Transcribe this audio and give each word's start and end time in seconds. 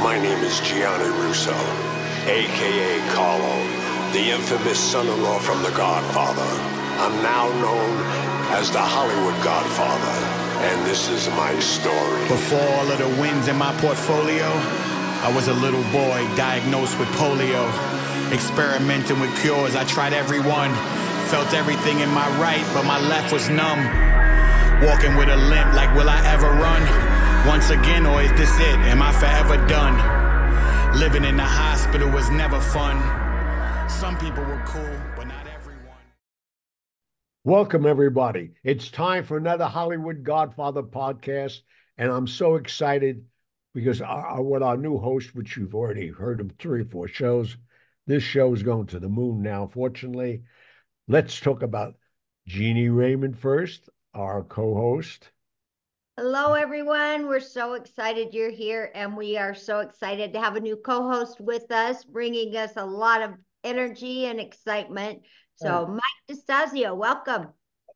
My 0.00 0.18
name 0.18 0.42
is 0.42 0.58
Gianni 0.60 1.10
Russo, 1.20 1.52
aka 2.24 3.00
Carlo, 3.12 3.56
the 4.12 4.30
infamous 4.32 4.78
son-in-law 4.80 5.40
from 5.40 5.62
The 5.62 5.68
Godfather. 5.72 6.50
I'm 6.96 7.22
now 7.22 7.52
known 7.60 8.00
as 8.56 8.70
the 8.70 8.80
Hollywood 8.80 9.36
Godfather, 9.44 10.16
and 10.64 10.86
this 10.86 11.10
is 11.10 11.28
my 11.36 11.52
story. 11.60 12.22
Before 12.28 12.64
all 12.80 12.90
of 12.90 12.96
the 12.96 13.20
wins 13.20 13.48
in 13.48 13.56
my 13.56 13.76
portfolio, 13.76 14.48
I 15.20 15.30
was 15.36 15.48
a 15.48 15.54
little 15.54 15.84
boy 15.92 16.24
diagnosed 16.34 16.98
with 16.98 17.08
polio. 17.20 17.68
Experimenting 18.32 19.20
with 19.20 19.36
cures, 19.42 19.76
I 19.76 19.84
tried 19.84 20.14
every 20.14 20.40
one. 20.40 20.72
Felt 21.28 21.52
everything 21.52 22.00
in 22.00 22.08
my 22.08 22.26
right, 22.40 22.64
but 22.72 22.84
my 22.86 22.98
left 22.98 23.34
was 23.34 23.50
numb. 23.50 23.84
Walking 24.80 25.14
with 25.18 25.28
a 25.28 25.36
limp, 25.36 25.74
like 25.74 25.94
will 25.94 26.08
I 26.08 26.24
ever 26.24 26.48
run? 26.48 27.19
Once 27.46 27.70
again, 27.70 28.04
or 28.04 28.20
is 28.20 28.30
this 28.32 28.54
it? 28.60 28.76
Am 28.90 29.00
I 29.00 29.12
forever 29.12 29.56
done? 29.66 30.98
Living 30.98 31.24
in 31.24 31.38
the 31.38 31.42
hospital 31.42 32.10
was 32.10 32.28
never 32.28 32.60
fun. 32.60 32.98
Some 33.88 34.18
people 34.18 34.44
were 34.44 34.62
cool, 34.66 35.00
but 35.16 35.26
not 35.26 35.46
everyone. 35.46 35.96
Welcome, 37.42 37.86
everybody. 37.86 38.50
It's 38.62 38.90
time 38.90 39.24
for 39.24 39.38
another 39.38 39.64
Hollywood 39.64 40.22
Godfather 40.22 40.82
podcast. 40.82 41.60
And 41.96 42.12
I'm 42.12 42.26
so 42.26 42.56
excited 42.56 43.24
because 43.72 44.02
our, 44.02 44.42
what 44.42 44.62
our 44.62 44.76
new 44.76 44.98
host, 44.98 45.34
which 45.34 45.56
you've 45.56 45.74
already 45.74 46.08
heard 46.08 46.42
of 46.42 46.52
three 46.58 46.82
or 46.82 46.84
four 46.84 47.08
shows, 47.08 47.56
this 48.06 48.22
show 48.22 48.52
is 48.52 48.62
going 48.62 48.88
to 48.88 49.00
the 49.00 49.08
moon 49.08 49.40
now, 49.40 49.66
fortunately. 49.66 50.42
Let's 51.08 51.40
talk 51.40 51.62
about 51.62 51.94
Jeannie 52.46 52.90
Raymond 52.90 53.38
first, 53.38 53.88
our 54.12 54.42
co 54.42 54.74
host. 54.74 55.30
Hello, 56.22 56.52
everyone. 56.52 57.28
We're 57.28 57.40
so 57.40 57.72
excited 57.72 58.34
you're 58.34 58.50
here, 58.50 58.90
and 58.94 59.16
we 59.16 59.38
are 59.38 59.54
so 59.54 59.78
excited 59.78 60.34
to 60.34 60.38
have 60.38 60.54
a 60.54 60.60
new 60.60 60.76
co 60.76 61.08
host 61.10 61.40
with 61.40 61.72
us, 61.72 62.04
bringing 62.04 62.54
us 62.56 62.72
a 62.76 62.84
lot 62.84 63.22
of 63.22 63.30
energy 63.64 64.26
and 64.26 64.38
excitement. 64.38 65.22
So, 65.54 65.86
Mike 65.86 66.38
DeStasio, 66.38 66.94
welcome. 66.94 67.46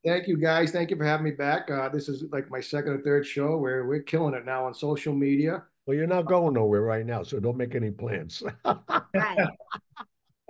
Thank 0.06 0.26
you, 0.26 0.38
guys. 0.38 0.70
Thank 0.70 0.88
you 0.88 0.96
for 0.96 1.04
having 1.04 1.24
me 1.24 1.32
back. 1.32 1.70
Uh, 1.70 1.90
this 1.90 2.08
is 2.08 2.24
like 2.32 2.50
my 2.50 2.62
second 2.62 2.92
or 2.92 3.02
third 3.02 3.26
show 3.26 3.58
where 3.58 3.84
we're 3.84 4.00
killing 4.00 4.32
it 4.32 4.46
now 4.46 4.64
on 4.64 4.72
social 4.72 5.12
media. 5.12 5.62
Well, 5.84 5.94
you're 5.94 6.06
not 6.06 6.24
going 6.24 6.54
nowhere 6.54 6.80
right 6.80 7.04
now, 7.04 7.24
so 7.24 7.38
don't 7.38 7.58
make 7.58 7.74
any 7.74 7.90
plans. 7.90 8.42
Right. 9.14 9.48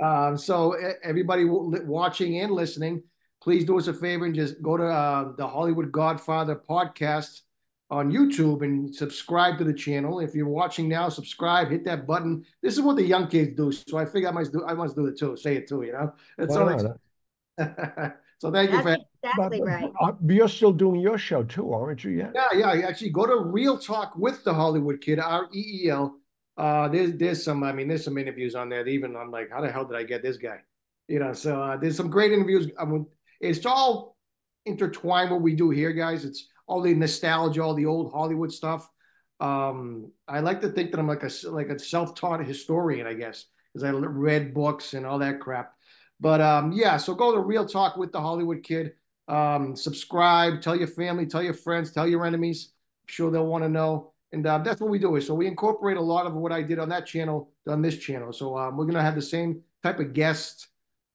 Um, 0.01 0.39
so, 0.39 0.77
everybody 1.03 1.45
watching 1.45 2.39
and 2.39 2.53
listening, 2.53 3.03
please 3.43 3.65
do 3.65 3.79
us 3.79 3.89
a 3.89 3.95
favor 3.95 4.27
and 4.27 4.35
just 4.35 4.63
go 4.63 4.77
to 4.77 4.85
uh, 4.85 5.33
the 5.37 5.49
Hollywood 5.49 5.91
Godfather 5.91 6.55
podcast 6.55 7.41
on 7.91 8.11
YouTube 8.11 8.63
and 8.63 8.95
subscribe 8.95 9.59
to 9.59 9.65
the 9.65 9.73
channel. 9.73 10.21
If 10.21 10.35
you're 10.35 10.49
watching 10.49 10.89
now, 10.89 11.09
subscribe, 11.09 11.71
hit 11.71 11.85
that 11.85 12.07
button. 12.07 12.45
This 12.63 12.75
is 12.75 12.81
what 12.81 12.97
the 12.97 13.05
young 13.05 13.29
kids 13.29 13.55
do, 13.57 13.73
so 13.73 13.99
I 13.99 14.05
figure 14.07 14.29
I 14.29 14.33
must 14.33 14.53
do. 14.53 14.65
I 14.67 14.75
must 14.75 14.97
do 14.97 15.07
it 15.07 15.19
too. 15.19 15.37
Say 15.37 15.57
it 15.57 15.69
too, 15.69 15.83
you 15.83 15.93
know. 15.93 16.13
It's 16.39 16.55
Why 16.55 16.73
all. 16.73 17.01
so 18.39 18.51
thank 18.51 18.71
That's 18.71 18.73
you 18.73 18.83
for 18.83 18.97
exactly 19.23 19.59
But- 19.61 19.67
right. 19.67 20.15
You're 20.27 20.49
still 20.49 20.73
doing 20.73 21.01
your 21.01 21.19
show 21.19 21.45
too, 21.45 21.73
aren't 21.73 22.03
you? 22.05 22.11
Yet? 22.11 22.33
Yeah, 22.35 22.75
yeah. 22.75 22.89
Actually, 22.89 23.11
go 23.11 23.27
to 23.27 23.37
Reel 23.37 23.79
Talk 23.79 24.17
with 24.17 24.43
the 24.45 24.53
Hollywood 24.53 25.01
Kid, 25.01 25.19
R 25.19 25.49
E 25.55 25.83
E 25.85 25.91
L. 25.91 26.17
Uh, 26.57 26.89
there's 26.89 27.13
there's 27.13 27.45
some. 27.45 27.63
I 27.63 27.73
mean, 27.73 27.89
there's 27.89 28.05
some 28.05 28.19
interviews 28.19 28.55
on 28.55 28.69
there. 28.69 28.83
that 28.83 28.91
Even 28.91 29.15
I'm 29.17 29.31
like, 29.31 29.51
how 29.51 29.61
the 29.61 29.71
hell 29.71 29.85
did 29.85 29.97
I 29.97 30.05
get 30.05 30.23
this 30.23 30.37
guy? 30.37 30.59
You 31.09 31.19
know. 31.19 31.33
So 31.33 31.61
uh, 31.63 31.77
there's 31.77 31.97
some 31.97 32.11
great 32.11 32.33
interviews. 32.33 32.71
I 32.79 32.85
mean, 32.85 33.07
it's 33.41 33.67
all 33.67 34.17
intertwined 34.67 35.31
what 35.31 35.43
we 35.43 35.55
do 35.55 35.71
here, 35.71 35.93
guys. 35.93 36.25
It's 36.25 36.49
all 36.67 36.83
the 36.83 36.95
nostalgia, 36.95 37.63
all 37.63 37.75
the 37.75 37.87
old 37.87 38.13
Hollywood 38.13 38.53
stuff. 38.53 38.89
Um, 39.41 40.13
I 40.29 40.41
like 40.41 40.61
to 40.63 40.69
think 40.69 40.91
that 40.91 41.01
I'm 41.01 41.09
like 41.09 41.23
a 41.23 41.31
like 41.51 41.69
a 41.69 41.79
self-taught 41.79 42.45
historian, 42.45 43.07
I 43.07 43.15
guess, 43.15 43.47
because 43.73 43.85
I 43.85 43.91
read 43.91 44.55
books 44.55 44.95
and 44.95 45.05
all 45.05 45.19
that 45.19 45.41
crap. 45.41 45.73
But 46.21 46.41
um, 46.41 46.73
yeah, 46.73 46.97
so 46.97 47.15
go 47.15 47.35
to 47.35 47.41
Reel 47.41 47.67
Talk 47.67 47.97
with 47.97 48.13
the 48.13 48.21
Hollywood 48.21 48.63
Kid. 48.63 48.93
Um, 49.27 49.75
subscribe, 49.75 50.61
tell 50.61 50.77
your 50.77 50.89
family, 50.89 51.27
tell 51.27 51.43
your 51.43 51.55
friends, 51.55 51.93
tell 51.93 52.07
your 52.07 52.25
enemies. 52.25 52.73
I'm 53.03 53.13
sure 53.13 53.31
they'll 53.31 53.47
want 53.47 53.65
to 53.65 53.69
know. 53.69 54.13
And 54.33 54.47
uh, 54.47 54.59
that's 54.59 54.81
what 54.81 54.91
we 54.91 54.99
do. 54.99 55.17
Is 55.17 55.27
so 55.27 55.35
we 55.35 55.47
incorporate 55.47 55.97
a 55.97 56.01
lot 56.01 56.27
of 56.27 56.35
what 56.35 56.53
I 56.53 56.63
did 56.63 56.79
on 56.79 56.89
that 56.91 57.07
channel 57.07 57.51
on 57.69 57.83
this 57.83 57.99
channel. 57.99 58.33
So 58.33 58.57
um, 58.57 58.77
we're 58.77 58.87
gonna 58.87 59.03
have 59.03 59.15
the 59.15 59.23
same 59.23 59.63
type 59.83 60.01
of 60.01 60.13
guests. 60.13 60.69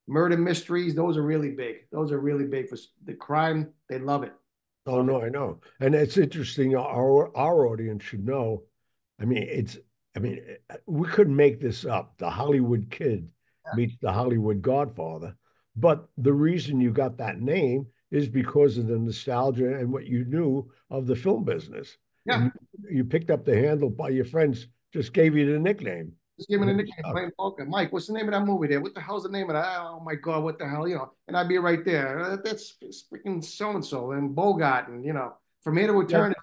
Murder 0.08 0.38
mysteries, 0.38 0.96
those 0.96 1.18
are 1.18 1.24
really 1.24 1.52
big. 1.52 1.88
Those 1.92 2.12
are 2.12 2.20
really 2.20 2.46
big 2.46 2.68
for 2.68 2.78
the 3.06 3.14
crime. 3.14 3.70
They 3.90 4.00
love 4.00 4.24
it. 4.24 4.34
Oh 4.86 5.02
no, 5.02 5.22
I 5.22 5.30
know, 5.30 5.60
and 5.80 5.94
it's 5.94 6.18
interesting. 6.18 6.76
Our 6.76 7.36
our 7.38 7.68
audience 7.68 8.04
should 8.04 8.26
know. 8.26 8.64
I 9.20 9.26
mean, 9.26 9.44
it's. 9.44 9.78
I 10.16 10.20
mean, 10.20 10.42
we 10.88 11.08
couldn't 11.08 11.36
make 11.36 11.62
this 11.62 11.86
up. 11.86 12.18
The 12.18 12.30
Hollywood 12.30 12.90
Kid 12.90 13.32
meets 13.76 13.96
the 14.02 14.12
Hollywood 14.12 14.62
Godfather, 14.62 15.36
but 15.76 16.10
the 16.18 16.34
reason 16.34 16.82
you 16.82 16.92
got 16.92 17.18
that 17.18 17.40
name 17.40 17.86
is 18.10 18.28
because 18.28 18.78
of 18.78 18.88
the 18.88 18.98
nostalgia 18.98 19.78
and 19.78 19.94
what 19.94 20.08
you 20.08 20.26
knew 20.26 20.70
of 20.90 21.06
the 21.06 21.16
film 21.16 21.44
business. 21.44 21.96
Yeah. 22.26 22.46
You, 22.46 22.52
you 22.90 23.04
picked 23.06 23.30
up 23.30 23.46
the 23.46 23.56
handle 23.56 23.90
by 23.90 24.10
your 24.10 24.26
friends. 24.26 24.68
Just 24.92 25.14
gave 25.14 25.38
you 25.38 25.52
the 25.52 25.60
nickname. 25.60 26.14
Just 26.40 26.50
give 26.50 26.62
me 26.62 26.68
the 26.68 26.72
Yeah. 26.72 26.78
nickname, 26.78 27.12
playing 27.14 27.32
poker. 27.38 27.66
Mike, 27.66 27.92
what's 27.92 28.08
the 28.08 28.14
name 28.14 28.28
of 28.28 28.32
that 28.32 28.46
movie 28.46 28.68
there? 28.70 28.80
What 28.80 28.94
the 28.96 29.02
hell's 29.02 29.24
the 29.24 29.30
name 29.30 29.50
of 29.50 29.56
that? 29.56 29.78
Oh 29.82 30.00
my 30.00 30.16
God, 30.16 30.42
what 30.44 30.58
the 30.58 30.68
hell? 30.68 30.88
You 30.88 30.96
know, 30.96 31.12
and 31.28 31.36
I'd 31.36 31.50
be 31.50 31.58
right 31.58 31.84
there. 31.84 32.20
Uh, 32.22 32.38
That's 32.42 32.78
freaking 33.14 33.44
so 33.44 33.72
and 33.72 33.86
so 33.86 34.12
and 34.14 34.34
Bogart, 34.34 34.88
and 34.88 35.04
you 35.04 35.12
know, 35.12 35.34
from 35.62 35.76
here 35.76 35.88
to 35.88 36.00
eternity. 36.00 36.40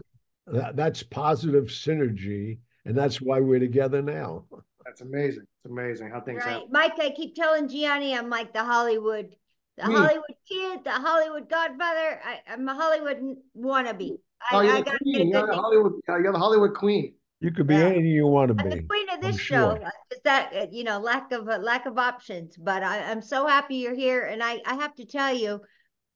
That, 0.49 0.77
that's 0.77 1.03
positive 1.03 1.65
synergy, 1.65 2.59
and 2.85 2.97
that's 2.97 3.21
why 3.23 3.41
we're 3.41 3.59
together 3.59 4.03
now. 4.03 4.45
That's 4.85 5.01
amazing. 5.01 5.43
It's 5.65 5.71
amazing 5.73 6.11
how 6.11 6.21
things 6.21 6.45
Right. 6.45 6.53
happen. 6.53 6.69
Mike, 6.71 6.93
I 7.01 7.11
keep 7.11 7.35
telling 7.35 7.67
Gianni 7.67 8.15
I'm 8.15 8.29
like 8.29 8.53
the 8.53 8.63
Hollywood, 8.63 9.35
the 9.79 9.89
Me. 9.89 9.95
Hollywood 9.95 10.37
kid, 10.47 10.85
the 10.85 10.91
Hollywood 10.93 11.49
godfather. 11.49 12.21
I, 12.25 12.41
I'm 12.49 12.69
a 12.69 12.75
Hollywood 12.75 13.17
n- 13.17 13.43
wannabe. 13.59 14.19
I, 14.53 14.57
Oh, 14.57 14.61
you're 14.61 14.75
I 14.77 14.81
the 14.83 14.99
queen. 15.03 15.31
You're 15.31 15.47
the. 15.47 15.55
Hollywood. 15.55 15.95
uh, 16.09 16.19
You're 16.19 16.33
the 16.33 16.39
Hollywood 16.39 16.75
queen. 16.75 17.15
You 17.41 17.51
could 17.51 17.67
be 17.67 17.75
Yeah. 17.77 17.87
anything 17.87 18.07
you 18.07 18.27
want 18.27 18.49
to 18.49 18.55
I'm 18.59 18.69
the 18.71 18.77
be. 18.77 18.87
queen 18.89 19.09
of 19.11 19.21
I'm 19.23 19.31
this 19.33 19.41
show. 19.41 19.71
sure. 19.71 19.85
uh, 19.85 19.91
Is 20.11 20.21
that 20.25 20.53
uh, 20.55 20.67
you 20.71 20.85
know 20.85 20.99
lack 20.99 21.33
of 21.33 21.49
uh, 21.49 21.59
lack 21.59 21.87
of 21.87 21.99
options? 21.99 22.57
But 22.57 22.83
I, 22.83 23.11
I'm 23.11 23.21
so 23.23 23.47
happy 23.47 23.77
you're 23.77 23.95
here, 23.95 24.23
and 24.25 24.43
I 24.43 24.61
I 24.67 24.75
have 24.77 24.95
to 24.97 25.05
tell 25.05 25.35
you, 25.35 25.61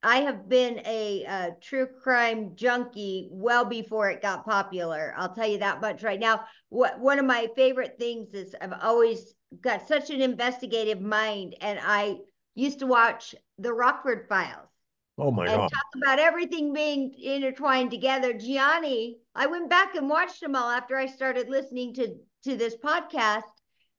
I 0.03 0.23
have 0.23 0.49
been 0.49 0.81
a, 0.87 1.27
uh 1.27 1.51
true 1.63 1.87
crime 2.03 2.53
junkie 2.57 3.29
well 3.31 3.65
before 3.67 4.11
it 4.11 4.23
got 4.23 4.47
popular. 4.47 5.15
I'll 5.19 5.35
tell 5.35 5.47
you 5.49 5.59
that 5.59 5.81
much 5.83 6.03
right 6.03 6.21
now. 6.21 6.45
What 6.71 6.99
one 6.99 7.19
of 7.19 7.27
my 7.27 7.49
favorite 7.57 7.97
things 7.99 8.33
is 8.35 8.55
I've 8.61 8.73
always 8.81 9.35
got 9.61 9.87
such 9.87 10.09
an 10.11 10.23
investigative 10.23 11.01
mind, 11.03 11.57
and 11.61 11.79
I 11.83 12.17
used 12.55 12.79
to 12.81 12.87
watch 12.87 13.35
the 13.59 13.73
Rockford 13.75 14.27
Files 14.29 14.70
Oh 15.21 15.31
my 15.31 15.45
and 15.47 15.55
God. 15.57 15.69
talk 15.71 16.03
about 16.03 16.19
everything 16.19 16.73
being 16.73 17.15
intertwined 17.23 17.91
together. 17.91 18.33
Gianni, 18.33 19.19
I 19.35 19.47
went 19.47 19.69
back 19.71 19.95
and 19.95 20.09
watched 20.09 20.41
them 20.41 20.57
all 20.57 20.71
after 20.71 20.97
I 20.97 21.07
started 21.07 21.49
listening 21.49 21.95
to 21.95 22.15
to 22.45 22.57
this 22.57 22.77
podcast. 22.77 23.43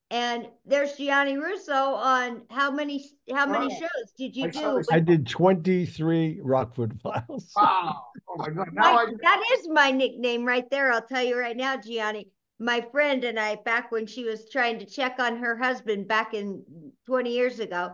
And 0.10 0.48
there's 0.66 0.98
Gianni 0.98 1.38
Russo 1.38 1.74
on 1.74 2.42
how 2.50 2.70
many 2.72 3.06
how 3.34 3.46
many 3.46 3.68
Wow. 3.68 3.80
shows 3.80 4.12
did 4.18 4.36
you 4.36 4.46
I 4.46 4.50
do? 4.50 4.78
this. 4.78 4.88
I 4.92 5.00
did 5.00 5.26
23 5.28 6.42
Rockford 6.44 7.00
Files. 7.02 7.52
Wow. 7.56 8.08
Oh 8.28 8.36
my 8.38 8.50
God. 8.50 8.68
Now 8.74 8.94
My- 8.96 9.02
I. 9.04 9.14
that 9.22 9.44
is 9.54 9.70
my 9.70 9.92
nickname 9.92 10.44
right 10.44 10.70
there. 10.70 10.92
I'll 10.92 11.02
tell 11.02 11.24
you 11.24 11.38
right 11.40 11.56
now, 11.56 11.78
Gianni. 11.78 12.28
My 12.60 12.82
friend 12.92 13.24
and 13.24 13.40
I, 13.40 13.56
back 13.56 13.92
when 13.92 14.06
she 14.06 14.24
was 14.24 14.50
trying 14.50 14.80
to 14.80 14.86
check 14.86 15.16
on 15.20 15.38
her 15.38 15.58
husband 15.58 16.08
back 16.08 16.34
in 16.34 16.64
20 17.08 17.32
years 17.34 17.60
ago, 17.60 17.94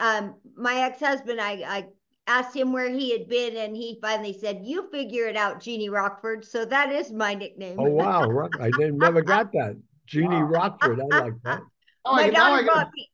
um, 0.00 0.34
my 0.56 0.74
ex-husband, 0.82 1.40
I, 1.40 1.52
I 1.66 1.86
asked 2.28 2.54
him 2.54 2.72
where 2.72 2.88
he 2.90 3.10
had 3.10 3.28
been, 3.28 3.56
and 3.56 3.74
he 3.76 3.98
finally 4.00 4.32
said, 4.38 4.60
"You 4.62 4.88
figure 4.92 5.26
it 5.26 5.36
out, 5.36 5.60
Jeannie 5.60 5.88
Rockford." 5.88 6.44
So 6.44 6.64
that 6.66 6.92
is 6.92 7.10
my 7.10 7.34
nickname. 7.34 7.80
Oh 7.80 7.84
wow, 7.90 8.28
Rock, 8.28 8.52
I 8.60 8.70
didn't, 8.78 8.98
never 8.98 9.22
got 9.22 9.50
that. 9.52 9.76
Jeannie 10.06 10.28
Wow. 10.36 10.42
Rockford, 10.42 11.00
I 11.00 11.04
like 11.18 11.32
that. 11.44 11.60
Now 11.60 11.60
oh, 12.04 12.14
my 12.16 12.22
I, 12.24 12.30
now 12.30 12.52
I 12.54 12.62
daughter 12.62 12.66
bought 12.66 12.90
me. 12.94 13.10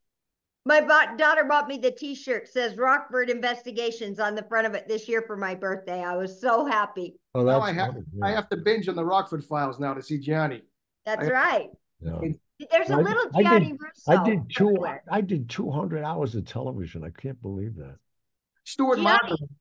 My 0.66 0.80
bo- 0.80 1.16
daughter 1.18 1.44
bought 1.44 1.68
me 1.68 1.76
the 1.76 1.90
T-shirt 1.90 2.48
says 2.48 2.76
Rockford 2.78 3.28
Investigations 3.30 4.18
on 4.18 4.34
the 4.34 4.42
front 4.44 4.66
of 4.66 4.74
it 4.74 4.88
this 4.88 5.08
year 5.08 5.22
for 5.26 5.36
my 5.36 5.54
birthday. 5.54 6.02
I 6.02 6.16
was 6.16 6.40
so 6.40 6.64
happy. 6.64 7.14
Oh, 7.34 7.42
Now 7.42 7.58
that's 7.60 7.70
I 7.70 7.72
have. 7.74 7.92
funny, 7.94 8.04
I 8.22 8.30
have 8.30 8.48
to 8.48 8.56
binge 8.56 8.88
on 8.88 8.94
the 8.96 9.04
Rockford 9.04 9.44
Files 9.44 9.78
now 9.78 9.92
to 9.92 10.02
see 10.02 10.18
Gianni. 10.18 10.62
That's 11.04 11.28
I- 11.28 11.30
right. 11.30 11.68
yeah. 12.00 12.18
There's 12.70 12.88
a 12.88 12.94
I- 12.94 12.96
little 13.02 13.24
I 13.34 13.58
did- 13.58 13.72
Russo. 13.78 14.12
I 14.12 14.24
did 14.24 14.40
two. 14.56 14.68
everywhere. 14.68 15.02
I 15.10 15.20
did 15.20 15.50
200 15.50 16.02
hours 16.02 16.34
of 16.34 16.46
television. 16.46 17.04
I 17.04 17.10
can't 17.10 17.40
believe 17.42 17.74
that. 17.76 17.96
Stuart 18.64 18.96
Gianni. 18.96 19.08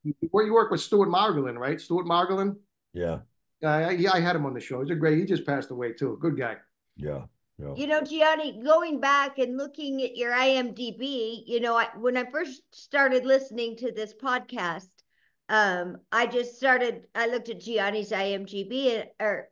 Margolin. 0.06 0.16
Where 0.32 0.46
you 0.46 0.54
work 0.54 0.72
with 0.72 0.82
Stuart 0.82 1.10
Margolin, 1.10 1.58
right? 1.58 1.80
Stuart 1.80 2.06
Margolin. 2.06 2.56
Yeah, 2.94 3.20
Uh, 3.64 3.68
I, 3.68 3.92
yeah, 3.92 4.12
I 4.14 4.20
had 4.20 4.36
him 4.36 4.46
on 4.46 4.54
the 4.54 4.60
show. 4.60 4.82
He's 4.82 4.90
a 4.92 4.96
great. 4.96 5.18
He 5.20 5.26
just 5.26 5.46
passed 5.46 5.72
away 5.72 5.94
too. 5.94 6.18
Good 6.22 6.38
guy. 6.38 6.58
yeah, 6.96 7.26
yeah. 7.60 7.74
You 7.76 7.88
know, 7.88 8.02
Gianni, 8.02 8.62
going 8.64 9.00
back 9.00 9.38
and 9.40 9.58
looking 9.58 10.02
at 10.04 10.16
your 10.18 10.32
IMDb, 10.32 11.44
you 11.46 11.60
know, 11.60 11.76
I, 11.78 11.88
when 11.98 12.18
I 12.18 12.26
first 12.32 12.62
started 12.74 13.26
listening 13.26 13.78
to 13.78 13.92
this 13.92 14.14
podcast, 14.14 14.90
um, 15.50 15.98
I 16.12 16.26
just 16.28 16.56
started, 16.56 17.06
I 17.16 17.28
looked 17.28 17.50
at 17.50 17.60
Gianni's 17.60 18.12
IMDb, 18.12 18.96
and, 19.00 19.10
or 19.20 19.50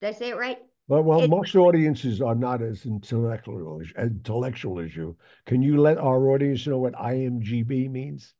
did 0.00 0.08
I 0.08 0.12
say 0.12 0.30
it 0.30 0.36
right? 0.36 0.58
Well, 0.88 1.02
well, 1.02 1.22
It- 1.22 1.30
most 1.30 1.54
audiences 1.56 2.20
are 2.20 2.34
not 2.34 2.62
as 2.62 2.84
intellectual 2.86 3.80
as, 3.80 3.92
intellectual 3.96 4.80
as 4.80 4.94
you. 4.96 5.16
Can 5.46 5.62
you 5.62 5.80
let 5.80 5.98
our 5.98 6.30
audience 6.30 6.66
know 6.66 6.78
what 6.78 6.94
IMDb 6.94 7.88
means? 7.90 8.34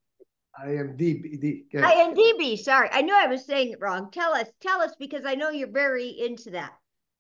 I 0.63 0.71
am 0.75 0.97
deep. 0.97 1.41
deep. 1.41 1.69
Okay. 1.75 1.85
IMDb, 1.85 2.59
sorry. 2.59 2.89
I 2.93 3.03
knew 3.03 3.15
I 3.17 3.27
was 3.27 3.45
saying 3.45 3.73
it 3.73 3.81
wrong. 3.81 4.11
Tell 4.11 4.33
us, 4.33 4.49
tell 4.61 4.81
us, 4.81 4.93
because 4.99 5.25
I 5.25 5.35
know 5.35 5.51
you're 5.51 5.71
very 5.71 6.09
into 6.09 6.51
that. 6.51 6.73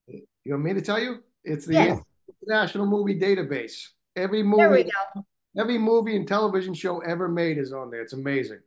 You 0.08 0.22
want 0.52 0.64
me 0.64 0.74
to 0.74 0.82
tell 0.82 0.98
you? 0.98 1.22
It's 1.44 1.66
the 1.66 1.74
Yes. 1.74 2.00
International 2.42 2.86
Movie 2.86 3.18
Database. 3.18 3.88
Every 4.16 4.42
There 4.42 4.70
we 4.70 4.78
movie, 4.78 4.90
go. 5.14 5.24
every 5.58 5.78
movie 5.78 6.16
and 6.16 6.26
television 6.26 6.74
show 6.74 7.00
ever 7.00 7.28
made 7.28 7.58
is 7.58 7.72
on 7.72 7.90
there. 7.90 8.02
It's 8.02 8.12
amazing. 8.12 8.60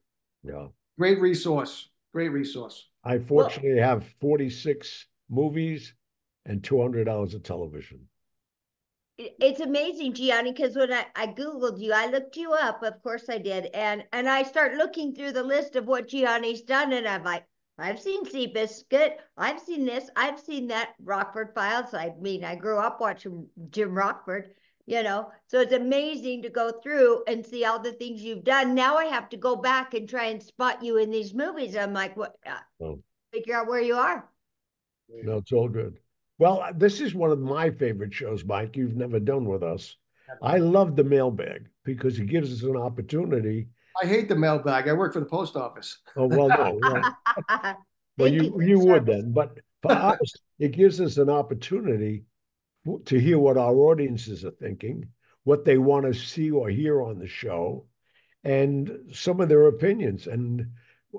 Yeah. 0.43 0.67
Great 0.97 1.19
resource. 1.19 1.89
Great 2.13 2.29
resource. 2.29 2.89
I 3.03 3.19
fortunately 3.19 3.79
have 3.79 4.07
46 4.21 5.07
movies 5.29 5.93
and 6.45 6.63
200 6.63 7.09
hours 7.09 7.33
of 7.33 7.43
television. 7.43 8.07
It- 9.17 9.35
It's 9.39 9.59
amazing, 9.59 10.13
Gianni, 10.13 10.51
because 10.51 10.75
when 10.75 10.91
I, 10.91 11.05
I 11.15 11.27
Googled 11.27 11.79
you, 11.79 11.93
I 11.93 12.07
looked 12.07 12.35
you 12.35 12.53
up, 12.53 12.81
of 12.83 13.01
course 13.03 13.29
I 13.29 13.37
did, 13.37 13.67
and 13.73 14.03
and 14.11 14.27
I 14.27 14.43
start 14.43 14.75
looking 14.75 15.13
through 15.13 15.33
the 15.33 15.43
list 15.43 15.75
of 15.75 15.85
what 15.87 16.07
Gianni's 16.07 16.61
done, 16.63 16.93
and 16.93 17.07
I'm 17.07 17.23
like, 17.23 17.45
I've 17.77 17.99
seen 17.99 18.25
Seabiscuit, 18.25 19.17
I've 19.37 19.59
seen 19.59 19.85
this, 19.85 20.09
I've 20.15 20.39
seen 20.39 20.67
that, 20.67 20.95
Rockford 21.03 21.53
Files. 21.53 21.93
I 21.93 22.13
mean, 22.19 22.43
I 22.43 22.55
grew 22.55 22.77
up 22.79 22.99
watching 23.01 23.47
Jim 23.69 23.95
Rockford, 23.95 24.55
you 24.85 25.03
know, 25.03 25.31
so 25.47 25.59
it's 25.61 25.73
amazing 25.73 26.41
to 26.43 26.49
go 26.49 26.71
through 26.81 27.23
and 27.27 27.45
see 27.45 27.65
all 27.65 27.79
the 27.79 27.93
things 27.93 28.21
you've 28.21 28.43
done. 28.43 28.73
Now 28.75 28.97
I 28.97 29.05
have 29.05 29.29
to 29.29 29.37
go 29.37 29.55
back 29.55 29.93
and 29.93 30.09
try 30.09 30.25
and 30.25 30.41
spot 30.41 30.83
you 30.83 30.97
in 30.97 31.09
these 31.11 31.33
movies. 31.33 31.75
I'm 31.77 31.93
like, 31.93 32.17
what? 32.17 32.35
Uh, 32.45 32.57
Oh. 32.81 32.99
Figure 33.31 33.55
out 33.55 33.67
where 33.67 33.81
you 33.81 33.95
are. 33.95 34.29
No, 35.09 35.37
it's 35.37 35.51
all 35.51 35.69
good. 35.69 35.97
Well, 36.43 36.59
uh, 36.61 36.73
this 36.75 36.99
is 36.99 37.15
one 37.15 37.31
of 37.31 37.39
my 37.39 37.69
favorite 37.69 38.13
shows, 38.13 38.43
Mike. 38.43 38.75
You've 38.75 38.97
never 38.97 39.17
done 39.17 39.45
with 39.45 39.63
us. 39.63 39.95
I 40.41 40.57
love 40.57 40.97
the 40.97 41.03
mailbag 41.05 41.69
because 41.85 42.19
it 42.19 42.25
gives 42.25 42.51
us 42.51 42.63
an 42.63 42.75
opportunity. 42.75 43.69
I 44.03 44.07
hate 44.07 44.27
the 44.27 44.35
mailbag. 44.35 44.89
I 44.89 44.91
work 44.93 45.13
for 45.13 45.21
the 45.21 45.25
post 45.25 45.55
office. 45.55 45.99
Oh, 46.17 46.27
well, 46.27 46.49
no, 46.49 46.79
well, 47.49 47.77
well, 48.17 48.27
you, 48.27 48.61
you 48.61 48.77
would 48.77 49.05
then, 49.05 49.31
but 49.31 49.57
for 49.81 49.91
us, 49.93 50.33
it 50.59 50.73
gives 50.73 50.99
us 50.99 51.15
an 51.15 51.29
opportunity 51.29 52.25
to 53.05 53.17
hear 53.17 53.39
what 53.39 53.57
our 53.57 53.73
audiences 53.73 54.43
are 54.43 54.51
thinking, 54.51 55.07
what 55.45 55.63
they 55.63 55.77
want 55.77 56.05
to 56.07 56.13
see 56.13 56.51
or 56.51 56.67
hear 56.67 57.01
on 57.01 57.19
the 57.19 57.27
show, 57.27 57.85
and 58.43 58.91
some 59.13 59.39
of 59.39 59.47
their 59.47 59.67
opinions. 59.67 60.27
And 60.27 60.67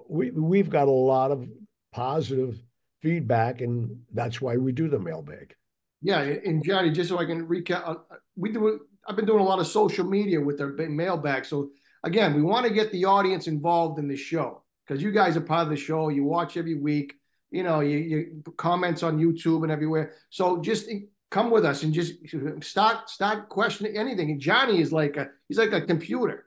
we 0.06 0.32
we've 0.32 0.68
got 0.68 0.88
a 0.88 0.90
lot 0.90 1.30
of 1.30 1.48
positive 1.92 2.62
feedback, 3.04 3.60
and 3.60 4.00
that's 4.12 4.40
why 4.40 4.56
we 4.56 4.72
do 4.72 4.88
the 4.88 4.98
mailbag. 4.98 5.54
Yeah, 6.00 6.20
and 6.20 6.64
Gianni, 6.64 6.90
just 6.90 7.10
so 7.10 7.18
I 7.18 7.26
can 7.26 7.46
recap, 7.46 7.86
uh, 7.86 7.94
we 8.34 8.50
do. 8.50 8.80
I've 9.06 9.16
been 9.16 9.26
doing 9.26 9.40
a 9.40 9.44
lot 9.44 9.58
of 9.58 9.66
social 9.66 10.04
media 10.06 10.40
with 10.40 10.60
our 10.60 10.72
mailbag. 10.72 11.44
So 11.44 11.70
again, 12.02 12.34
we 12.34 12.42
want 12.42 12.66
to 12.66 12.72
get 12.72 12.90
the 12.90 13.04
audience 13.04 13.46
involved 13.46 13.98
in 13.98 14.08
the 14.08 14.16
show 14.16 14.64
because 14.86 15.02
you 15.02 15.12
guys 15.12 15.36
are 15.36 15.42
part 15.42 15.64
of 15.64 15.70
the 15.70 15.76
show. 15.76 16.08
You 16.08 16.24
watch 16.24 16.56
every 16.56 16.74
week. 16.74 17.14
You 17.50 17.62
know, 17.62 17.80
you, 17.80 17.98
you 17.98 18.42
comments 18.56 19.02
on 19.02 19.18
YouTube 19.18 19.62
and 19.62 19.70
everywhere. 19.70 20.14
So 20.30 20.60
just 20.62 20.90
come 21.30 21.50
with 21.50 21.64
us 21.64 21.82
and 21.82 21.92
just 21.92 22.14
start 22.62 23.10
start 23.10 23.50
questioning 23.50 23.98
anything. 23.98 24.30
And 24.30 24.40
Gianni 24.40 24.80
is 24.80 24.92
like 24.92 25.18
a 25.18 25.28
he's 25.48 25.58
like 25.58 25.72
a 25.72 25.82
computer. 25.82 26.46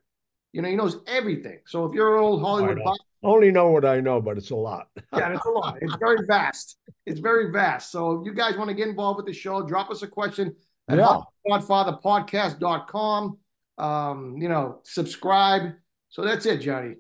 You 0.53 0.63
know, 0.63 0.69
he 0.69 0.75
knows 0.75 0.97
everything. 1.05 1.59
So 1.67 1.85
if 1.85 1.93
you're 1.93 2.17
an 2.17 2.23
old 2.23 2.41
Hollywood 2.41 2.77
know. 2.77 2.95
Buff, 3.21 3.31
Only 3.33 3.51
know 3.51 3.69
what 3.69 3.85
I 3.85 3.99
know, 3.99 4.21
but 4.21 4.37
it's 4.37 4.51
a 4.51 4.55
lot. 4.55 4.87
yeah, 5.13 5.33
it's 5.33 5.45
a 5.45 5.49
lot. 5.49 5.77
It's 5.81 5.95
very 5.99 6.25
vast. 6.27 6.77
It's 7.05 7.19
very 7.19 7.51
vast. 7.51 7.91
So 7.91 8.19
if 8.21 8.25
you 8.25 8.33
guys 8.33 8.57
want 8.57 8.69
to 8.69 8.73
get 8.75 8.87
involved 8.87 9.17
with 9.17 9.25
the 9.25 9.33
show, 9.33 9.61
drop 9.65 9.89
us 9.89 10.01
a 10.03 10.07
question 10.07 10.55
at 10.87 10.97
Yeah. 10.97 11.21
godfatherpodcast.com. 11.49 13.37
Um, 13.77 14.37
you 14.37 14.49
know, 14.49 14.79
subscribe. 14.83 15.73
So 16.09 16.23
that's 16.23 16.45
it, 16.45 16.57
Gianni. 16.59 16.95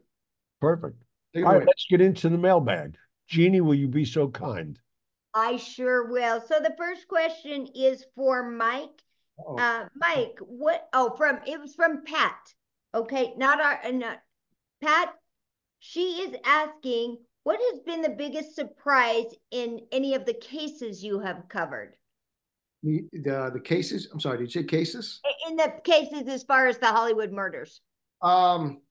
Perfect. 0.61 0.95
Take 1.33 1.41
it 1.41 1.45
All 1.45 1.51
away. 1.51 1.59
right, 1.59 1.67
let's 1.67 1.85
get 1.89 2.01
into 2.01 2.29
the 2.29 2.37
mailbag. 2.37 2.95
Jeannie, 3.27 3.61
will 3.61 3.75
you 3.75 3.87
be 3.87 4.05
so 4.05 4.27
kind? 4.29 4.79
I 5.33 5.57
sure 5.57 6.07
will. 6.11 6.41
So 6.41 6.59
the 6.59 6.73
first 6.77 7.07
question 7.07 7.67
is 7.75 8.05
for 8.15 8.49
Mike. 8.49 9.01
Uh-oh. 9.39 9.57
Uh, 9.57 9.87
Mike, 9.95 10.37
what? 10.41 10.87
Oh, 10.93 11.15
from 11.15 11.39
it 11.45 11.59
was 11.59 11.75
from 11.75 12.03
Pat. 12.05 12.35
Okay, 12.95 13.33
not 13.37 13.59
our, 13.61 13.79
uh, 13.85 13.91
not 13.91 14.19
Pat. 14.81 15.13
She 15.79 16.21
is 16.21 16.35
asking, 16.45 17.17
what 17.43 17.59
has 17.71 17.79
been 17.85 18.01
the 18.01 18.09
biggest 18.09 18.55
surprise 18.55 19.25
in 19.51 19.81
any 19.91 20.15
of 20.15 20.25
the 20.25 20.33
cases 20.33 21.03
you 21.03 21.19
have 21.19 21.47
covered? 21.49 21.93
the, 22.83 23.03
the 23.11 23.51
the 23.53 23.59
cases. 23.59 24.07
I'm 24.13 24.19
sorry, 24.19 24.37
did 24.37 24.53
you 24.53 24.61
say 24.61 24.67
cases? 24.67 25.19
In 25.49 25.55
the 25.55 25.73
cases 25.83 26.27
as 26.27 26.43
far 26.43 26.67
as 26.67 26.77
the 26.77 26.87
Hollywood 26.87 27.31
murders. 27.31 27.81
Um, 28.21 28.81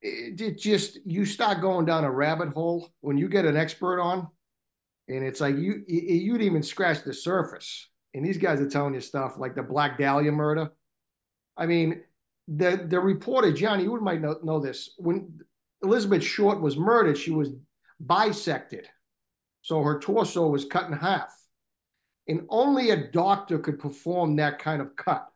it, 0.00 0.40
it 0.40 0.58
just 0.58 0.98
you 1.06 1.24
start 1.24 1.60
going 1.60 1.86
down 1.86 2.04
a 2.04 2.10
rabbit 2.10 2.48
hole 2.48 2.90
when 3.00 3.16
you 3.16 3.28
get 3.28 3.44
an 3.44 3.56
expert 3.56 4.00
on, 4.00 4.28
and 5.08 5.24
it's 5.24 5.40
like 5.40 5.56
you 5.56 5.84
you- 5.86 6.16
you'd 6.32 6.42
even 6.42 6.62
scratch 6.62 7.04
the 7.04 7.14
surface. 7.14 7.88
And 8.14 8.24
these 8.24 8.36
guys 8.36 8.60
are 8.60 8.68
telling 8.68 8.94
you 8.94 9.00
stuff 9.00 9.38
like 9.38 9.54
the 9.54 9.62
Black 9.62 9.98
Dahlia 9.98 10.32
murder. 10.32 10.70
I 11.56 11.66
mean, 11.66 12.02
the 12.48 12.84
the 12.88 13.00
reporter 13.00 13.52
Gianni, 13.52 13.84
you 13.84 14.00
might 14.00 14.20
know, 14.20 14.38
know 14.42 14.60
this. 14.60 14.90
When 14.98 15.38
Elizabeth 15.82 16.22
Short 16.22 16.60
was 16.60 16.76
murdered, 16.76 17.18
she 17.18 17.30
was 17.30 17.50
bisected, 18.04 18.86
so 19.62 19.82
her 19.82 19.98
torso 19.98 20.48
was 20.48 20.64
cut 20.64 20.86
in 20.86 20.92
half, 20.92 21.32
and 22.28 22.46
only 22.48 22.90
a 22.90 23.10
doctor 23.10 23.58
could 23.58 23.78
perform 23.78 24.36
that 24.36 24.58
kind 24.58 24.80
of 24.80 24.96
cut. 24.96 25.28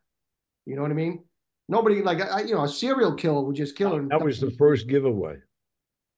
You 0.65 0.75
know 0.75 0.81
what 0.81 0.91
I 0.91 0.95
mean? 0.95 1.23
Nobody 1.69 2.01
like 2.01 2.21
I, 2.21 2.41
you 2.41 2.55
know 2.55 2.63
a 2.63 2.69
serial 2.69 3.13
killer 3.15 3.41
would 3.41 3.55
just 3.55 3.75
kill 3.75 3.95
her. 3.95 4.01
That 4.09 4.23
was 4.23 4.39
the 4.39 4.51
first 4.51 4.87
giveaway. 4.87 5.37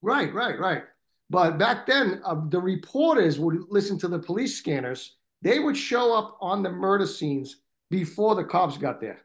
Right, 0.01 0.33
right, 0.33 0.59
right. 0.59 0.83
But 1.29 1.57
back 1.57 1.85
then, 1.85 2.21
uh, 2.25 2.41
the 2.49 2.59
reporters 2.59 3.39
would 3.39 3.63
listen 3.69 3.99
to 3.99 4.07
the 4.07 4.19
police 4.19 4.57
scanners. 4.57 5.15
They 5.41 5.59
would 5.59 5.77
show 5.77 6.13
up 6.13 6.37
on 6.41 6.63
the 6.63 6.71
murder 6.71 7.05
scenes 7.05 7.57
before 7.89 8.35
the 8.35 8.43
cops 8.43 8.77
got 8.77 8.99
there. 8.99 9.19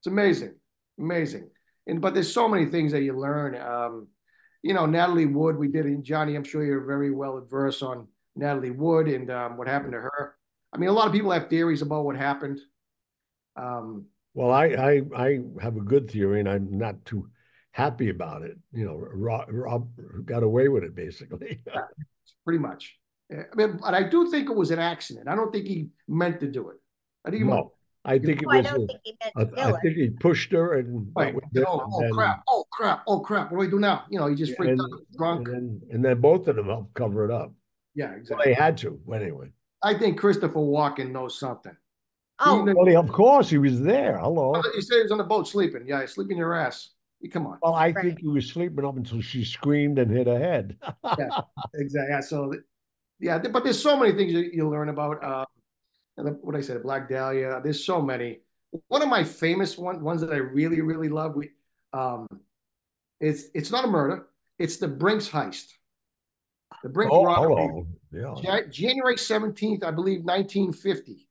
It's 0.00 0.06
amazing, 0.06 0.54
amazing. 0.98 1.50
And 1.86 2.00
but 2.00 2.14
there's 2.14 2.32
so 2.32 2.48
many 2.48 2.66
things 2.66 2.92
that 2.92 3.02
you 3.02 3.18
learn. 3.18 3.56
Um, 3.56 4.08
you 4.62 4.74
know, 4.74 4.86
Natalie 4.86 5.26
Wood. 5.26 5.56
We 5.56 5.68
did, 5.68 5.86
and 5.86 6.04
Gianni, 6.04 6.34
I'm 6.34 6.44
sure 6.44 6.64
you're 6.64 6.84
very 6.84 7.10
well 7.10 7.38
adverse 7.38 7.82
on 7.82 8.08
Natalie 8.34 8.70
Wood 8.70 9.08
and 9.08 9.30
um, 9.30 9.56
what 9.56 9.68
happened 9.68 9.92
to 9.92 10.00
her. 10.00 10.36
I 10.72 10.78
mean, 10.78 10.88
a 10.88 10.92
lot 10.92 11.06
of 11.06 11.12
people 11.12 11.30
have 11.30 11.48
theories 11.48 11.82
about 11.82 12.04
what 12.04 12.16
happened. 12.16 12.60
Um, 13.56 14.06
Well, 14.34 14.50
I, 14.50 14.66
I 14.66 15.02
I 15.16 15.40
have 15.60 15.76
a 15.76 15.80
good 15.80 16.10
theory, 16.10 16.40
and 16.40 16.48
I'm 16.48 16.76
not 16.76 17.04
too 17.04 17.28
happy 17.72 18.10
about 18.10 18.42
it. 18.42 18.58
You 18.72 18.84
know, 18.84 18.96
Rob, 18.96 19.46
Rob 19.48 19.88
got 20.24 20.42
away 20.42 20.68
with 20.68 20.84
it 20.84 20.94
basically. 20.94 21.62
pretty 22.44 22.58
much. 22.58 22.96
I 23.30 23.44
mean, 23.54 23.78
but 23.82 23.94
I 23.94 24.04
do 24.04 24.30
think 24.30 24.48
it 24.48 24.56
was 24.56 24.70
an 24.70 24.78
accident. 24.78 25.28
I 25.28 25.34
don't 25.34 25.52
think 25.52 25.66
he 25.66 25.88
meant 26.06 26.40
to 26.40 26.46
do 26.46 26.70
it. 26.70 26.76
I 27.24 27.30
think 27.30 27.42
he 27.42 27.48
no, 27.48 27.72
I 28.06 28.18
think 28.18 28.42
it 28.42 28.48
I 28.48 28.56
was. 28.58 28.66
don't 28.66 28.82
a- 28.84 28.86
think 28.86 29.00
he 29.04 29.16
meant 29.22 29.32
I, 29.36 29.44
to 29.44 29.50
I 29.52 29.54
kill 29.64 29.74
her. 29.74 29.80
think 29.82 29.96
he 29.96 30.10
pushed 30.10 30.52
her, 30.52 30.74
and 30.78 31.06
that 31.16 31.20
Right. 31.22 31.34
was 31.34 31.44
Oh, 31.66 31.80
and 32.00 32.12
oh 32.12 32.14
crap! 32.14 32.42
Oh 32.48 32.64
crap! 32.72 33.02
Oh 33.06 33.20
crap! 33.20 33.50
What 33.52 33.58
do 33.58 33.66
we 33.66 33.70
do 33.70 33.78
now? 33.78 34.04
You 34.10 34.18
know, 34.18 34.26
he 34.28 34.34
just 34.34 34.56
freaked 34.56 34.72
and, 34.72 34.80
out, 34.80 35.00
drunk. 35.16 35.48
and 35.48 35.56
then 35.56 35.80
and 35.90 36.04
then 36.04 36.20
both 36.20 36.48
of 36.48 36.56
them 36.56 36.66
helped 36.66 36.94
cover 36.94 37.24
it 37.24 37.30
up. 37.30 37.52
Yeah, 37.94 38.10
Well, 38.10 38.16
exactly. 38.18 38.44
they 38.46 38.54
had 38.54 38.76
to 38.78 39.00
anyway. 39.12 39.50
I 39.82 39.94
think 39.94 40.18
Christopher 40.18 40.58
Walken 40.58 41.10
knows 41.10 41.38
something. 41.38 41.76
Oh, 42.38 42.62
Even- 42.62 42.76
Well, 42.76 42.86
he- 42.86 42.96
of 42.96 43.08
course 43.10 43.48
he 43.48 43.58
was 43.58 43.80
there. 43.80 44.18
Hello. 44.18 44.54
You 44.74 44.82
said 44.82 44.96
he 44.96 45.02
was 45.02 45.12
on 45.12 45.18
the 45.18 45.24
boat 45.24 45.48
sleeping. 45.48 45.84
Yeah, 45.86 46.04
sleeping 46.06 46.36
your 46.36 46.54
ass. 46.54 46.90
Come 47.32 47.46
on. 47.46 47.58
Well, 47.62 47.74
I 47.74 47.90
Right. 47.90 48.04
think 48.04 48.20
he 48.20 48.28
was 48.28 48.46
sleeping 48.48 48.84
up 48.84 48.96
until 48.96 49.20
she 49.22 49.42
screamed 49.44 49.98
and 49.98 50.10
hit 50.10 50.26
her 50.26 50.38
head. 50.38 50.76
Yeah, 51.18 51.28
exactly. 51.74 52.10
Yeah. 52.10 52.20
So, 52.20 52.52
yeah, 53.18 53.38
but 53.38 53.64
there's 53.64 53.82
so 53.82 53.96
many 53.96 54.12
things 54.12 54.32
you, 54.32 54.50
you 54.52 54.68
learn 54.68 54.90
about. 54.90 55.24
Uh, 55.24 55.38
and 55.38 55.46
the, 55.46 55.55
what 56.16 56.56
I 56.56 56.60
said, 56.60 56.82
Black 56.82 57.08
Dahlia. 57.08 57.60
There's 57.62 57.84
so 57.84 58.00
many. 58.00 58.40
One 58.88 59.02
of 59.02 59.08
my 59.08 59.24
famous 59.24 59.78
one, 59.78 60.02
ones 60.02 60.20
that 60.20 60.32
I 60.32 60.36
really, 60.36 60.80
really 60.80 61.08
love. 61.08 61.34
We, 61.34 61.50
um, 61.92 62.26
it's 63.20 63.44
it's 63.54 63.70
not 63.70 63.84
a 63.84 63.88
murder. 63.88 64.26
It's 64.58 64.78
the 64.78 64.88
Brinks 64.88 65.28
heist. 65.28 65.72
The 66.82 66.88
Brinks 66.88 67.12
oh, 67.14 67.24
robbery. 67.24 67.54
hello. 67.54 67.86
Yeah. 68.12 68.34
Ja- 68.42 68.68
January 68.70 69.16
17th, 69.16 69.84
I 69.84 69.90
believe, 69.90 70.24
1950. 70.24 71.28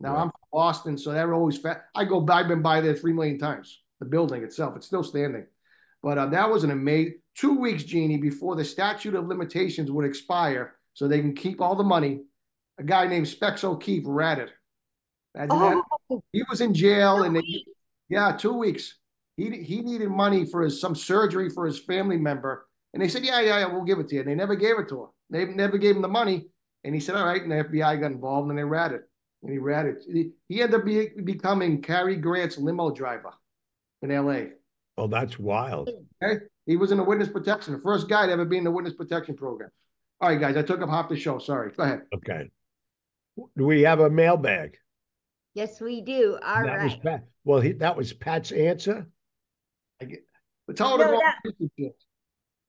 Now 0.00 0.14
Yeah. 0.14 0.22
I'm 0.22 0.30
from 0.30 0.40
Boston, 0.52 0.98
so 0.98 1.12
that 1.12 1.28
always 1.28 1.64
I 1.94 2.04
go 2.04 2.20
by, 2.20 2.40
I've 2.40 2.48
been 2.48 2.62
by 2.62 2.80
there 2.80 2.94
three 2.94 3.12
million 3.12 3.38
times. 3.38 3.82
The 4.00 4.06
building 4.06 4.42
itself, 4.42 4.76
it's 4.76 4.86
still 4.86 5.02
standing. 5.02 5.46
But 6.02 6.18
uh, 6.18 6.26
that 6.26 6.50
was 6.50 6.64
an 6.64 6.70
amazing 6.70 7.14
two 7.36 7.58
weeks, 7.58 7.84
Jeannie, 7.84 8.16
before 8.16 8.56
the 8.56 8.64
statute 8.64 9.14
of 9.14 9.26
limitations 9.26 9.90
would 9.90 10.04
expire, 10.04 10.74
so 10.94 11.06
they 11.06 11.20
can 11.20 11.34
keep 11.34 11.60
all 11.60 11.76
the 11.76 11.84
money. 11.84 12.22
A 12.78 12.84
guy 12.84 13.06
named 13.06 13.28
Specs 13.28 13.64
O'Keefe 13.64 14.04
ratted. 14.06 14.50
Imagine 15.34 15.58
that. 15.58 15.82
oh, 16.10 16.22
He 16.32 16.42
was 16.48 16.60
in 16.60 16.74
jail, 16.74 17.18
two 17.18 17.22
and 17.24 17.36
they, 17.36 17.64
yeah, 18.08 18.36
two 18.36 18.52
weeks. 18.52 18.98
He 19.36 19.50
he 19.62 19.82
needed 19.82 20.08
money 20.08 20.46
for 20.46 20.62
his 20.62 20.80
some 20.80 20.94
surgery 20.94 21.50
for 21.50 21.66
his 21.66 21.78
family 21.78 22.16
member, 22.16 22.66
and 22.94 23.02
they 23.02 23.08
said, 23.08 23.24
yeah, 23.24 23.40
yeah, 23.40 23.58
yeah, 23.58 23.66
we'll 23.66 23.84
give 23.84 23.98
it 23.98 24.08
to 24.08 24.14
you. 24.14 24.20
And 24.22 24.30
they 24.30 24.34
never 24.34 24.56
gave 24.56 24.78
it 24.78 24.88
to 24.88 25.02
him. 25.04 25.08
They 25.28 25.44
never 25.44 25.76
gave 25.76 25.96
him 25.96 26.02
the 26.02 26.08
money, 26.08 26.46
And 26.84 26.94
he 26.94 27.00
said, 27.00 27.16
all 27.16 27.26
right. 27.26 27.42
And 27.42 27.50
the 27.50 27.64
FBI 27.64 28.00
got 28.00 28.12
involved 28.12 28.48
and 28.48 28.58
they 28.58 28.64
ratted. 28.64 29.00
And 29.42 29.52
he 29.52 29.58
ratted. 29.58 29.96
He, 30.10 30.30
he 30.48 30.62
ended 30.62 30.80
up 30.80 30.86
be, 30.86 31.08
becoming 31.24 31.82
Cary 31.82 32.16
Grant's 32.16 32.56
limo 32.58 32.90
driver 32.90 33.34
in 34.02 34.10
LA. 34.10 34.52
Oh, 34.96 35.08
that's 35.08 35.38
wild. 35.38 35.90
Okay. 36.22 36.44
He 36.64 36.76
was 36.76 36.92
in 36.92 36.98
the 36.98 37.04
witness 37.04 37.28
protection, 37.28 37.74
the 37.74 37.80
first 37.80 38.08
guy 38.08 38.26
to 38.26 38.32
ever 38.32 38.44
be 38.44 38.56
in 38.56 38.64
the 38.64 38.70
witness 38.70 38.94
protection 38.94 39.36
program. 39.36 39.70
All 40.20 40.30
right, 40.30 40.40
guys, 40.40 40.56
I 40.56 40.62
took 40.62 40.80
up 40.80 40.88
half 40.88 41.08
the 41.08 41.16
show. 41.16 41.38
Sorry. 41.38 41.70
Go 41.76 41.82
ahead. 41.82 42.02
Okay. 42.14 42.48
Do 43.36 43.64
we 43.64 43.82
have 43.82 44.00
a 44.00 44.10
mailbag? 44.10 44.76
Yes, 45.54 45.80
we 45.80 46.00
do. 46.02 46.38
All 46.44 46.62
that 46.62 46.76
right. 46.76 46.84
Was 46.84 46.96
Pat. 46.96 47.24
Well, 47.44 47.60
he, 47.60 47.72
that 47.72 47.96
was 47.96 48.12
Pat's 48.12 48.52
answer. 48.52 49.06
I 50.00 50.04
get, 50.04 50.26
but 50.66 50.76
tell 50.76 50.98
No, 50.98 51.20
to 51.48 51.70
go 51.78 51.90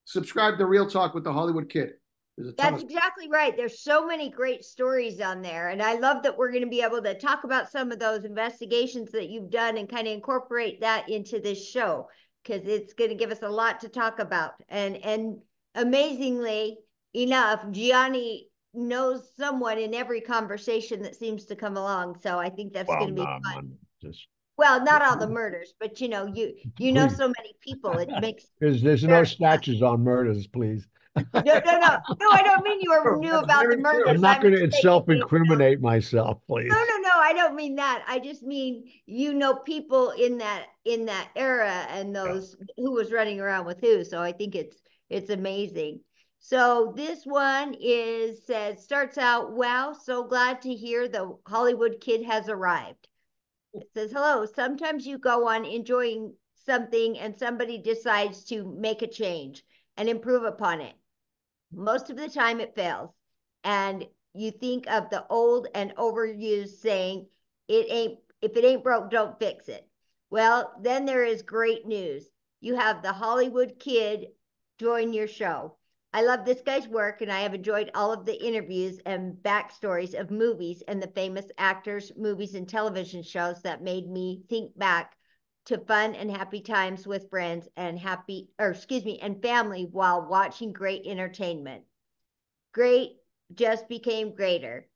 subscribe 0.05 0.57
to 0.57 0.65
Reel 0.65 0.89
Talk 0.89 1.13
with 1.13 1.23
the 1.23 1.33
Hollywood 1.33 1.69
Kid. 1.69 1.91
There's 2.37 2.49
a 2.49 2.53
ton 2.53 2.71
That's 2.71 2.83
of 2.83 2.89
exactly 2.89 3.29
right. 3.29 3.55
There's 3.57 3.81
so 3.81 4.05
many 4.05 4.29
great 4.29 4.63
stories 4.63 5.19
on 5.19 5.41
there. 5.41 5.69
And 5.69 5.81
I 5.81 5.95
love 5.95 6.23
that 6.23 6.37
we're 6.37 6.51
going 6.51 6.63
to 6.63 6.69
be 6.69 6.81
able 6.81 7.01
to 7.01 7.17
talk 7.17 7.43
about 7.43 7.71
some 7.71 7.91
of 7.91 7.99
those 7.99 8.25
investigations 8.25 9.11
that 9.11 9.29
you've 9.29 9.49
done 9.49 9.77
and 9.77 9.89
kind 9.89 10.07
of 10.07 10.13
incorporate 10.13 10.81
that 10.81 11.09
into 11.09 11.39
this 11.39 11.67
show 11.67 12.07
because 12.43 12.65
it's 12.67 12.93
going 12.93 13.09
to 13.09 13.15
give 13.15 13.31
us 13.31 13.41
a 13.41 13.49
lot 13.49 13.81
to 13.81 13.89
talk 13.89 14.19
about. 14.19 14.51
And 14.69 14.97
and 14.97 15.39
amazingly 15.75 16.77
enough, 17.13 17.65
Gianni 17.71 18.49
knows 18.77 19.31
someone 19.37 19.77
in 19.79 19.93
every 19.93 20.21
conversation 20.21 21.01
that 21.01 21.15
seems 21.15 21.45
to 21.45 21.55
come 21.55 21.77
along. 21.77 22.19
So 22.21 22.37
I 22.39 22.49
think 22.49 22.73
that's 22.73 22.87
Well, 22.87 22.99
going 22.99 23.15
to 23.15 23.21
be 23.21 23.23
nah, 23.23 23.39
fun. 23.53 23.73
just 24.01 24.27
Well, 24.57 24.83
not 24.83 25.01
all 25.01 25.17
the 25.17 25.27
murders, 25.39 25.73
but 25.79 25.99
you 25.99 26.07
know, 26.09 26.25
you 26.27 26.53
you 26.79 26.91
know 26.91 27.07
so 27.07 27.27
many 27.27 27.53
people. 27.61 27.97
It 27.97 28.09
makes 28.21 28.45
there's 28.61 28.81
there's 28.81 29.03
no 29.03 29.23
statues 29.23 29.81
on 29.81 30.03
murders, 30.03 30.47
please. 30.47 30.87
no, 31.15 31.23
no, 31.33 31.43
no, 31.43 31.97
no. 32.19 32.29
I 32.31 32.43
don't 32.43 32.63
mean 32.63 32.77
you 32.79 32.91
were 32.91 33.17
knew 33.17 33.33
about 33.33 33.67
the 33.67 33.77
murders. 33.77 34.05
I'm 34.07 34.21
not 34.21 34.39
going 34.39 34.53
to 34.53 34.59
saying 34.59 34.71
you 34.71 34.77
know- 34.77 34.81
self-incriminate 34.81 35.81
myself, 35.81 36.39
please. 36.47 36.67
No, 36.69 36.75
no, 36.75 36.97
no. 37.01 37.09
I 37.15 37.33
don't 37.33 37.55
mean 37.55 37.75
that. 37.77 38.03
I 38.07 38.19
just 38.19 38.43
mean 38.43 38.83
you 39.07 39.33
know 39.33 39.55
people 39.55 40.11
in 40.11 40.37
that 40.37 40.67
in 40.85 41.05
that 41.07 41.29
era 41.35 41.87
and 41.89 42.15
those 42.15 42.55
who 42.77 42.91
was 42.91 43.11
running 43.11 43.39
around 43.39 43.65
with 43.65 43.81
who. 43.81 44.03
So 44.03 44.21
I 44.21 44.31
think 44.31 44.53
it's 44.53 44.77
it's 45.09 45.31
amazing. 45.31 46.01
So 46.39 46.93
this 46.95 47.25
one 47.25 47.75
is 47.79 48.45
says 48.45 48.83
starts 48.83 49.17
out, 49.17 49.51
wow, 49.51 49.93
so 49.93 50.23
glad 50.23 50.61
to 50.61 50.73
hear 50.73 51.07
the 51.07 51.37
Hollywood 51.45 51.99
kid 51.99 52.23
has 52.25 52.47
arrived. 52.47 53.07
It 53.73 53.87
says, 53.93 54.11
hello, 54.11 54.45
sometimes 54.45 55.05
you 55.05 55.17
go 55.17 55.47
on 55.47 55.65
enjoying 55.65 56.33
something 56.65 57.17
and 57.19 57.37
somebody 57.37 57.77
decides 57.77 58.43
to 58.45 58.63
make 58.79 59.01
a 59.01 59.07
change 59.07 59.63
and 59.97 60.07
improve 60.09 60.43
upon 60.43 60.81
it. 60.81 60.93
Most 61.73 62.09
of 62.09 62.17
the 62.17 62.29
time 62.29 62.59
it 62.59 62.75
fails. 62.75 63.11
And 63.63 64.05
you 64.33 64.51
think 64.51 64.87
of 64.87 65.09
the 65.09 65.25
old 65.29 65.67
and 65.73 65.95
overused 65.95 66.79
saying, 66.79 67.27
it 67.67 67.87
ain't, 67.89 68.19
if 68.41 68.55
it 68.55 68.63
ain't 68.63 68.83
broke, 68.83 69.09
don't 69.09 69.39
fix 69.39 69.67
it. 69.67 69.87
Well, 70.29 70.73
then 70.81 71.05
there 71.05 71.23
is 71.23 71.41
great 71.41 71.87
news. 71.87 72.29
You 72.61 72.75
have 72.75 73.01
the 73.01 73.13
Hollywood 73.13 73.79
kid 73.79 74.27
join 74.79 75.13
your 75.13 75.27
show. 75.27 75.76
I 76.13 76.21
love 76.21 76.45
this 76.45 76.61
guy's 76.61 76.87
work, 76.87 77.21
and 77.21 77.31
I 77.31 77.41
have 77.41 77.53
enjoyed 77.53 77.91
all 77.93 78.11
of 78.11 78.25
the 78.25 78.45
interviews 78.45 78.99
and 79.05 79.35
backstories 79.35 80.19
of 80.19 80.31
movies 80.31 80.81
and 80.87 81.01
the 81.01 81.07
famous 81.07 81.45
actors, 81.57 82.11
movies, 82.15 82.55
and 82.55 82.67
television 82.67 83.23
shows 83.23 83.61
that 83.61 83.83
made 83.83 84.09
me 84.09 84.43
think 84.49 84.77
back 84.77 85.15
to 85.65 85.77
fun 85.77 86.15
and 86.15 86.31
happy 86.31 86.61
times 86.61 87.05
with 87.05 87.29
friends 87.29 87.67
and 87.75 87.99
happy, 87.99 88.49
or 88.57 88.71
excuse 88.71 89.03
me, 89.03 89.19
and 89.19 89.41
family 89.41 89.87
while 89.91 90.27
watching 90.27 90.71
great 90.71 91.05
entertainment. 91.05 91.83
Great 92.71 93.17
just 93.53 93.89
became 93.89 94.33
greater. 94.33 94.87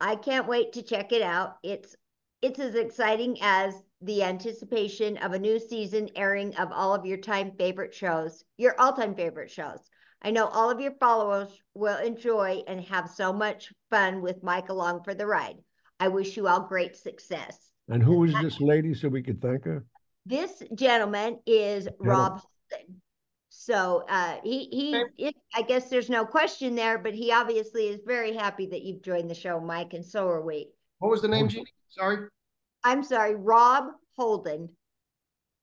I 0.00 0.16
can't 0.16 0.48
wait 0.48 0.72
to 0.74 0.82
check 0.82 1.12
it 1.12 1.22
out. 1.22 1.58
It's 1.62 1.94
it's 2.42 2.58
as 2.58 2.74
exciting 2.74 3.38
as 3.40 3.74
the 4.02 4.22
anticipation 4.22 5.16
of 5.18 5.32
a 5.32 5.38
new 5.38 5.58
season 5.58 6.08
airing 6.16 6.54
of 6.56 6.70
all 6.72 6.94
of 6.94 7.06
your 7.06 7.16
time 7.16 7.52
favorite 7.58 7.94
shows, 7.94 8.44
your 8.56 8.78
all-time 8.78 9.14
favorite 9.14 9.50
shows. 9.50 9.78
I 10.22 10.30
know 10.30 10.46
all 10.46 10.70
of 10.70 10.80
your 10.80 10.94
followers 10.98 11.48
will 11.74 11.98
enjoy 11.98 12.62
and 12.66 12.80
have 12.84 13.10
so 13.10 13.32
much 13.32 13.72
fun 13.90 14.22
with 14.22 14.42
Mike 14.42 14.68
along 14.68 15.04
for 15.04 15.14
the 15.14 15.26
ride. 15.26 15.56
I 16.00 16.08
wish 16.08 16.36
you 16.36 16.48
all 16.48 16.60
great 16.60 16.96
success. 16.96 17.70
And 17.88 18.02
who 18.02 18.24
is 18.24 18.34
this 18.42 18.60
lady 18.60 18.92
so 18.94 19.08
we 19.08 19.22
could 19.22 19.40
thank 19.40 19.64
her? 19.64 19.84
This 20.24 20.62
gentleman 20.74 21.38
is 21.46 21.88
Rob 21.98 22.40
Holden. 22.40 23.00
So 23.48 24.04
uh, 24.08 24.36
he 24.42 24.68
he 24.70 25.04
it, 25.16 25.34
I 25.54 25.62
guess 25.62 25.88
there's 25.88 26.10
no 26.10 26.26
question 26.26 26.74
there, 26.74 26.98
but 26.98 27.14
he 27.14 27.32
obviously 27.32 27.88
is 27.88 28.00
very 28.04 28.34
happy 28.34 28.66
that 28.66 28.82
you've 28.82 29.02
joined 29.02 29.30
the 29.30 29.34
show, 29.34 29.60
Mike, 29.60 29.94
and 29.94 30.04
so 30.04 30.28
are 30.28 30.42
we. 30.42 30.68
What 30.98 31.10
was 31.10 31.22
the 31.22 31.28
name, 31.28 31.48
Jeannie? 31.48 31.72
Sorry. 31.88 32.28
I'm 32.86 33.02
sorry, 33.02 33.34
Rob 33.34 33.84
Holden. 34.16 34.68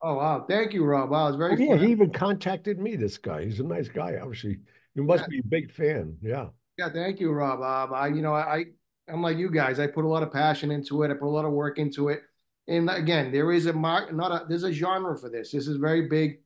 Oh 0.02 0.16
wow, 0.16 0.46
thank 0.48 0.74
you, 0.74 0.84
Rob. 0.84 1.10
Wow, 1.10 1.30
it's 1.30 1.38
very 1.38 1.54
Oh, 1.54 1.58
yeah, 1.58 1.78
fun. 1.78 1.86
he 1.86 1.92
even 1.92 2.12
contacted 2.12 2.78
me, 2.80 2.98
this 2.98 3.18
guy. 3.18 3.46
He's 3.46 3.62
a 3.62 3.64
nice 3.64 3.88
guy, 3.88 4.18
obviously. 4.22 4.60
You 4.96 5.04
must 5.04 5.24
Yeah. 5.24 5.28
be 5.30 5.40
a 5.40 5.44
big 5.48 5.72
fan. 5.72 6.18
Yeah. 6.22 6.50
Yeah, 6.78 6.90
thank 6.92 7.22
you, 7.22 7.32
Rob. 7.32 7.62
Um, 7.62 7.96
I, 7.96 8.08
you 8.08 8.22
know, 8.22 8.34
I, 8.34 8.66
I'm 9.08 9.22
like 9.22 9.38
you 9.38 9.50
guys. 9.50 9.80
I 9.80 9.88
put 9.88 10.04
a 10.04 10.08
lot 10.08 10.24
of 10.24 10.32
passion 10.34 10.72
into 10.72 11.04
it. 11.04 11.12
I 11.12 11.14
put 11.14 11.28
a 11.28 11.30
lot 11.30 11.46
of 11.46 11.52
work 11.54 11.80
into 11.80 12.10
it. 12.10 12.24
And 12.68 12.90
again, 12.90 13.32
there 13.32 13.52
is 13.54 13.66
a 13.68 13.74
mark, 13.74 14.14
not 14.14 14.32
a, 14.32 14.46
there's 14.48 14.64
a 14.64 14.72
genre 14.74 15.18
for 15.18 15.30
this. 15.30 15.52
This 15.52 15.68
is 15.68 15.78
very 15.78 16.08
big. 16.10 16.40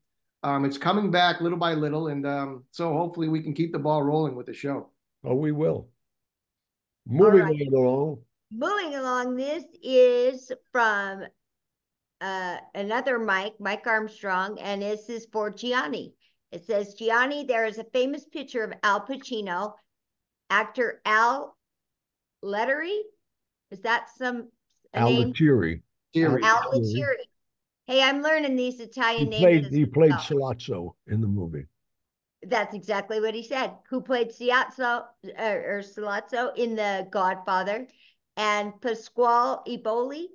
Um, 0.44 0.64
it's 0.66 0.78
coming 0.78 1.10
back 1.10 1.42
little 1.42 1.58
by 1.58 1.74
little, 1.74 2.08
and 2.10 2.26
um, 2.28 2.64
so 2.72 2.94
hopefully 2.94 3.28
we 3.28 3.42
can 3.42 3.54
keep 3.54 3.72
the 3.72 3.80
ball 3.80 4.04
rolling 4.04 4.36
with 4.36 4.46
the 4.46 4.54
show. 4.54 4.90
Oh, 5.24 5.34
we 5.36 5.52
will. 5.52 5.90
Moving 7.08 7.40
right. 7.42 7.56
right 7.60 7.74
along. 7.74 8.20
Moving 8.52 8.96
along, 8.96 9.36
this 9.36 9.66
is 9.84 10.52
from 10.72 11.24
uh, 12.22 12.58
another 12.74 13.20
Mike, 13.20 13.56
Mike 13.60 13.86
Armstrong, 13.86 14.58
and 14.60 14.82
this 14.82 15.10
is 15.10 15.28
for 15.32 15.52
Gianni. 15.52 16.14
It 16.52 16.66
says, 16.66 16.94
Gianni, 16.94 17.44
there 17.44 17.66
is 17.66 17.78
a 17.78 17.84
famous 17.86 18.26
picture 18.26 18.64
of 18.64 18.74
Al 18.84 19.06
Pacino, 19.06 19.74
actor 20.50 21.02
Al 21.06 21.58
Lettieri. 22.42 23.02
Is 23.70 23.82
that 23.82 24.08
some 24.18 24.48
a 24.94 25.04
name? 25.04 25.18
Al 25.18 25.28
Lettieri. 25.28 25.84
Lettieri. 26.16 27.30
Hey, 27.86 28.02
I'm 28.02 28.22
learning 28.22 28.56
these 28.56 28.78
He 28.78 28.84
Italian 28.84 29.30
names. 29.30 29.42
played 29.42 29.66
as 29.66 29.74
he 29.74 29.86
played 29.86 30.12
go. 30.12 30.18
Sollozzo 30.18 30.94
in 31.08 31.20
the 31.20 31.28
movie. 31.28 31.66
That's 32.44 32.76
exactly 32.76 33.20
what 33.20 33.34
he 33.34 33.44
said. 33.44 33.74
Who 33.90 34.00
played 34.00 34.30
Ciazzo 34.30 35.04
uh, 35.38 35.42
or 35.42 35.82
Sollozzo 35.82 36.56
in 36.56 36.76
The 36.76 37.08
Godfather, 37.12 37.88
and 38.38 38.80
Pasquale 38.80 39.60
Eboli. 39.68 40.28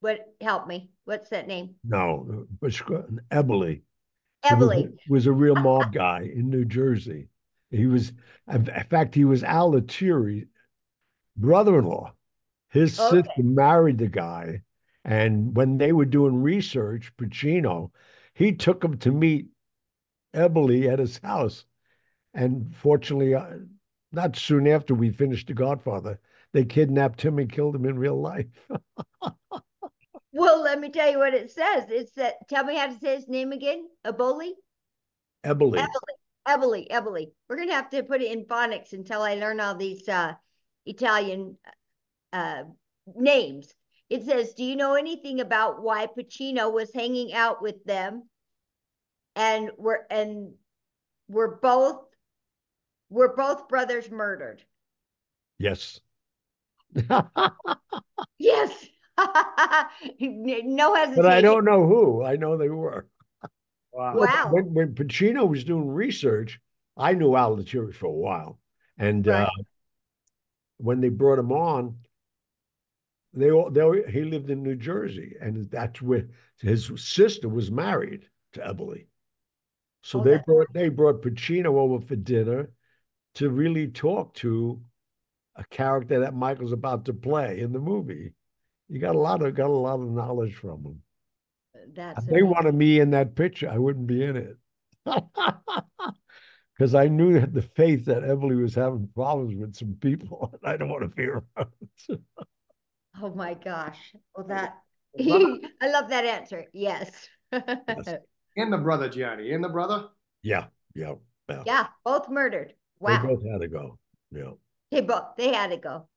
What 0.00 0.34
help 0.40 0.66
me? 0.66 0.90
What's 1.04 1.30
that 1.30 1.46
name? 1.46 1.76
No, 1.84 2.46
but 2.60 2.72
Eboli. 2.72 3.82
Eboli. 4.44 4.98
was 5.08 5.26
a 5.26 5.32
real 5.32 5.54
mob 5.54 5.92
guy 5.92 6.30
in 6.34 6.50
New 6.50 6.64
Jersey. 6.64 7.28
He 7.70 7.86
was, 7.86 8.12
in 8.52 8.64
fact, 8.90 9.14
he 9.14 9.24
was 9.24 9.42
Al 9.42 9.72
Lettieri's 9.72 10.46
brother-in-law. 11.36 12.12
His 12.70 12.98
Okay. 12.98 13.22
sister 13.22 13.42
married 13.42 13.98
the 13.98 14.08
guy, 14.08 14.62
and 15.04 15.56
when 15.56 15.78
they 15.78 15.92
were 15.92 16.04
doing 16.04 16.42
research, 16.42 17.12
Pacino, 17.16 17.90
he 18.34 18.52
took 18.52 18.84
him 18.84 18.98
to 18.98 19.10
meet 19.10 19.46
Eboli 20.34 20.88
at 20.92 20.98
his 20.98 21.18
house. 21.18 21.64
And 22.34 22.74
fortunately, 22.76 23.34
uh, 23.34 23.46
not 24.12 24.36
soon 24.36 24.66
after 24.66 24.94
we 24.94 25.10
finished 25.10 25.46
The 25.46 25.54
Godfather, 25.54 26.20
they 26.56 26.64
kidnapped 26.64 27.20
him 27.20 27.38
and 27.38 27.52
killed 27.52 27.76
him 27.76 27.84
in 27.84 27.98
real 27.98 28.20
life. 28.20 28.46
Well, 30.32 30.62
let 30.62 30.78
me 30.80 30.90
tell 30.90 31.10
you 31.10 31.16
what 31.16 31.32
it 31.32 31.50
says. 31.50 31.84
It's 31.88 32.12
that. 32.12 32.34
Tell 32.50 32.62
me 32.62 32.76
how 32.76 32.88
to 32.88 32.98
say 32.98 33.16
his 33.16 33.26
name 33.26 33.52
again. 33.52 33.88
Eboli. 34.04 34.50
Eboli. 35.42 35.78
Eboli. 35.78 36.14
Eboli. 36.46 36.88
Eboli. 36.90 37.26
We're 37.48 37.56
gonna 37.56 37.72
have 37.72 37.88
to 37.88 38.02
put 38.02 38.20
it 38.20 38.30
in 38.30 38.44
phonics 38.44 38.92
until 38.92 39.22
I 39.22 39.36
learn 39.36 39.60
all 39.60 39.74
these 39.74 40.06
uh, 40.06 40.34
Italian 40.84 41.56
uh, 42.34 42.64
names. 43.14 43.72
It 44.10 44.24
says, 44.26 44.52
"Do 44.52 44.62
you 44.62 44.76
know 44.76 44.92
anything 44.92 45.40
about 45.40 45.82
why 45.82 46.06
Pacino 46.06 46.70
was 46.70 46.92
hanging 46.92 47.32
out 47.32 47.62
with 47.62 47.82
them?" 47.86 48.28
And 49.36 49.70
we're 49.78 50.04
and 50.10 50.52
we're 51.28 51.56
both 51.56 52.04
we're 53.08 53.34
both 53.34 53.68
brothers 53.68 54.10
murdered. 54.10 54.62
Yes. 55.58 55.98
Yes. 58.38 58.70
no 59.18 60.94
hesitation. 60.94 61.14
But 61.16 61.26
I 61.26 61.40
don't 61.40 61.64
know 61.64 61.86
who. 61.86 62.22
I 62.22 62.36
know 62.36 62.56
they 62.56 62.68
were. 62.68 63.06
Wow. 63.92 64.14
Wow. 64.16 64.48
When, 64.50 64.74
when 64.74 64.94
Pacino 64.94 65.48
was 65.48 65.64
doing 65.64 65.88
research, 65.88 66.60
I 66.96 67.14
knew 67.14 67.34
Al 67.34 67.56
Lettieri 67.56 67.92
for 67.92 68.06
a 68.06 68.10
while. 68.10 68.58
And 68.98 69.26
Right. 69.26 69.44
uh, 69.44 69.62
when 70.78 71.00
they 71.00 71.08
brought 71.08 71.38
him 71.38 71.52
on, 71.52 71.98
they 73.32 73.50
all 73.50 73.70
they 73.70 73.82
all- 73.82 73.92
he 74.08 74.24
lived 74.24 74.50
in 74.50 74.62
New 74.62 74.76
Jersey, 74.76 75.36
and 75.40 75.70
that's 75.70 76.00
where 76.00 76.28
his 76.60 76.90
sister 76.96 77.48
was 77.48 77.70
married 77.70 78.28
to 78.52 78.60
Eboli. 78.60 79.06
So 80.02 80.20
Oh, 80.20 80.24
they 80.24 80.38
brought 80.46 80.72
they 80.72 80.88
brought 80.88 81.22
Pacino 81.22 81.74
over 81.76 82.00
for 82.04 82.16
dinner 82.16 82.70
to 83.34 83.50
really 83.50 83.88
talk 83.88 84.34
to 84.34 84.80
a 85.56 85.64
character 85.64 86.20
that 86.20 86.34
Michael's 86.34 86.72
about 86.72 87.04
to 87.06 87.14
play 87.14 87.60
in 87.60 87.72
the 87.72 87.78
movie. 87.78 88.32
You 88.88 89.00
got 89.00 89.14
a 89.16 89.18
lot 89.18 89.42
of 89.42 89.54
got 89.54 89.70
a 89.70 89.72
lot 89.72 90.00
of 90.00 90.10
knowledge 90.10 90.54
from 90.54 90.84
him. 90.84 91.02
That's 91.94 92.18
If 92.20 92.26
they 92.26 92.40
amazing. 92.40 92.50
wanted 92.50 92.74
me 92.74 93.00
in 93.00 93.10
that 93.10 93.34
picture, 93.34 93.68
I 93.70 93.78
wouldn't 93.78 94.06
be 94.06 94.22
in 94.24 94.36
it. 94.36 94.56
Because 96.78 96.94
I 96.94 97.08
knew 97.08 97.40
that 97.40 97.54
the 97.54 97.62
faith 97.62 98.04
that 98.04 98.22
Emily 98.22 98.54
was 98.56 98.74
having 98.74 99.08
problems 99.14 99.54
with 99.56 99.74
some 99.74 99.94
people, 99.98 100.50
and 100.62 100.70
I 100.70 100.76
don't 100.76 100.90
want 100.90 101.04
to 101.04 101.08
be 101.08 101.24
around. 101.24 101.70
Oh 103.22 103.30
my 103.34 103.54
gosh. 103.54 103.96
Well, 104.34 104.46
that 104.48 104.74
Brother- 105.16 105.58
I 105.80 105.88
love 105.88 106.10
that 106.10 106.26
answer. 106.26 106.66
Yes. 106.74 107.10
And 107.50 108.70
the 108.70 108.76
brother, 108.76 109.08
Gianni. 109.08 109.52
And 109.52 109.64
the 109.64 109.70
brother. 109.70 110.08
yeah, 110.42 110.66
yeah, 110.94 111.14
yeah. 111.48 111.62
Yeah, 111.64 111.86
both 112.04 112.28
murdered. 112.28 112.74
They 113.00 113.12
Wow. 113.12 113.22
both 113.26 113.42
had 113.50 113.62
to 113.62 113.68
go. 113.68 113.98
Yeah. 114.30 114.50
They 114.90 115.00
both 115.00 115.36
they 115.36 115.52
had 115.52 115.70
to 115.70 115.76
go. 115.76 116.08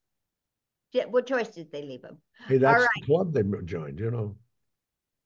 What 1.09 1.27
choice 1.27 1.49
did 1.49 1.71
they 1.71 1.83
leave 1.83 2.01
them? 2.01 2.17
Hey, 2.47 2.57
that's 2.57 2.81
right. 2.81 2.89
the 2.99 3.05
club 3.05 3.33
they 3.33 3.43
joined, 3.65 3.99
you 3.99 4.09
know. 4.09 4.35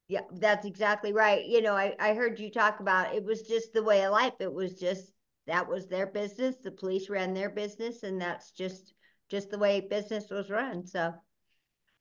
Yeah, 0.08 0.22
that's 0.34 0.66
exactly 0.66 1.14
right. 1.14 1.46
You 1.46 1.62
know, 1.62 1.74
I, 1.74 1.96
I 2.00 2.14
heard 2.14 2.40
you 2.40 2.52
talk 2.52 2.82
about 2.82 3.16
it 3.16 3.24
was 3.24 3.44
just 3.44 3.74
the 3.74 3.84
way 3.84 4.04
of 4.04 4.12
life. 4.12 4.34
It 4.40 4.52
was 4.52 4.74
just 4.74 5.14
that 5.48 5.68
was 5.68 5.88
their 5.88 6.08
business. 6.08 6.58
The 6.58 6.72
police 6.72 7.10
ran 7.10 7.34
their 7.34 7.50
business, 7.50 8.04
and 8.04 8.22
that's 8.22 8.52
just 8.52 8.94
just 9.30 9.50
the 9.50 9.58
way 9.58 9.80
business 9.82 10.30
was 10.30 10.50
run. 10.50 10.86
So, 10.86 11.14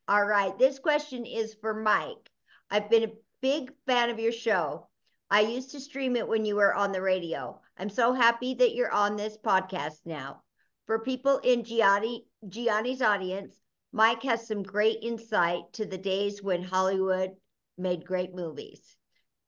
all 0.08 0.24
right, 0.24 0.58
this 0.58 0.78
question 0.78 1.24
is 1.24 1.54
for 1.60 1.74
Mike. 1.74 2.30
I've 2.70 2.90
been 2.90 3.04
a 3.04 3.12
big 3.40 3.72
fan 3.86 4.10
of 4.10 4.18
your 4.18 4.32
show. 4.32 4.88
I 5.30 5.40
used 5.40 5.70
to 5.70 5.80
stream 5.80 6.16
it 6.16 6.28
when 6.28 6.44
you 6.44 6.56
were 6.56 6.74
on 6.74 6.92
the 6.92 7.00
radio. 7.00 7.60
I'm 7.78 7.88
so 7.88 8.12
happy 8.12 8.54
that 8.54 8.74
you're 8.74 8.92
on 8.92 9.16
this 9.16 9.38
podcast 9.38 10.00
now. 10.04 10.42
For 10.86 10.98
people 10.98 11.38
in 11.38 11.62
Gianni 11.62 12.26
Gianni's 12.48 13.02
audience, 13.02 13.60
Mike 13.92 14.22
has 14.24 14.46
some 14.46 14.62
great 14.62 14.98
insight 15.02 15.72
to 15.74 15.86
the 15.86 15.98
days 15.98 16.42
when 16.42 16.62
Hollywood 16.62 17.36
made 17.78 18.04
great 18.04 18.34
movies. 18.34 18.96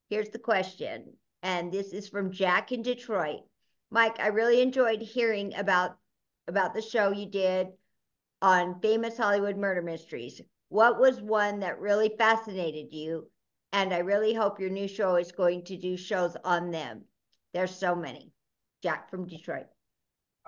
Here's 0.08 0.28
the 0.28 0.38
question, 0.38 1.16
and 1.42 1.72
this 1.72 1.92
is 1.92 2.08
from 2.08 2.30
Jack 2.30 2.70
in 2.70 2.82
Detroit. 2.82 3.40
Mike, 3.90 4.20
I 4.20 4.28
really 4.28 4.60
enjoyed 4.60 5.02
hearing 5.02 5.54
about 5.54 5.96
about 6.46 6.72
the 6.72 6.82
show 6.82 7.10
you 7.10 7.26
did 7.26 7.68
on 8.40 8.80
famous 8.80 9.16
Hollywood 9.16 9.56
murder 9.56 9.82
mysteries. 9.82 10.40
What 10.68 11.00
was 11.00 11.20
one 11.20 11.60
that 11.60 11.80
really 11.80 12.14
fascinated 12.16 12.92
you? 12.92 13.30
And 13.72 13.92
I 13.92 13.98
really 13.98 14.34
hope 14.34 14.60
your 14.60 14.70
new 14.70 14.86
show 14.86 15.16
is 15.16 15.32
going 15.32 15.64
to 15.64 15.76
do 15.76 15.96
shows 15.96 16.36
on 16.44 16.70
them. 16.70 17.06
There's 17.52 17.74
so 17.74 17.96
many. 17.96 18.30
Jack 18.82 19.10
from 19.10 19.26
Detroit. 19.26 19.66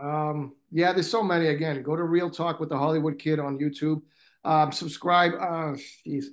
Um, 0.00 0.55
yeah, 0.71 0.93
there's 0.93 1.11
so 1.11 1.23
many. 1.23 1.47
Again, 1.49 1.83
go 1.83 1.97
to 1.97 2.03
Reel 2.05 2.31
Talk 2.31 2.61
with 2.61 2.69
the 2.69 2.76
Hollywood 2.76 3.19
Kid 3.19 3.38
on 3.38 3.59
YouTube. 3.59 4.03
Um, 4.45 4.73
subscribe. 4.73 5.33
Uh, 5.35 5.76
jeez. 6.07 6.26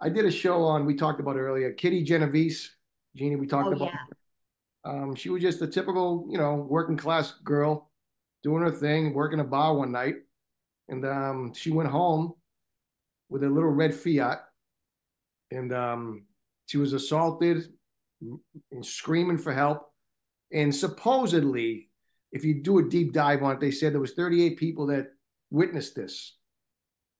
I 0.00 0.08
did 0.08 0.24
a 0.24 0.30
show 0.30 0.62
on, 0.64 0.86
we 0.86 0.94
talked 0.94 1.20
about 1.20 1.36
earlier, 1.36 1.72
Kitty 1.72 2.02
Genovese. 2.02 2.74
Jeannie, 3.14 3.36
we 3.36 3.46
talked 3.46 3.68
Oh, 3.68 3.72
about. 3.72 3.90
yeah. 3.92 4.90
Um, 4.90 5.14
she 5.14 5.28
was 5.28 5.42
just 5.42 5.60
a 5.60 5.66
typical, 5.66 6.26
you 6.30 6.38
know, 6.38 6.54
working 6.54 6.96
class 6.96 7.34
girl 7.44 7.90
doing 8.42 8.62
her 8.62 8.70
thing, 8.70 9.12
working 9.12 9.40
a 9.40 9.44
bar 9.44 9.76
one 9.76 9.92
night. 9.92 10.14
And 10.88 11.04
um, 11.04 11.52
she 11.54 11.70
went 11.70 11.90
home 11.90 12.32
with 13.28 13.44
a 13.44 13.48
little 13.48 13.68
red 13.68 13.94
Fiat. 13.94 14.38
And 15.50 15.72
um, 15.74 16.24
she 16.66 16.78
was 16.78 16.94
assaulted 16.94 17.64
and 18.72 18.86
screaming 18.86 19.36
for 19.38 19.52
help. 19.52 19.92
And 20.52 20.74
supposedly, 20.74 21.89
if 22.32 22.44
you 22.44 22.62
do 22.62 22.78
a 22.78 22.88
deep 22.88 23.12
dive 23.12 23.42
on 23.42 23.52
it, 23.52 23.60
they 23.60 23.70
said 23.70 23.92
there 23.92 24.00
was 24.00 24.12
38 24.12 24.56
people 24.56 24.86
that 24.86 25.08
witnessed 25.50 25.94
this. 25.94 26.36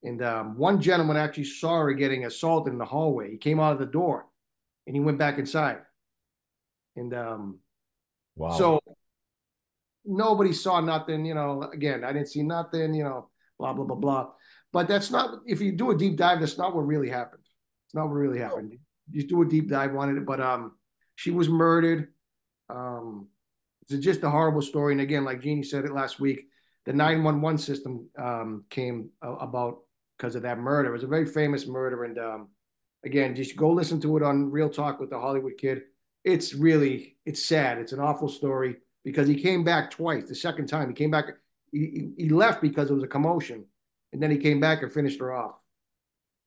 And 0.03 0.23
um, 0.23 0.57
one 0.57 0.81
gentleman 0.81 1.17
actually 1.17 1.45
saw 1.45 1.81
her 1.81 1.93
getting 1.93 2.25
assaulted 2.25 2.73
in 2.73 2.79
the 2.79 2.85
hallway. 2.85 3.31
He 3.31 3.37
came 3.37 3.61
out 3.61 3.73
of 3.73 3.79
the 3.79 3.87
door 3.87 4.27
and 4.87 4.97
he 4.97 5.01
went 5.01 5.19
back 5.19 5.39
inside. 5.39 5.79
And 6.97 7.13
um, 7.15 7.59
Wow. 8.37 8.57
so 8.57 8.81
nobody 10.05 10.53
saw 10.53 10.81
nothing, 10.81 11.27
you 11.27 11.35
know. 11.35 11.69
Again, 11.73 12.05
I 12.05 12.13
didn't 12.13 12.29
see 12.29 12.43
nothing, 12.43 12.95
you 12.95 13.05
know, 13.05 13.29
blah, 13.59 13.73
blah, 13.73 13.85
blah, 13.85 13.97
blah. 13.97 14.29
But 14.73 14.89
that's 14.89 15.11
not, 15.11 15.41
if 15.47 15.61
you 15.61 15.73
do 15.73 15.91
a 15.91 15.97
deep 15.97 16.17
dive, 16.17 16.41
that's 16.41 16.57
not 16.57 16.75
what 16.75 16.87
really 16.87 17.11
happened. 17.11 17.43
It's 17.87 17.95
not 17.95 18.07
what 18.07 18.15
really 18.15 18.39
happened. 18.39 18.79
You 19.11 19.27
do 19.27 19.43
a 19.43 19.45
deep 19.45 19.69
dive 19.69 19.95
on 19.97 20.17
it, 20.17 20.25
but 20.25 20.41
um, 20.41 20.73
she 21.17 21.31
was 21.31 21.49
murdered. 21.49 22.09
Um, 22.69 23.27
it's 23.93 24.05
just 24.05 24.23
a 24.23 24.31
horrible 24.31 24.63
story. 24.63 24.93
And 24.93 25.01
again, 25.01 25.25
like 25.25 25.43
Jeannie 25.43 25.63
said 25.63 25.85
it 25.85 25.93
last 25.93 26.21
week, 26.21 26.47
the 26.87 26.93
911 26.93 27.59
system 27.59 28.09
um, 28.19 28.65
came 28.71 29.11
about 29.23 29.79
because 30.17 30.35
of 30.35 30.43
that 30.43 30.59
murder. 30.59 30.91
It 30.91 30.93
was 30.93 31.05
a 31.05 31.09
very 31.09 31.27
famous 31.27 31.67
murder. 31.67 32.05
And 32.05 32.19
um, 32.19 32.49
again, 33.05 33.35
just 33.35 33.57
go 33.57 33.71
listen 33.71 34.01
to 34.03 34.17
it 34.17 34.23
on 34.23 34.51
Reel 34.51 34.71
Talk 34.71 35.01
with 35.01 35.11
the 35.11 35.19
Hollywood 35.19 35.59
Kid. 35.59 35.83
It's 36.25 36.55
really, 36.55 37.17
it's 37.25 37.45
sad. 37.45 37.79
It's 37.79 37.93
an 37.93 38.01
awful 38.01 38.29
story 38.29 38.77
because 39.05 39.29
he 39.29 39.41
came 39.41 39.65
back 39.65 39.91
twice. 39.91 40.25
The 40.29 40.35
second 40.35 40.67
time 40.67 40.89
he 40.89 40.95
came 40.95 41.11
back, 41.11 41.27
he, 41.73 42.13
he 42.17 42.25
he 42.25 42.29
left 42.29 42.61
because 42.61 42.91
it 42.91 42.95
was 42.95 43.03
a 43.03 43.09
commotion. 43.09 43.65
And 44.13 44.23
then 44.23 44.31
he 44.31 44.39
came 44.39 44.61
back 44.61 44.83
and 44.83 44.93
finished 44.93 45.21
her 45.21 45.33
off. 45.33 45.55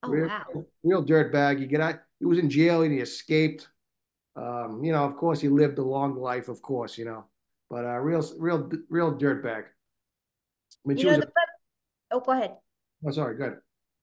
Oh, 0.03 0.10
real, 0.10 0.27
wow. 0.27 0.65
real 0.84 1.03
dirtbag. 1.03 1.60
You 1.60 1.67
get 1.67 1.82
out, 1.82 1.99
he 2.19 2.25
was 2.25 2.39
in 2.39 2.49
jail 2.49 2.82
and 2.82 2.91
he 2.91 2.99
escaped. 2.99 3.67
Um, 4.36 4.84
you 4.84 4.91
know, 4.91 5.03
of 5.03 5.15
course, 5.15 5.39
he 5.39 5.47
lived 5.47 5.77
a 5.77 5.84
long 5.84 6.15
life, 6.15 6.49
of 6.49 6.62
course, 6.62 6.97
you 6.97 7.06
know, 7.06 7.25
but 7.74 7.86
uh, 7.86 7.98
real, 7.98 8.24
real, 8.38 8.70
real 8.88 9.12
dirtbag. 9.14 9.64
I 9.64 10.86
mean, 10.86 10.98
You 10.98 11.06
know, 11.06 11.16
the 11.16 11.22
fun, 11.22 11.32
oh, 12.12 12.20
go 12.20 12.34
ahead. 12.34 12.52
oh, 13.06 13.12
sorry, 13.12 13.36
good. 13.36 13.54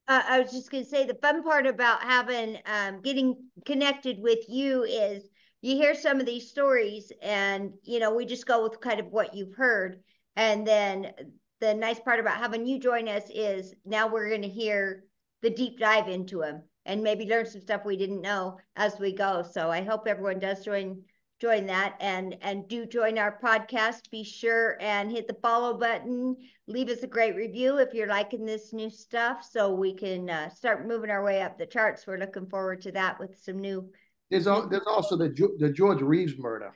Uh, 0.09 0.23
I 0.27 0.41
was 0.41 0.51
just 0.51 0.73
going 0.73 0.83
to 0.83 0.91
say 0.91 1.07
the 1.07 1.15
fun 1.15 1.45
part 1.45 1.69
about 1.69 2.03
having 2.03 2.59
um, 2.67 3.01
getting 3.01 3.37
connected 3.65 4.19
with 4.19 4.41
you 4.49 4.83
is 4.83 5.29
you 5.63 5.77
hear 5.77 5.95
some 5.95 6.19
of 6.19 6.27
these 6.27 6.51
stories 6.51 7.13
and 7.23 7.73
you 7.85 8.01
know 8.01 8.13
we 8.13 8.27
just 8.27 8.45
go 8.45 8.65
with 8.65 8.81
kind 8.81 8.99
of 8.99 9.07
what 9.07 9.35
you've 9.35 9.55
heard 9.55 10.01
and 10.35 10.67
then 10.67 11.13
the 11.61 11.75
nice 11.75 12.01
part 12.01 12.19
about 12.19 12.39
having 12.39 12.67
you 12.67 12.81
join 12.81 13.07
us 13.09 13.25
is 13.33 13.75
now 13.85 14.09
we're 14.09 14.31
going 14.31 14.43
to 14.43 14.49
hear 14.49 15.05
the 15.43 15.51
deep 15.51 15.79
dive 15.79 16.09
into 16.09 16.39
them 16.39 16.63
and 16.87 17.03
maybe 17.03 17.27
learn 17.27 17.47
some 17.47 17.61
stuff 17.61 17.83
we 17.85 17.97
didn't 17.97 18.23
know 18.23 18.57
as 18.75 18.99
we 18.99 19.15
go 19.15 19.45
so 19.49 19.71
i 19.71 19.83
hope 19.83 20.09
everyone 20.09 20.39
does 20.39 20.65
join 20.65 20.97
join 21.40 21.66
that 21.66 21.96
and 22.00 22.37
and 22.42 22.68
do 22.68 22.85
join 22.85 23.18
our 23.18 23.38
podcast 23.42 24.11
be 24.11 24.22
sure 24.22 24.76
and 24.81 25.11
hit 25.11 25.26
the 25.26 25.37
follow 25.42 25.74
button 25.79 26.37
leave 26.66 26.88
us 26.88 27.03
a 27.03 27.07
great 27.07 27.35
review 27.35 27.79
if 27.79 27.94
you're 27.94 28.07
liking 28.07 28.44
this 28.44 28.72
new 28.72 28.90
stuff 28.90 29.46
so 29.48 29.72
we 29.72 29.94
can 29.94 30.29
uh, 30.29 30.48
start 30.50 30.87
moving 30.87 31.11
our 31.11 31.24
way 31.24 31.42
up 31.42 31.59
the 31.59 31.66
charts 31.66 32.07
we're 32.07 32.18
looking 32.18 32.46
forward 32.46 32.81
to 32.81 32.92
that 32.92 33.18
with 33.18 33.38
some 33.42 33.59
new 33.59 33.88
There's, 34.31 34.44
there's 34.44 34.87
also 34.87 35.16
the, 35.16 35.35
the 35.59 35.70
George 35.70 36.03
Reeves 36.03 36.35
murder 36.38 36.74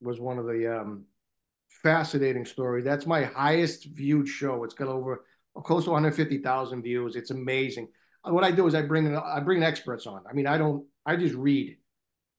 was 0.00 0.20
one 0.20 0.38
of 0.38 0.46
the 0.46 0.80
um, 0.80 1.04
fascinating 1.82 2.44
stories. 2.44 2.84
That's 2.84 3.06
my 3.06 3.24
highest 3.24 3.86
viewed 3.86 4.28
show. 4.28 4.64
It's 4.64 4.74
got 4.74 4.88
over 4.88 5.24
close 5.64 5.84
to 5.84 5.90
150,000 5.90 6.82
views. 6.82 7.16
It's 7.16 7.30
amazing. 7.30 7.88
What 8.24 8.44
I 8.44 8.50
do 8.50 8.66
is 8.66 8.74
I 8.74 8.82
bring 8.82 9.16
I 9.16 9.40
bring 9.40 9.62
experts 9.62 10.06
on. 10.06 10.22
I 10.28 10.32
mean, 10.32 10.46
I 10.46 10.58
don't 10.58 10.84
I 11.04 11.14
just 11.16 11.34
read, 11.34 11.76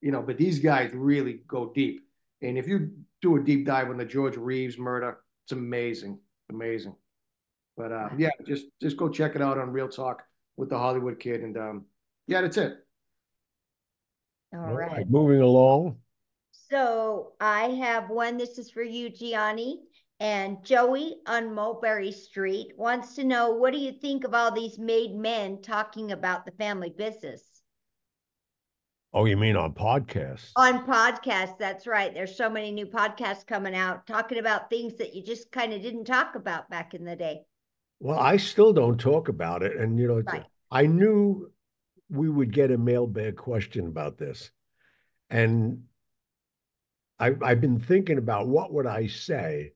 you 0.02 0.12
know, 0.12 0.22
but 0.22 0.38
these 0.38 0.60
guys 0.60 0.92
really 0.94 1.42
go 1.48 1.72
deep. 1.74 2.02
And 2.42 2.58
if 2.58 2.68
you 2.68 2.92
do 3.22 3.38
a 3.38 3.44
deep 3.44 3.66
dive 3.66 3.90
on 3.90 3.98
the 3.98 4.06
George 4.06 4.38
Reeves 4.38 4.78
murder, 4.78 5.20
it's 5.46 5.52
amazing, 5.52 6.20
amazing. 6.50 6.96
But 7.76 7.92
uh, 7.92 8.10
yeah, 8.18 8.30
just 8.46 8.66
just 8.82 8.98
go 8.98 9.10
check 9.10 9.36
it 9.36 9.42
out 9.42 9.58
on 9.58 9.72
Reel 9.72 9.88
Talk 9.88 10.24
with 10.56 10.70
the 10.70 10.78
Hollywood 10.78 11.20
Kid, 11.20 11.42
and 11.42 11.58
um, 11.58 11.86
yeah, 12.28 12.42
that's 12.42 12.58
it. 12.58 12.78
all 14.54 14.62
All 14.62 14.74
right 14.74 14.92
right, 14.92 15.10
moving 15.10 15.42
along. 15.42 15.98
So 16.52 17.34
I 17.40 17.70
have 17.70 18.10
one. 18.10 18.38
This 18.38 18.58
is 18.58 18.72
for 18.72 18.84
you, 18.84 19.10
Gianni. 19.10 19.82
And 20.20 20.66
Joey 20.66 21.18
on 21.28 21.54
Mulberry 21.54 22.12
Street 22.12 22.74
wants 22.76 23.14
to 23.16 23.24
know 23.24 23.52
what 23.52 23.72
do 23.72 23.80
you 23.80 23.92
think 23.92 24.24
of 24.24 24.34
all 24.34 24.52
these 24.52 24.80
made 24.80 25.16
men 25.16 25.62
talking 25.62 26.12
about 26.12 26.44
the 26.44 26.52
family 26.54 26.90
business? 26.90 27.57
Oh, 29.14 29.26
you 29.26 29.38
mean 29.38 29.56
on 29.56 29.74
podcasts? 29.74 30.52
On 30.56 30.86
podcasts, 30.86 31.58
that's 31.58 31.88
right. 31.88 32.14
There's 32.14 32.36
so 32.36 32.50
many 32.50 32.72
new 32.72 32.86
podcasts 32.86 33.48
coming 33.48 33.74
out 33.74 34.06
talking 34.06 34.38
about 34.38 34.70
things 34.70 34.96
that 34.98 35.14
you 35.16 35.24
just 35.24 35.52
kind 35.52 35.74
of 35.74 35.82
didn't 35.82 36.06
talk 36.06 36.36
about 36.36 36.70
back 36.70 36.94
in 36.94 37.06
the 37.06 37.16
day. 37.16 37.42
Well, 38.00 38.20
I 38.20 38.38
still 38.38 38.74
don't 38.74 39.00
talk 39.00 39.30
about 39.30 39.64
it. 39.64 39.78
And, 39.78 39.98
you 39.98 40.08
know, 40.08 40.22
Right. 40.22 40.44
I 40.70 40.86
knew 40.86 41.50
we 42.10 42.30
would 42.30 42.54
get 42.54 42.72
a 42.72 42.78
mailbag 42.78 43.38
question 43.38 43.88
about 43.88 44.18
this. 44.18 44.52
And 45.30 45.84
I, 47.20 47.32
I've 47.42 47.62
been 47.62 47.80
thinking 47.80 48.18
about 48.18 48.48
what 48.48 48.72
would 48.74 48.86
I 48.86 49.08
say? 49.08 49.74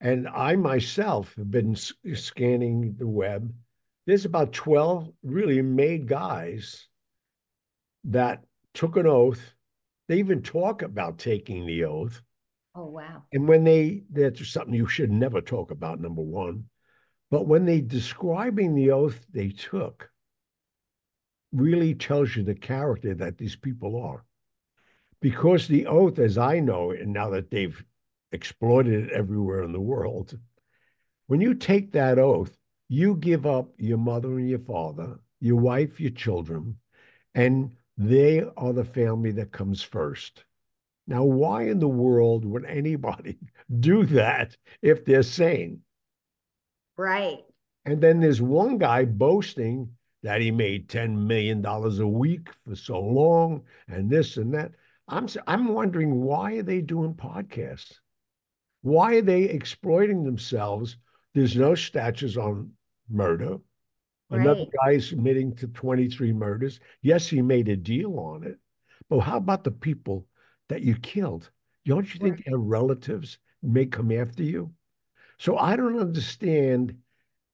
And 0.00 0.26
I 0.28 0.56
myself 0.56 1.34
have 1.36 1.50
been 1.50 1.76
scanning 1.76 2.96
the 2.98 3.06
web. 3.06 3.52
There's 4.06 4.24
about 4.24 4.52
12 4.52 5.12
really 5.22 5.62
made 5.62 6.08
guys 6.08 6.88
that 8.04 8.42
took 8.74 8.96
an 8.96 9.06
oath. 9.06 9.54
They 10.08 10.18
even 10.18 10.42
talk 10.42 10.82
about 10.82 11.18
taking 11.18 11.66
the 11.66 11.84
oath 11.84 12.22
Oh, 12.74 12.86
wow. 12.86 13.24
And 13.32 13.46
when 13.46 13.64
they, 13.64 14.04
that's 14.10 14.48
something 14.48 14.74
you 14.74 14.86
should 14.86 15.10
never 15.10 15.40
talk 15.40 15.70
about, 15.70 16.00
number 16.00 16.22
one. 16.22 16.64
But 17.30 17.46
when 17.46 17.64
they 17.64 17.80
describing 17.80 18.74
the 18.74 18.90
oath 18.90 19.24
they 19.32 19.48
took, 19.48 20.10
really 21.52 21.94
tells 21.94 22.34
you 22.34 22.42
the 22.42 22.54
character 22.54 23.14
that 23.14 23.36
these 23.36 23.56
people 23.56 24.02
are. 24.02 24.24
Because 25.20 25.68
the 25.68 25.86
oath, 25.86 26.18
as 26.18 26.38
I 26.38 26.60
know, 26.60 26.90
and 26.90 27.12
now 27.12 27.30
that 27.30 27.50
they've 27.50 27.82
exploited 28.32 29.04
it 29.04 29.12
everywhere 29.12 29.62
in 29.62 29.72
the 29.72 29.80
world, 29.80 30.38
when 31.26 31.40
you 31.40 31.54
take 31.54 31.92
that 31.92 32.18
oath, 32.18 32.56
you 32.88 33.16
give 33.16 33.46
up 33.46 33.68
your 33.78 33.98
mother 33.98 34.38
and 34.38 34.48
your 34.48 34.58
father, 34.58 35.18
your 35.40 35.56
wife, 35.56 36.00
your 36.00 36.10
children, 36.10 36.78
and 37.34 37.72
they 37.96 38.44
are 38.56 38.72
the 38.72 38.84
family 38.84 39.32
that 39.32 39.52
comes 39.52 39.82
first. 39.82 40.44
Now, 41.06 41.24
why 41.24 41.64
in 41.64 41.78
the 41.78 41.88
world 41.88 42.44
would 42.44 42.64
anybody 42.64 43.38
do 43.80 44.06
that 44.06 44.56
if 44.80 45.04
they're 45.04 45.22
sane? 45.22 45.80
Right. 46.96 47.40
And 47.84 48.00
then 48.00 48.20
there's 48.20 48.40
one 48.40 48.78
guy 48.78 49.04
boasting 49.04 49.90
that 50.22 50.40
he 50.40 50.50
made 50.50 50.88
$10 50.88 51.16
million 51.16 51.64
a 51.66 52.06
week 52.06 52.48
for 52.64 52.76
so 52.76 53.00
long 53.00 53.62
and 53.88 54.08
this 54.08 54.36
and 54.36 54.54
that. 54.54 54.72
I'm, 55.08 55.26
I'm 55.46 55.68
wondering 55.68 56.22
why 56.22 56.54
are 56.54 56.62
they 56.62 56.80
doing 56.80 57.14
podcasts? 57.14 57.94
Why 58.82 59.16
are 59.16 59.22
they 59.22 59.44
exploiting 59.44 60.22
themselves? 60.22 60.96
There's 61.34 61.56
no 61.56 61.74
statutes 61.74 62.36
on 62.36 62.70
murder. 63.10 63.58
Right. 64.32 64.40
Another 64.40 64.64
guy 64.82 64.92
is 64.92 65.12
admitting 65.12 65.54
to 65.56 65.66
23 65.68 66.32
murders. 66.32 66.80
Yes, 67.02 67.28
he 67.28 67.42
made 67.42 67.68
a 67.68 67.76
deal 67.76 68.18
on 68.18 68.44
it. 68.44 68.58
But 69.10 69.20
how 69.20 69.36
about 69.36 69.62
the 69.62 69.70
people 69.70 70.26
that 70.68 70.82
you 70.82 70.96
killed? 70.96 71.50
Don't 71.84 72.12
you 72.14 72.18
think 72.18 72.36
right. 72.36 72.44
their 72.46 72.58
relatives 72.58 73.38
may 73.62 73.86
come 73.86 74.10
after 74.10 74.42
you? 74.42 74.72
So 75.38 75.58
I 75.58 75.76
don't 75.76 75.98
understand. 75.98 76.96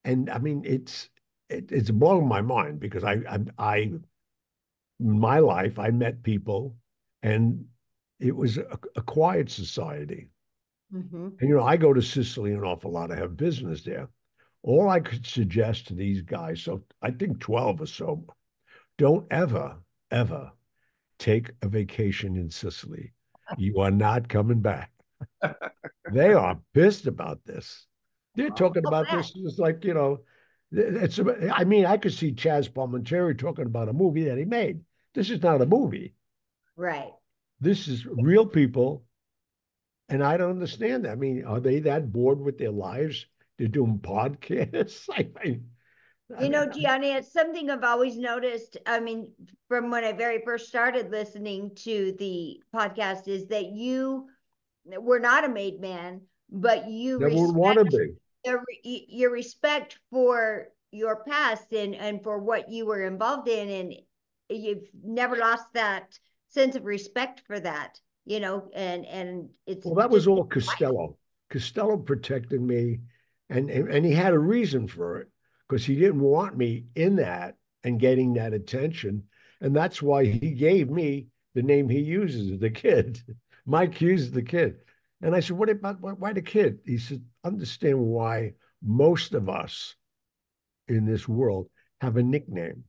And 0.05 0.29
I 0.29 0.37
mean, 0.37 0.63
it's 0.65 1.09
it, 1.49 1.71
it's 1.71 1.89
blowing 1.89 2.27
my 2.27 2.41
mind 2.41 2.79
because 2.79 3.03
I, 3.03 3.17
I, 3.27 3.39
I, 3.57 3.77
in 3.77 4.03
my 4.99 5.39
life, 5.39 5.79
I 5.79 5.89
met 5.89 6.23
people, 6.23 6.75
and 7.23 7.65
it 8.19 8.35
was 8.35 8.57
a, 8.57 8.79
a 8.95 9.01
quiet 9.01 9.49
society. 9.49 10.29
Mm-hmm. 10.93 11.29
And 11.39 11.49
you 11.49 11.55
know, 11.55 11.63
I 11.63 11.77
go 11.77 11.93
to 11.93 12.01
Sicily 12.01 12.53
an 12.53 12.63
awful 12.63 12.91
lot. 12.91 13.11
I 13.11 13.15
have 13.15 13.35
business 13.35 13.83
there. 13.83 14.09
All 14.61 14.89
I 14.89 14.99
could 14.99 15.25
suggest 15.25 15.87
to 15.87 15.93
these 15.93 16.21
guys, 16.21 16.61
so 16.61 16.83
I 17.01 17.11
think 17.11 17.39
twelve 17.39 17.81
or 17.81 17.85
so, 17.85 18.25
don't 18.97 19.25
ever, 19.31 19.77
ever 20.11 20.51
take 21.17 21.51
a 21.61 21.67
vacation 21.67 22.35
in 22.35 22.49
Sicily. 22.49 23.13
You 23.57 23.79
are 23.79 23.89
not 23.89 24.29
coming 24.29 24.61
back. 24.61 24.91
they 26.13 26.33
are 26.33 26.59
pissed 26.75 27.07
about 27.07 27.39
this. 27.45 27.87
They're 28.35 28.51
talking 28.51 28.85
about 28.85 29.07
this 29.11 29.31
just 29.31 29.57
like 29.57 29.83
you 29.83 29.95
know 29.95 30.19
it's. 30.71 31.19
I 31.51 31.63
mean, 31.63 31.85
I 31.85 31.97
could 31.97 32.13
see 32.13 32.31
Chaz 32.31 32.69
Palminteri 32.69 33.37
talking 33.37 33.65
about 33.65 33.89
a 33.89 33.93
movie 33.93 34.25
that 34.25 34.37
he 34.37 34.45
made. 34.45 34.81
This 35.15 35.29
is 35.29 35.41
not 35.41 35.61
a 35.61 35.65
movie. 35.65 36.13
Right. 36.75 37.11
This 37.59 37.87
is 37.87 38.05
real 38.05 38.45
people, 38.45 39.03
and 40.07 40.23
I 40.23 40.37
don't 40.37 40.51
understand 40.51 41.05
that. 41.05 41.11
I 41.11 41.15
mean, 41.15 41.43
are 41.43 41.59
they 41.59 41.79
that 41.81 42.11
bored 42.11 42.39
with 42.39 42.57
their 42.57 42.71
lives? 42.71 43.25
They're 43.59 43.67
doing 43.67 43.99
podcasts. 43.99 45.09
I, 45.11 45.27
I, 45.43 45.59
you 46.41 46.49
know, 46.49 46.65
Gianni, 46.65 47.11
it's 47.11 47.33
something 47.33 47.69
I've 47.69 47.83
always 47.83 48.17
noticed. 48.17 48.77
I 48.85 48.99
mean, 49.01 49.31
from 49.67 49.91
when 49.91 50.05
I 50.05 50.13
very 50.13 50.41
first 50.45 50.69
started 50.69 51.11
listening 51.11 51.75
to 51.83 52.15
the 52.17 52.61
podcast, 52.73 53.27
is 53.27 53.47
that 53.47 53.65
you 53.65 54.27
were 54.85 55.19
not 55.19 55.43
a 55.43 55.49
made 55.49 55.81
man, 55.81 56.21
but 56.49 56.89
you 56.89 57.19
never 57.19 57.51
want 57.51 57.79
to 57.79 57.85
be 57.85 58.13
your, 58.45 58.63
your 58.83 59.31
respect 59.31 59.99
for 60.09 60.69
your 60.91 61.23
past 61.23 61.73
and 61.73 61.93
and 61.95 62.23
for 62.23 62.39
what 62.39 62.69
you 62.69 62.85
were 62.85 63.05
involved 63.05 63.47
in 63.47 63.69
and 63.69 63.93
you've 64.49 64.87
never 65.03 65.35
lost 65.35 65.65
that 65.73 66.17
sense 66.47 66.75
of 66.75 66.83
respect 66.83 67.43
for 67.45 67.59
that 67.59 67.99
you 68.25 68.39
know 68.39 68.69
and 68.73 69.05
and 69.05 69.49
it's 69.67 69.85
well 69.85 69.93
that 69.93 70.09
was 70.09 70.25
all 70.25 70.43
costello 70.45 71.15
costello 71.51 71.95
protected 71.95 72.59
me 72.59 72.99
and 73.49 73.69
and 73.69 74.05
he 74.05 74.13
had 74.13 74.33
a 74.33 74.39
reason 74.39 74.87
for 74.87 75.19
it 75.19 75.27
because 75.67 75.85
he 75.85 75.95
didn't 75.95 76.21
want 76.21 76.57
me 76.57 76.85
in 76.95 77.15
that 77.17 77.55
and 77.83 77.99
getting 77.99 78.33
that 78.33 78.53
attention 78.53 79.23
and 79.61 79.75
that's 79.75 80.01
why 80.01 80.25
he 80.25 80.51
gave 80.51 80.89
me 80.89 81.27
the 81.55 81.63
name 81.63 81.89
he 81.89 81.99
uses 81.99 82.59
the 82.59 82.69
kid 82.69 83.21
mike 83.65 83.95
hughes 83.95 84.31
the 84.31 84.41
kid 84.41 84.75
and 85.21 85.35
I 85.35 85.41
said, 85.41 85.57
what 85.57 85.69
about 85.69 85.99
why 85.99 86.33
the 86.33 86.41
kid? 86.41 86.79
He 86.85 86.97
said, 86.97 87.23
understand 87.43 87.99
why 87.99 88.53
most 88.81 89.33
of 89.33 89.49
us 89.49 89.95
in 90.87 91.05
this 91.05 91.27
world 91.27 91.69
have 91.99 92.17
a 92.17 92.23
nickname. 92.23 92.85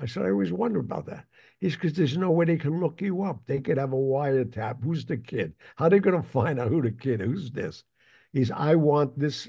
I 0.00 0.06
said, 0.06 0.24
I 0.24 0.30
always 0.30 0.52
wonder 0.52 0.80
about 0.80 1.06
that. 1.06 1.26
He's 1.60 1.74
because 1.74 1.92
there's 1.92 2.16
no 2.16 2.30
way 2.30 2.46
they 2.46 2.56
can 2.56 2.80
look 2.80 3.00
you 3.00 3.22
up. 3.22 3.42
They 3.46 3.60
could 3.60 3.78
have 3.78 3.92
a 3.92 3.96
wiretap. 3.96 4.82
Who's 4.82 5.04
the 5.04 5.18
kid? 5.18 5.52
How 5.76 5.86
are 5.86 5.90
they 5.90 6.00
going 6.00 6.20
to 6.20 6.28
find 6.28 6.58
out 6.58 6.68
who 6.68 6.82
the 6.82 6.90
kid? 6.90 7.20
Who's 7.20 7.50
this? 7.50 7.84
He's, 8.32 8.50
I 8.50 8.76
want 8.76 9.18
this 9.18 9.48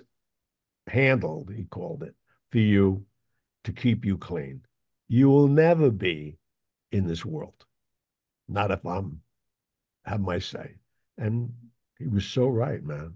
handled, 0.87 1.51
he 1.55 1.63
called 1.65 2.03
it, 2.03 2.15
for 2.51 2.57
you 2.57 3.05
to 3.63 3.71
keep 3.71 4.05
you 4.05 4.17
clean. 4.17 4.61
You 5.07 5.29
will 5.29 5.47
never 5.47 5.89
be 5.89 6.37
in 6.91 7.07
this 7.07 7.25
world. 7.25 7.65
Not 8.47 8.71
if 8.71 8.85
I'm 8.85 9.21
have 10.05 10.21
my 10.21 10.39
say. 10.39 10.75
And 11.17 11.51
he 11.97 12.07
was 12.07 12.25
so 12.25 12.47
right, 12.47 12.83
man. 12.83 13.15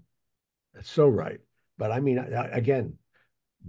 That's 0.74 0.90
so 0.90 1.06
right. 1.06 1.40
But 1.76 1.92
I 1.92 2.00
mean, 2.00 2.18
again, 2.18 2.94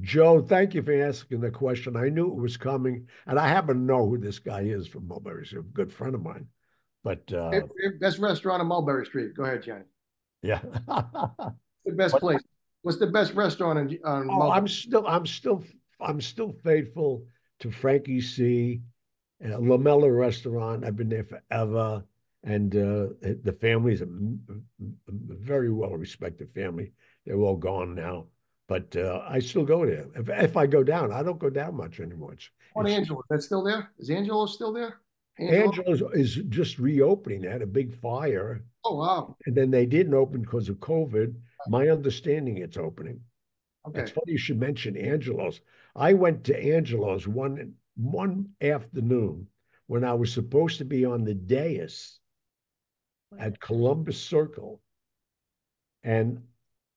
Joe, 0.02 0.42
thank 0.42 0.74
you 0.74 0.82
for 0.82 0.94
asking 0.94 1.42
the 1.42 1.52
question. 1.52 1.96
I 1.96 2.10
knew 2.10 2.28
it 2.28 2.42
was 2.42 2.58
coming, 2.58 3.08
and 3.26 3.40
I 3.40 3.48
happen 3.48 3.76
to 3.78 3.82
know 3.82 4.08
who 4.08 4.18
this 4.18 4.40
guy 4.40 4.62
is 4.62 4.88
from 4.88 5.08
Mulberry 5.08 5.46
Street, 5.46 5.60
a 5.60 5.64
good 5.64 5.92
friend 5.92 6.16
of 6.16 6.22
mine. 6.22 6.48
But 7.04 7.32
uh, 7.34 7.62
best 8.00 8.20
restaurant 8.20 8.62
on 8.62 8.68
Mulberry 8.68 9.06
Street. 9.06 9.34
Go 9.36 9.44
ahead, 9.44 9.64
Gianni. 9.64 9.86
Yeah. 10.42 10.62
the 11.90 11.96
best 11.96 12.14
what, 12.14 12.22
place. 12.22 12.42
What's 12.82 13.00
the 13.00 13.08
best 13.08 13.34
restaurant 13.34 13.80
in, 13.80 14.00
on? 14.04 14.30
Oh, 14.30 14.52
I'm 14.52 14.68
still, 14.68 15.06
I'm 15.08 15.26
still, 15.26 15.64
I'm 16.00 16.22
still 16.22 16.54
faithful 16.64 17.26
to 17.60 17.72
Frankie 17.72 18.22
C. 18.22 18.82
Uh, 19.44 19.58
Lamella 19.58 20.16
Restaurant. 20.18 20.86
I've 20.86 20.96
been 20.96 21.10
there 21.10 21.24
forever 21.24 22.04
and 22.44 22.76
uh, 22.76 23.08
the 23.44 23.56
family 23.60 23.94
is 23.94 24.02
a, 24.02 24.06
a 24.06 25.12
very 25.12 25.72
well 25.72 25.96
respected 25.96 26.52
family. 26.54 26.92
They're 27.26 27.38
all 27.38 27.58
gone 27.58 27.96
now, 27.96 28.28
but 28.68 28.96
uh, 28.96 29.24
I 29.28 29.40
still 29.40 29.66
go 29.66 29.86
there. 29.86 30.08
If, 30.16 30.30
if 30.30 30.58
I 30.58 30.66
go 30.66 30.84
down, 30.84 31.12
I 31.12 31.22
don't 31.22 31.40
go 31.40 31.50
down 31.50 31.76
much 31.76 32.00
anymore. 32.00 32.34
It's, 32.34 32.50
what 32.74 32.86
it's, 32.86 32.96
Angelo? 32.96 33.22
That's 33.30 33.46
still 33.46 33.64
there? 33.64 33.92
Is 34.00 34.10
Angelo 34.10 34.46
still 34.46 34.72
there? 34.72 35.02
Angelo 35.40 36.10
is 36.10 36.36
just 36.50 36.80
reopening. 36.80 37.42
They 37.42 37.50
had 37.50 37.62
a 37.62 37.68
big 37.68 37.94
fire. 37.94 38.64
Oh 38.84 38.96
wow! 38.96 39.38
And 39.46 39.56
then 39.56 39.72
they 39.72 39.86
didn't 39.86 40.14
open 40.14 40.42
because 40.42 40.68
of 40.68 40.78
COVID. 40.78 41.34
My 41.68 41.90
understanding, 41.90 42.58
it's 42.58 42.78
opening. 42.78 43.22
Okay. 43.88 44.02
It's 44.02 44.12
funny 44.12 44.34
you 44.34 44.38
should 44.38 44.60
mention 44.60 44.96
Angelo's. 44.98 45.62
I 45.96 46.14
went 46.14 46.44
to 46.46 46.58
Angelo's 46.58 47.28
one 47.28 47.74
one 47.96 48.50
afternoon 48.62 49.48
when 49.88 50.04
I 50.04 50.14
was 50.14 50.32
supposed 50.32 50.78
to 50.78 50.86
be 50.86 51.06
on 51.06 51.24
the 51.24 51.34
dais 51.34 52.20
at 53.38 53.60
Columbus 53.60 54.22
Circle. 54.22 54.82
And 56.04 56.42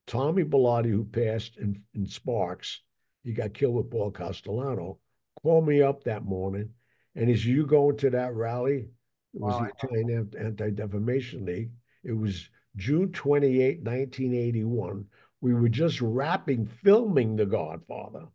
Tommy 0.06 0.44
Bilotti, 0.44 0.90
who 0.90 1.04
passed 1.04 1.56
in, 1.56 1.82
in 1.94 2.06
Sparks, 2.06 2.82
he 3.24 3.32
got 3.32 3.54
killed 3.54 3.74
with 3.74 3.90
Paul 3.90 4.10
Castellano, 4.10 4.98
called 5.42 5.66
me 5.66 5.82
up 5.82 6.04
that 6.04 6.24
morning 6.24 6.70
and 7.14 7.28
he 7.28 7.36
said, 7.36 7.46
You 7.46 7.66
going 7.66 7.96
to 7.98 8.10
that 8.10 8.34
rally? 8.34 8.88
It 9.34 9.40
was 9.40 9.54
wow. 9.54 9.68
the 9.80 9.86
Italian 9.86 10.30
Anti 10.38 10.70
Defamation 10.70 11.44
League. 11.44 11.70
It 12.04 12.12
was 12.12 12.48
June 12.76 13.12
28, 13.12 13.82
1981. 13.82 15.06
We 15.40 15.54
were 15.54 15.68
just 15.68 16.00
wrapping 16.00 16.66
filming 16.66 17.36
The 17.36 17.46
Godfather. 17.46 18.26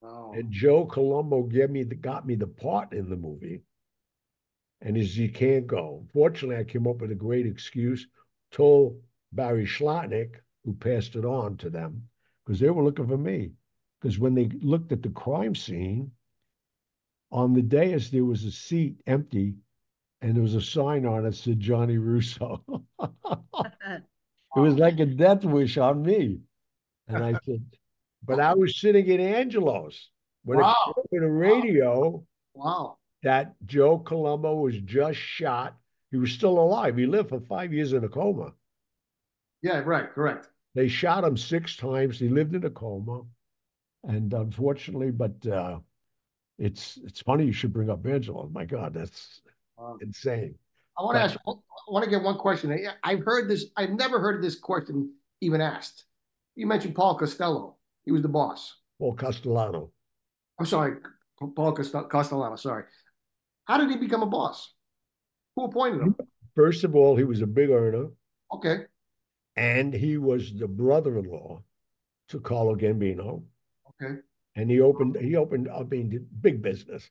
Wow. 0.00 0.32
And 0.34 0.50
Joe 0.50 0.84
Colombo 0.86 1.44
gave 1.44 1.70
me 1.70 1.84
the, 1.84 1.94
got 1.94 2.26
me 2.26 2.34
the 2.34 2.46
part 2.46 2.92
in 2.92 3.08
the 3.08 3.16
movie 3.16 3.62
and 4.82 4.96
he 4.96 5.02
says, 5.04 5.18
You 5.18 5.30
can't 5.30 5.66
go. 5.66 6.04
Fortunately, 6.12 6.56
I 6.56 6.64
came 6.64 6.86
up 6.86 7.00
with 7.00 7.12
a 7.12 7.16
great 7.16 7.46
excuse, 7.46 8.06
told 8.50 9.00
Barry 9.32 9.66
Slotnick, 9.66 10.34
who 10.64 10.74
passed 10.74 11.16
it 11.16 11.24
on 11.24 11.56
to 11.58 11.70
them, 11.70 12.08
because 12.44 12.60
they 12.60 12.70
were 12.70 12.84
looking 12.84 13.08
for 13.08 13.16
me. 13.16 13.52
Because 14.00 14.18
when 14.18 14.34
they 14.34 14.48
looked 14.60 14.92
at 14.92 15.02
the 15.02 15.10
crime 15.10 15.54
scene, 15.54 16.10
on 17.30 17.54
the 17.54 17.62
dais 17.62 18.10
there 18.10 18.24
was 18.24 18.44
a 18.44 18.50
seat 18.50 19.00
empty, 19.06 19.54
and 20.22 20.34
there 20.34 20.42
was 20.42 20.54
a 20.54 20.62
sign 20.62 21.04
on 21.04 21.26
it 21.26 21.34
said 21.34 21.60
Gianni 21.60 21.98
Russo. 21.98 22.62
it 23.02 24.00
was 24.56 24.76
like 24.76 24.98
a 25.00 25.06
death 25.06 25.44
wish 25.44 25.76
on 25.76 26.02
me. 26.02 26.40
And 27.08 27.22
I 27.22 27.32
said, 27.44 27.62
but 28.24 28.40
I 28.40 28.54
was 28.54 28.80
sitting 28.80 29.06
in 29.08 29.20
Angelo's 29.20 30.08
with 30.44 30.58
wow. 30.58 30.94
a, 31.12 31.20
radio. 31.20 32.24
Wow 32.54 32.96
that 33.22 33.54
Joe 33.64 33.98
Colombo 33.98 34.56
was 34.56 34.78
just 34.78 35.18
shot 35.18 35.76
He 36.10 36.18
was 36.18 36.32
still 36.32 36.58
alive. 36.58 36.96
He 36.96 37.06
lived 37.06 37.30
for 37.30 37.40
five 37.40 37.72
years 37.72 37.92
in 37.92 38.04
a 38.04 38.08
coma. 38.08 38.52
Yeah, 39.62 39.78
right, 39.78 40.10
correct. 40.10 40.48
They 40.74 40.88
shot 40.88 41.24
him 41.24 41.36
six 41.36 41.76
times. 41.76 42.18
He 42.18 42.28
lived 42.28 42.54
in 42.54 42.64
a 42.64 42.70
coma, 42.70 43.22
and 44.04 44.32
unfortunately, 44.32 45.10
but 45.10 45.46
uh, 45.46 45.78
it's 46.58 46.98
it's 47.04 47.22
funny 47.22 47.46
you 47.46 47.52
should 47.52 47.72
bring 47.72 47.90
up 47.90 48.06
Angelo. 48.06 48.48
My 48.52 48.64
God, 48.64 48.92
that's 48.92 49.40
Wow. 49.82 49.96
insane. 50.00 50.54
I 50.98 51.02
want 51.02 51.16
to 51.16 51.22
ask. 51.22 51.36
I 51.46 51.52
want 51.88 52.04
to 52.04 52.10
get 52.10 52.22
one 52.22 52.36
question. 52.38 52.70
I- 52.72 52.94
I've 53.02 53.24
heard 53.24 53.48
this. 53.48 53.66
I've 53.76 53.90
never 53.90 54.20
heard 54.20 54.42
this 54.42 54.58
question 54.58 55.14
even 55.40 55.60
asked. 55.60 56.04
You 56.54 56.66
mentioned 56.66 56.94
Paul 56.94 57.16
Costello. 57.18 57.76
He 58.04 58.12
was 58.12 58.22
the 58.22 58.28
boss. 58.28 58.76
Paul 58.98 59.14
Castellano. 59.14 59.90
I'm 60.58 60.66
sorry, 60.66 60.96
Paul 61.56 61.72
Castellano. 61.72 62.56
Sorry. 62.56 62.84
How 63.64 63.78
did 63.78 63.90
he 63.90 63.96
become 63.96 64.22
a 64.22 64.26
boss? 64.26 64.72
Who 65.56 65.64
appointed 65.64 66.02
him? 66.02 66.16
First 66.54 66.84
of 66.84 66.94
all, 66.94 67.16
he 67.16 67.24
was 67.24 67.40
a 67.42 67.46
big 67.46 67.70
earner, 67.70 68.08
Okay. 68.52 68.84
and 69.56 69.92
he 69.94 70.18
was 70.18 70.52
the 70.54 70.68
brother-in-law 70.68 71.62
to 72.28 72.40
Carlo 72.40 72.76
Gambino. 72.76 73.42
Okay. 73.90 74.20
and 74.56 74.70
he 74.70 74.80
opened 74.80 75.16
he 75.16 75.36
opened 75.36 75.68
I 75.70 75.82
mean 75.84 76.26
big 76.40 76.60
business, 76.60 77.08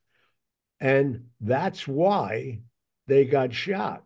and 0.82 1.24
that's 1.40 1.88
why 1.88 2.60
they 3.08 3.24
got 3.26 3.54
shot 3.54 4.04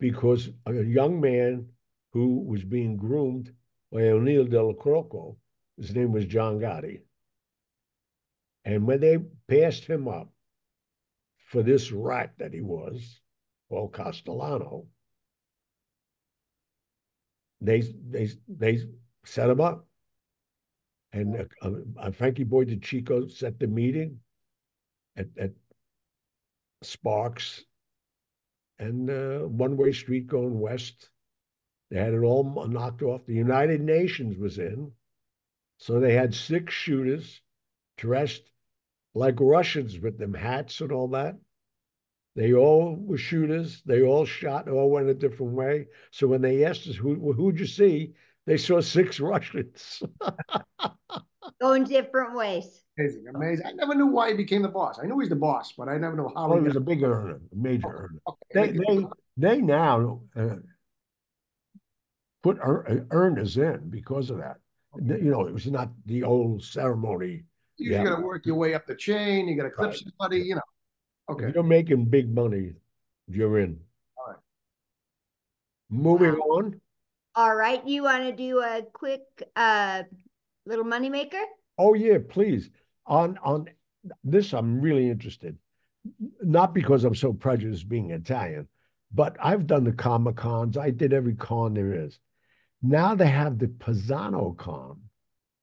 because 0.00 0.48
a 0.66 0.72
young 0.72 1.20
man 1.20 1.66
who 2.12 2.40
was 2.40 2.64
being 2.64 2.96
groomed 2.96 3.52
by 3.92 4.00
Aniello 4.00 4.48
Dellacroce, 4.48 5.36
his 5.76 5.94
name 5.94 6.12
was 6.12 6.24
John 6.24 6.58
Gotti, 6.58 7.02
and 8.64 8.86
when 8.86 9.00
they 9.00 9.18
passed 9.48 9.84
him 9.84 10.08
up 10.08 10.30
for 11.36 11.62
this 11.62 11.92
rat 11.92 12.32
that 12.38 12.54
he 12.54 12.62
was, 12.62 13.20
Paul 13.68 13.88
Castellano, 13.88 14.86
they 17.60 17.82
they 18.10 18.30
they 18.48 18.80
set 19.24 19.50
him 19.50 19.60
up. 19.60 19.86
And 21.12 21.36
uh, 21.36 21.44
uh, 21.62 21.70
uh, 21.98 22.10
Frankie 22.10 22.44
Boy 22.44 22.64
DeCicco 22.64 23.30
set 23.30 23.60
the 23.60 23.68
meeting 23.68 24.18
at, 25.16 25.28
at 25.38 25.52
Sparks 26.84 27.64
and 28.78 29.10
uh, 29.10 29.40
one 29.40 29.76
way 29.76 29.92
street 29.92 30.26
going 30.26 30.58
west. 30.58 31.10
They 31.90 31.98
had 31.98 32.14
it 32.14 32.22
all 32.22 32.66
knocked 32.66 33.02
off. 33.02 33.26
The 33.26 33.34
United 33.34 33.80
Nations 33.80 34.38
was 34.38 34.58
in. 34.58 34.92
So 35.78 36.00
they 36.00 36.14
had 36.14 36.34
six 36.34 36.72
shooters 36.72 37.40
dressed 37.96 38.42
like 39.14 39.36
Russians 39.38 39.98
with 39.98 40.18
them 40.18 40.34
hats 40.34 40.80
and 40.80 40.92
all 40.92 41.08
that. 41.08 41.36
They 42.36 42.52
all 42.52 42.96
were 42.96 43.18
shooters. 43.18 43.82
They 43.86 44.02
all 44.02 44.24
shot, 44.24 44.68
all 44.68 44.90
went 44.90 45.08
a 45.08 45.14
different 45.14 45.52
way. 45.52 45.86
So 46.10 46.26
when 46.26 46.42
they 46.42 46.64
asked 46.64 46.88
us, 46.88 46.96
who, 46.96 47.32
who'd 47.32 47.60
you 47.60 47.66
see? 47.66 48.14
They 48.46 48.56
saw 48.56 48.80
six 48.80 49.20
Russians. 49.20 50.02
Going 51.60 51.84
different 51.84 52.34
ways. 52.34 52.83
Amazing. 52.98 53.24
Amazing. 53.34 53.66
I 53.66 53.72
never 53.72 53.94
knew 53.94 54.06
why 54.06 54.30
he 54.30 54.34
became 54.36 54.62
the 54.62 54.68
boss. 54.68 54.98
I 55.02 55.06
knew 55.06 55.18
he's 55.18 55.28
the 55.28 55.36
boss, 55.36 55.72
but 55.72 55.88
I 55.88 55.98
never 55.98 56.14
know 56.16 56.30
how 56.34 56.50
Oh, 56.50 56.54
he 56.54 56.60
he 56.60 56.64
was 56.64 56.72
got- 56.74 56.82
a 56.82 56.84
big 56.84 57.02
earner, 57.02 57.40
a 57.52 57.56
major 57.56 57.88
earner. 57.88 58.20
Okay. 58.28 58.72
They 58.72 58.78
they 58.78 59.06
they 59.36 59.60
now 59.60 60.20
uh, 60.36 60.56
put 62.42 62.58
ear- 62.58 63.06
earners 63.10 63.56
in 63.56 63.88
because 63.90 64.30
of 64.30 64.38
that. 64.38 64.58
You 65.02 65.30
know, 65.32 65.46
it 65.46 65.52
was 65.52 65.66
not 65.66 65.90
the 66.06 66.22
old 66.22 66.62
ceremony. 66.62 67.42
You 67.78 67.90
yeah. 67.92 68.04
got 68.04 68.16
to 68.16 68.22
work 68.22 68.46
your 68.46 68.54
way 68.54 68.74
up 68.74 68.86
the 68.86 68.94
chain. 68.94 69.48
You 69.48 69.56
got 69.56 69.64
to 69.64 69.70
clip 69.70 69.90
Right. 69.90 69.98
somebody. 69.98 70.42
You 70.42 70.54
know. 70.56 70.60
Okay. 71.30 71.46
If 71.46 71.54
you're 71.56 71.64
making 71.64 72.04
big 72.04 72.32
money, 72.32 72.74
you're 73.26 73.58
in. 73.58 73.80
All 74.16 74.26
right. 74.28 74.38
Moving 75.90 76.34
Wow. 76.38 76.56
on. 76.58 76.80
All 77.36 77.56
right, 77.56 77.84
you 77.84 78.04
want 78.04 78.22
to 78.22 78.30
do 78.32 78.60
a 78.60 78.82
quick 78.92 79.22
uh 79.56 80.04
little 80.66 80.84
moneymaker? 80.84 81.42
Oh 81.78 81.94
yeah, 81.94 82.18
please. 82.28 82.70
On 83.06 83.38
on 83.42 83.68
this, 84.22 84.52
I'm 84.52 84.80
really 84.80 85.08
interested. 85.10 85.56
Not 86.42 86.74
because 86.74 87.04
I'm 87.04 87.14
so 87.14 87.32
prejudiced 87.32 87.88
being 87.88 88.10
Italian, 88.10 88.68
but 89.12 89.36
I've 89.40 89.66
done 89.66 89.84
the 89.84 89.92
Comic 89.92 90.36
Cons. 90.36 90.76
I 90.76 90.90
did 90.90 91.12
every 91.12 91.34
con 91.34 91.74
there 91.74 91.94
is. 91.94 92.18
Now 92.82 93.14
they 93.14 93.28
have 93.28 93.58
the 93.58 93.68
Pisano 93.68 94.56
Con. 94.56 95.00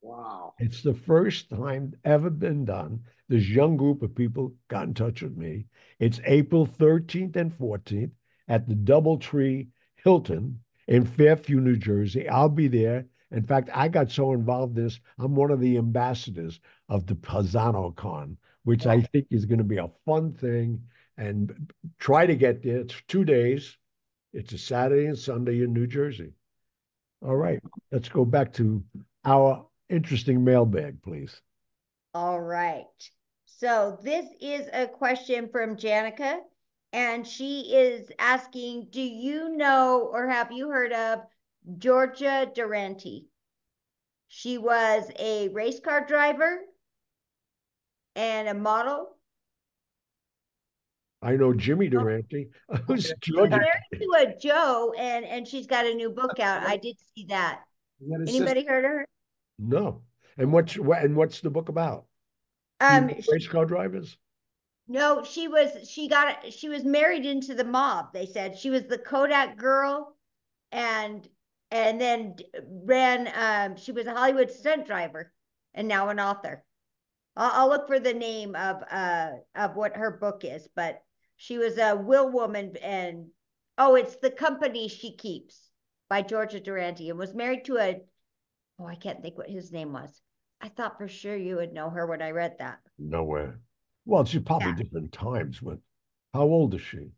Wow. 0.02 0.56
It's 0.58 0.82
the 0.82 0.96
first 0.96 1.50
time 1.50 1.94
ever 2.04 2.32
been 2.32 2.66
done. 2.66 3.02
This 3.30 3.48
young 3.48 3.78
group 3.78 4.02
of 4.02 4.16
people 4.16 4.56
got 4.68 4.88
in 4.88 4.94
touch 4.94 5.22
with 5.22 5.38
me. 5.38 5.68
It's 6.00 6.20
April 6.26 6.66
13th 6.66 7.36
and 7.36 7.58
14th 7.58 8.12
at 8.48 8.68
the 8.68 8.76
Doubletree 8.76 9.68
Hilton 9.96 10.60
in 10.88 11.06
Fairview, 11.06 11.60
New 11.62 11.78
Jersey. 11.78 12.28
I'll 12.28 12.50
be 12.50 12.68
there. 12.68 13.06
In 13.32 13.44
fact, 13.44 13.70
I 13.74 13.88
got 13.88 14.12
so 14.12 14.34
involved 14.34 14.78
in 14.78 14.84
this, 14.84 15.00
I'm 15.18 15.36
one 15.36 15.52
of 15.52 15.60
the 15.60 15.78
ambassadors 15.78 16.60
of 16.90 17.06
the 17.06 17.16
Pisano 17.16 17.96
Con, 17.96 18.38
which 18.64 18.86
I 18.86 19.02
think 19.02 19.28
is 19.30 19.46
going 19.46 19.60
to 19.60 19.64
be 19.64 19.78
a 19.78 19.90
fun 20.06 20.34
thing. 20.34 20.82
And 21.18 21.72
try 22.00 22.26
to 22.26 22.36
get 22.36 22.64
there. 22.64 22.80
It's 22.80 22.96
two 23.08 23.24
days. 23.24 23.78
It's 24.34 24.54
a 24.54 24.58
Saturday 24.58 25.06
and 25.06 25.18
Sunday 25.18 25.62
in 25.62 25.74
New 25.74 25.86
Jersey. 25.86 26.34
All 27.24 27.36
right, 27.36 27.60
let's 27.92 28.10
go 28.10 28.26
back 28.26 28.54
to 28.54 28.84
our 29.24 29.68
interesting 29.90 30.44
mailbag, 30.44 31.04
please. 31.04 31.40
All 32.16 32.42
right. 32.42 32.86
So 33.46 34.00
this 34.02 34.26
is 34.40 34.68
a 34.74 34.88
question 34.88 35.50
from 35.52 35.76
Janica, 35.76 36.40
and 36.94 37.28
she 37.28 37.74
is 37.76 38.10
asking, 38.18 38.88
do 38.90 39.02
you 39.02 39.56
know 39.56 40.10
or 40.12 40.28
have 40.28 40.52
you 40.52 40.70
heard 40.70 40.94
of 40.94 41.20
Georgia 41.78 42.50
Durante? 42.54 43.28
She 44.28 44.58
was 44.58 45.04
a 45.20 45.50
race 45.50 45.80
car 45.80 46.06
driver 46.06 46.60
and 48.16 48.48
a 48.48 48.54
model. 48.54 49.16
I 51.22 51.36
know 51.36 51.54
Jimmy 51.54 51.88
Durante. 51.90 52.50
Who's 52.88 53.06
She 53.24 53.32
was 53.34 53.50
Georgia? 53.50 53.58
married 53.58 54.02
to 54.02 54.14
a 54.18 54.40
Joe, 54.40 54.94
and 54.98 55.24
and 55.26 55.48
she's 55.48 55.68
got 55.68 55.86
a 55.86 55.94
new 55.94 56.10
book 56.10 56.40
out. 56.40 56.64
I 56.64 56.78
did 56.78 56.96
see 57.16 57.26
that. 57.30 57.62
Is 58.02 58.10
that 58.10 58.20
his 58.22 58.36
Anybody 58.36 58.66
heard 58.66 58.86
of 58.86 58.92
her? 58.92 59.08
No. 59.60 60.02
And 60.38 60.52
what's 60.52 60.78
what? 60.78 61.04
And 61.04 61.16
what's 61.16 61.42
the 61.42 61.52
book 61.52 61.70
about? 61.70 62.06
Um, 62.80 63.10
You 63.10 63.22
she- 63.22 63.32
race 63.34 63.48
car 63.48 63.66
drivers. 63.66 64.18
No, 64.88 65.24
she 65.24 65.48
was 65.48 65.88
she 65.88 66.08
got 66.08 66.52
she 66.52 66.68
was 66.68 66.84
married 66.84 67.26
into 67.26 67.54
the 67.54 67.64
mob, 67.64 68.14
they 68.14 68.26
said. 68.26 68.58
She 68.58 68.70
was 68.72 68.86
the 68.86 68.98
Kodak 68.98 69.58
girl 69.58 70.18
and 70.72 71.28
and 71.72 72.00
then 72.00 72.36
ran 72.84 73.28
um 73.36 73.78
she 73.78 73.92
was 73.92 74.08
a 74.08 74.14
Hollywood 74.14 74.52
stunt 74.52 74.86
driver 74.86 75.34
and 75.74 75.88
now 75.88 76.10
an 76.10 76.20
author. 76.20 76.64
I'll, 77.36 77.52
I'll 77.64 77.70
look 77.70 77.88
for 77.88 78.00
the 78.00 78.14
name 78.14 78.56
of 78.56 78.84
uh 78.92 79.32
of 79.56 79.76
what 79.76 79.96
her 79.98 80.12
book 80.12 80.44
is, 80.46 80.68
but 80.76 81.04
she 81.38 81.58
was 81.58 81.78
a 81.78 81.96
will 81.96 82.30
woman 82.30 82.76
and 82.78 83.30
oh, 83.78 83.96
it's 83.96 84.18
the 84.18 84.32
company 84.32 84.88
she 84.88 85.16
keeps 85.16 85.70
by 86.10 86.22
Georgia 86.22 86.60
Durante 86.60 87.10
and 87.10 87.20
was 87.20 87.34
married 87.34 87.66
to 87.66 87.78
a 87.78 88.02
oh, 88.80 88.86
I 88.86 88.96
can't 88.96 89.22
think 89.22 89.38
what 89.38 89.50
his 89.50 89.72
name 89.72 89.94
was. 89.94 90.22
I 90.62 90.70
thought 90.70 90.98
for 90.98 91.08
sure 91.08 91.36
you 91.36 91.56
would 91.58 91.74
know 91.74 91.90
her 91.90 92.06
when 92.06 92.22
I 92.22 92.32
read 92.32 92.58
that. 92.60 92.80
Nowhere. 92.98 93.60
Well, 94.06 94.26
she's 94.26 94.44
probably 94.44 94.72
Yeah. 94.72 94.84
different 94.84 95.12
times, 95.12 95.60
but 95.60 95.80
how 96.34 96.44
old 96.44 96.74
is 96.74 96.82
she? 96.82 97.12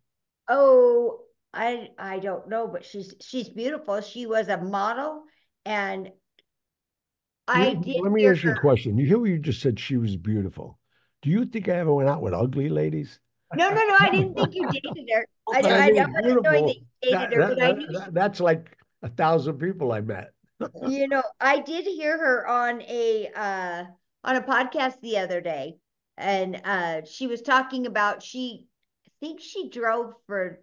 Oh, 0.47 1.22
I 1.53 1.89
I 1.97 2.19
don't 2.19 2.47
know, 2.49 2.67
but 2.67 2.83
she's 2.85 3.13
she's 3.21 3.49
beautiful. 3.49 4.01
She 4.01 4.25
was 4.25 4.47
a 4.47 4.57
model, 4.57 5.23
and 5.65 6.11
I 7.47 7.73
did 7.75 8.01
Let 8.01 8.11
me 8.11 8.25
ask 8.27 8.43
you 8.43 8.51
a 8.51 8.59
question. 8.59 8.97
You 8.97 9.05
hear 9.05 9.19
what 9.19 9.29
you 9.29 9.37
just 9.37 9.61
said 9.61 9.79
she 9.79 9.97
was 9.97 10.15
beautiful. 10.15 10.79
Do 11.21 11.29
you 11.29 11.45
think 11.45 11.69
I 11.69 11.73
ever 11.73 11.93
went 11.93 12.09
out 12.09 12.21
with 12.21 12.33
ugly 12.33 12.69
ladies? 12.69 13.19
No, 13.53 13.69
no, 13.69 13.75
no. 13.75 13.95
I 13.99 14.09
didn't 14.11 14.35
think 14.35 14.55
you 14.55 14.67
dated 14.71 15.09
her. 15.13 15.27
I, 15.53 15.59
I 15.61 15.81
I 15.83 15.91
mean, 15.91 15.95
don't 15.95 16.43
that 16.43 16.67
you 16.67 16.75
dated 17.01 17.13
That- 17.13 17.33
her, 17.33 17.39
that- 17.41 17.55
but 17.55 17.63
I 17.63 17.71
knew 17.73 18.11
that's 18.11 18.39
like 18.39 18.77
a 19.03 19.09
thousand 19.09 19.59
people 19.59 19.91
I 19.91 20.01
met. 20.01 20.31
you 20.87 21.07
know 21.09 21.23
I 21.41 21.59
did 21.59 21.85
hear 21.85 22.17
her 22.17 22.47
on 22.47 22.81
a 22.83 23.29
uh 23.35 23.83
on 24.23 24.35
a 24.37 24.41
podcast 24.41 25.01
the 25.01 25.17
other 25.17 25.41
day, 25.41 25.75
and 26.17 26.61
uh 26.63 27.01
she 27.05 27.27
was 27.27 27.41
talking 27.41 27.85
about 27.85 28.23
she 28.23 28.65
I 29.05 29.09
think 29.19 29.41
she 29.41 29.69
drove 29.69 30.13
for 30.25 30.62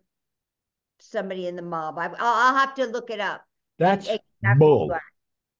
somebody 1.02 1.46
in 1.46 1.56
the 1.56 1.62
mob. 1.62 1.98
I, 1.98 2.06
I'll, 2.06 2.14
I'll 2.20 2.54
have 2.56 2.74
to 2.76 2.86
look 2.86 3.10
it 3.10 3.20
up. 3.20 3.42
That's 3.78 4.06
exactly 4.06 4.20
bull. 4.58 4.88
what. 4.88 5.00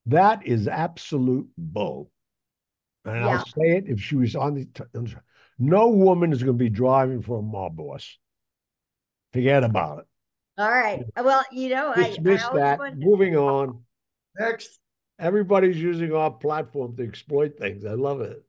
That 0.07 0.47
is 0.47 0.69
absolute 0.69 1.49
bull. 1.57 2.11
And 3.05 3.17
Yeah. 3.25 3.29
I'll 3.39 3.47
say 3.47 3.77
it 3.77 3.85
if 3.89 4.01
she 4.01 4.17
was 4.17 4.37
on 4.37 4.55
the. 4.55 4.69
on 4.95 5.05
the- 5.05 5.21
No 5.59 5.89
woman 5.89 6.33
is 6.33 6.43
going 6.43 6.59
to 6.59 6.65
be 6.65 6.71
driving 6.71 7.23
for 7.23 7.39
a 7.39 7.43
mob 7.43 7.77
boss. 7.77 8.19
Forget 9.33 9.63
about 9.65 10.01
it. 10.01 10.05
All 10.59 10.71
right. 10.71 11.05
Well, 11.17 11.45
you 11.53 11.71
know, 11.71 11.93
I, 11.95 12.01
I 12.07 12.09
Dismiss 12.11 12.43
that. 12.55 12.79
wondered- 12.79 12.99
Moving 13.01 13.37
on. 13.37 13.83
Next. 14.39 14.79
Everybody's 15.19 15.77
using 15.77 16.13
our 16.15 16.31
platform 16.31 16.97
to 16.97 17.03
exploit 17.03 17.59
things. 17.59 17.85
I 17.85 17.93
love 17.93 18.21
it. 18.23 18.43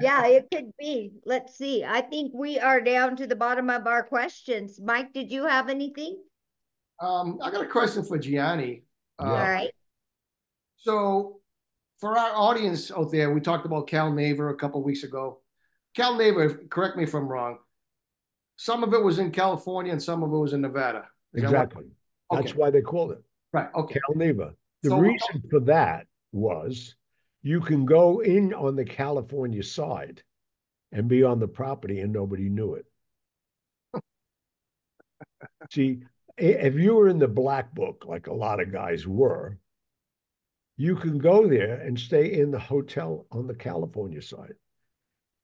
Yeah, 0.00 0.26
it 0.26 0.48
could 0.52 0.72
be. 0.78 1.12
Let's 1.24 1.56
see. 1.56 1.84
I 1.84 2.00
think 2.00 2.32
we 2.34 2.58
are 2.58 2.80
down 2.80 3.16
to 3.16 3.26
the 3.26 3.36
bottom 3.36 3.70
of 3.70 3.86
our 3.86 4.02
questions. 4.02 4.80
Mike, 4.82 5.12
did 5.12 5.30
you 5.30 5.44
have 5.46 5.68
anything? 5.68 6.18
Um, 7.00 7.38
I 7.42 7.50
got 7.50 7.64
a 7.64 7.68
question 7.68 8.04
for 8.04 8.18
Gianni. 8.18 8.84
Uh, 9.18 9.24
All 9.24 9.34
right. 9.34 9.70
So, 10.78 11.40
for 12.00 12.16
our 12.18 12.34
audience 12.36 12.90
out 12.90 13.10
there, 13.10 13.32
we 13.32 13.40
talked 13.40 13.66
about 13.66 13.86
Cal 13.86 14.12
Neva 14.12 14.48
a 14.48 14.54
couple 14.54 14.82
weeks 14.82 15.02
ago. 15.02 15.40
Cal 15.94 16.14
Neva, 16.16 16.54
correct 16.70 16.96
me 16.96 17.04
if 17.04 17.14
I'm 17.14 17.26
wrong. 17.28 17.58
Some 18.56 18.82
of 18.84 18.92
it 18.94 19.02
was 19.02 19.18
in 19.18 19.30
California 19.30 19.92
and 19.92 20.02
some 20.02 20.22
of 20.22 20.32
it 20.32 20.36
was 20.36 20.52
in 20.52 20.60
Nevada. 20.60 21.06
Is 21.34 21.42
that 21.42 21.50
what- 21.52 21.62
Exactly. 21.64 21.84
That's 22.30 22.50
Okay. 22.50 22.58
why 22.58 22.70
they 22.70 22.82
called 22.82 23.12
it 23.12 23.22
right. 23.52 23.68
Okay. 23.74 24.00
Cal 24.06 24.16
Neva. 24.16 24.54
The 24.82 24.90
So- 24.90 24.98
reason 24.98 25.42
for 25.50 25.60
that 25.60 26.06
was 26.32 26.96
you 27.42 27.60
can 27.60 27.84
go 27.84 28.20
in 28.20 28.52
on 28.54 28.74
the 28.76 28.84
California 28.84 29.62
side 29.62 30.22
and 30.92 31.08
be 31.08 31.22
on 31.22 31.38
the 31.38 31.48
property 31.48 32.00
and 32.00 32.12
nobody 32.12 32.48
knew 32.48 32.74
it. 32.74 32.86
See, 35.70 36.00
i- 36.02 36.06
if 36.36 36.74
you 36.74 36.94
were 36.94 37.08
in 37.08 37.18
the 37.18 37.28
black 37.28 37.74
book, 37.74 38.04
like 38.06 38.26
a 38.26 38.34
lot 38.34 38.60
of 38.60 38.72
guys 38.72 39.06
were, 39.06 39.58
you 40.76 40.94
can 40.96 41.18
go 41.18 41.48
there 41.48 41.80
and 41.80 41.98
stay 41.98 42.32
in 42.38 42.50
the 42.50 42.58
hotel 42.58 43.26
on 43.30 43.46
the 43.46 43.54
California 43.54 44.20
side. 44.20 44.54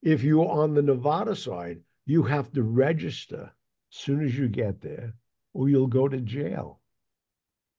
If 0.03 0.23
you're 0.23 0.51
on 0.51 0.75
the 0.75 0.83
Nevada 0.83 1.35
side, 1.35 1.81
you 2.05 2.23
have 2.25 2.53
to 2.53 2.63
register 2.63 3.53
as 3.93 3.99
soon 3.99 4.25
as 4.25 4.37
you 4.37 4.49
get 4.49 4.81
there, 4.81 5.15
or 5.55 5.69
you'll 5.69 5.87
go 5.87 6.09
to 6.09 6.21
jail. 6.21 6.81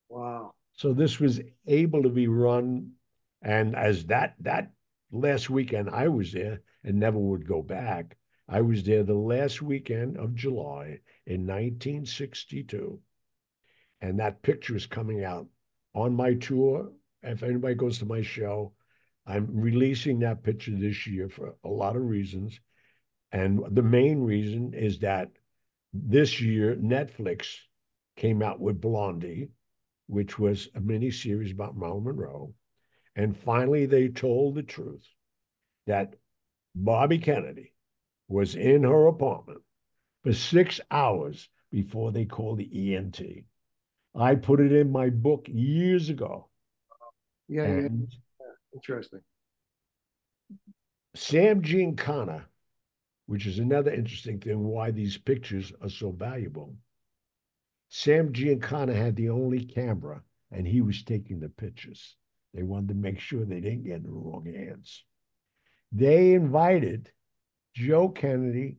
Wow. 0.09 0.53
So 0.73 0.93
this 0.93 1.19
was 1.19 1.41
able 1.67 2.03
to 2.03 2.09
be 2.09 2.27
run, 2.27 2.93
and 3.41 3.75
as 3.75 4.05
that 4.05 4.35
that 4.39 4.71
last 5.11 5.49
weekend 5.49 5.89
I 5.89 6.07
was 6.07 6.31
there 6.31 6.61
and 6.83 6.99
never 6.99 7.19
would 7.19 7.47
go 7.47 7.61
back. 7.61 8.17
I 8.53 8.61
was 8.61 8.83
there 8.83 9.03
the 9.03 9.13
last 9.13 9.61
weekend 9.61 10.17
of 10.17 10.35
July 10.35 10.99
in 11.25 11.47
1962, 11.47 12.99
and 14.01 14.19
that 14.19 14.43
picture 14.43 14.75
is 14.75 14.85
coming 14.85 15.23
out 15.23 15.47
on 15.95 16.15
my 16.15 16.35
tour. 16.35 16.91
If 17.23 17.41
anybody 17.41 17.75
goes 17.75 17.97
to 17.99 18.05
my 18.05 18.21
show, 18.21 18.73
I'm 19.25 19.47
releasing 19.51 20.19
that 20.19 20.43
picture 20.43 20.75
this 20.75 21.07
year 21.07 21.29
for 21.29 21.55
a 21.63 21.69
lot 21.69 21.95
of 21.95 22.03
reasons, 22.03 22.59
and 23.31 23.59
the 23.71 23.81
main 23.81 24.21
reason 24.21 24.73
is 24.73 24.99
that 24.99 25.31
this 25.91 26.39
year 26.39 26.75
Netflix 26.75 27.57
came 28.15 28.43
out 28.43 28.59
with 28.59 28.79
Blondie 28.79 29.49
which 30.07 30.37
was 30.37 30.69
a 30.75 30.79
mini 30.79 31.11
series 31.11 31.51
about 31.51 31.77
Marilyn 31.77 32.03
Monroe. 32.03 32.53
And 33.15 33.37
finally, 33.37 33.85
they 33.85 34.09
told 34.09 34.55
the 34.55 34.63
truth 34.63 35.07
that 35.87 36.15
Bobby 36.75 37.19
Kennedy 37.19 37.72
was 38.33 38.55
in 38.55 38.81
her 38.81 39.05
apartment 39.05 39.61
for 40.23 40.33
six 40.33 40.81
hours 40.89 41.49
before 41.71 42.11
they 42.11 42.25
called 42.25 42.57
the 42.57 42.67
EMT. 42.67 43.45
I 44.15 44.35
put 44.35 44.59
it 44.59 44.71
in 44.71 44.91
my 44.91 45.11
book 45.11 45.45
years 45.47 46.09
ago. 46.09 46.49
Yeah, 47.47 47.81
yeah, 47.81 47.87
interesting. 48.73 49.21
Sam 51.15 51.61
Giancana, 51.61 52.45
which 53.27 53.45
is 53.45 53.59
another 53.59 53.91
interesting 53.91 54.39
thing 54.39 54.63
why 54.63 54.89
these 54.89 55.15
pictures 55.15 55.71
are 55.81 55.89
so 55.89 56.11
valuable. 56.11 56.75
Sam 57.89 58.33
Giancana 58.33 58.95
had 58.95 59.15
the 59.15 59.29
only 59.29 59.63
camera 59.63 60.23
and 60.51 60.67
he 60.67 60.81
was 60.81 61.03
taking 61.03 61.39
the 61.39 61.49
pictures. 61.49 62.15
They 62.55 62.63
wanted 62.63 62.89
to 62.89 62.95
make 62.95 63.19
sure 63.19 63.45
they 63.45 63.61
didn't 63.61 63.83
get 63.83 63.97
in 63.97 64.03
the 64.03 64.11
wrong 64.11 64.45
hands. 64.45 65.03
They 65.91 66.33
invited 66.33 67.11
Joe 67.73 68.09
Kennedy 68.09 68.77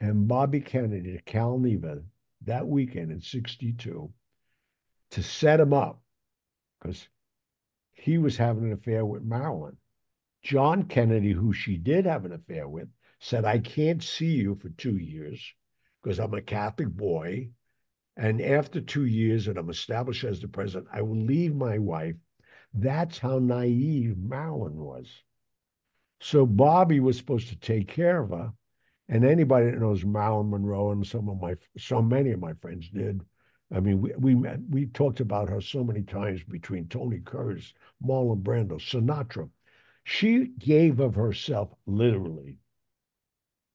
and 0.00 0.28
Bobby 0.28 0.60
Kennedy 0.60 1.12
to 1.12 1.22
Cal 1.22 1.58
Neva 1.58 2.02
that 2.42 2.66
weekend 2.66 3.10
in 3.10 3.20
62 3.20 4.12
to 5.10 5.22
set 5.22 5.60
him 5.60 5.72
up 5.72 6.02
because 6.78 7.08
he 7.92 8.18
was 8.18 8.36
having 8.36 8.64
an 8.64 8.72
affair 8.72 9.06
with 9.06 9.22
Marilyn. 9.22 9.76
John 10.42 10.82
Kennedy, 10.82 11.32
who 11.32 11.52
she 11.54 11.78
did 11.78 12.04
have 12.04 12.26
an 12.26 12.32
affair 12.32 12.68
with, 12.68 12.88
said, 13.18 13.46
I 13.46 13.58
can't 13.58 14.02
see 14.02 14.32
you 14.32 14.56
for 14.56 14.68
two 14.70 14.98
years 14.98 15.54
because 16.02 16.18
I'm 16.18 16.34
a 16.34 16.42
Catholic 16.42 16.88
boy. 16.88 17.48
And 18.16 18.42
after 18.42 18.80
two 18.80 19.06
years 19.06 19.46
that 19.46 19.56
I'm 19.56 19.70
established 19.70 20.24
as 20.24 20.40
the 20.40 20.48
president, 20.48 20.88
I 20.92 21.00
will 21.00 21.16
leave 21.16 21.54
my 21.54 21.78
wife. 21.78 22.16
That's 22.74 23.18
how 23.18 23.38
naive 23.38 24.18
Marilyn 24.18 24.76
was. 24.76 25.08
So 26.24 26.46
Bobby 26.46 27.00
was 27.00 27.18
supposed 27.18 27.48
to 27.48 27.56
take 27.56 27.86
care 27.86 28.22
of 28.22 28.30
her. 28.30 28.50
And 29.10 29.26
anybody 29.26 29.66
that 29.66 29.78
knows 29.78 30.06
Marilyn 30.06 30.48
Monroe 30.48 30.92
and 30.92 31.06
some 31.06 31.28
of 31.28 31.38
my, 31.38 31.54
so 31.76 32.00
many 32.00 32.30
of 32.30 32.40
my 32.40 32.54
friends 32.54 32.88
did. 32.88 33.20
I 33.70 33.80
mean, 33.80 34.00
we 34.00 34.12
we 34.16 34.34
met, 34.34 34.60
we 34.70 34.86
talked 34.86 35.20
about 35.20 35.50
her 35.50 35.60
so 35.60 35.84
many 35.84 36.00
times 36.00 36.42
between 36.42 36.88
Tony 36.88 37.20
Curtis, 37.20 37.74
Marlon 38.02 38.42
Brando, 38.42 38.80
Sinatra. 38.80 39.50
She 40.04 40.46
gave 40.58 40.98
of 40.98 41.14
herself 41.14 41.74
literally, 41.84 42.56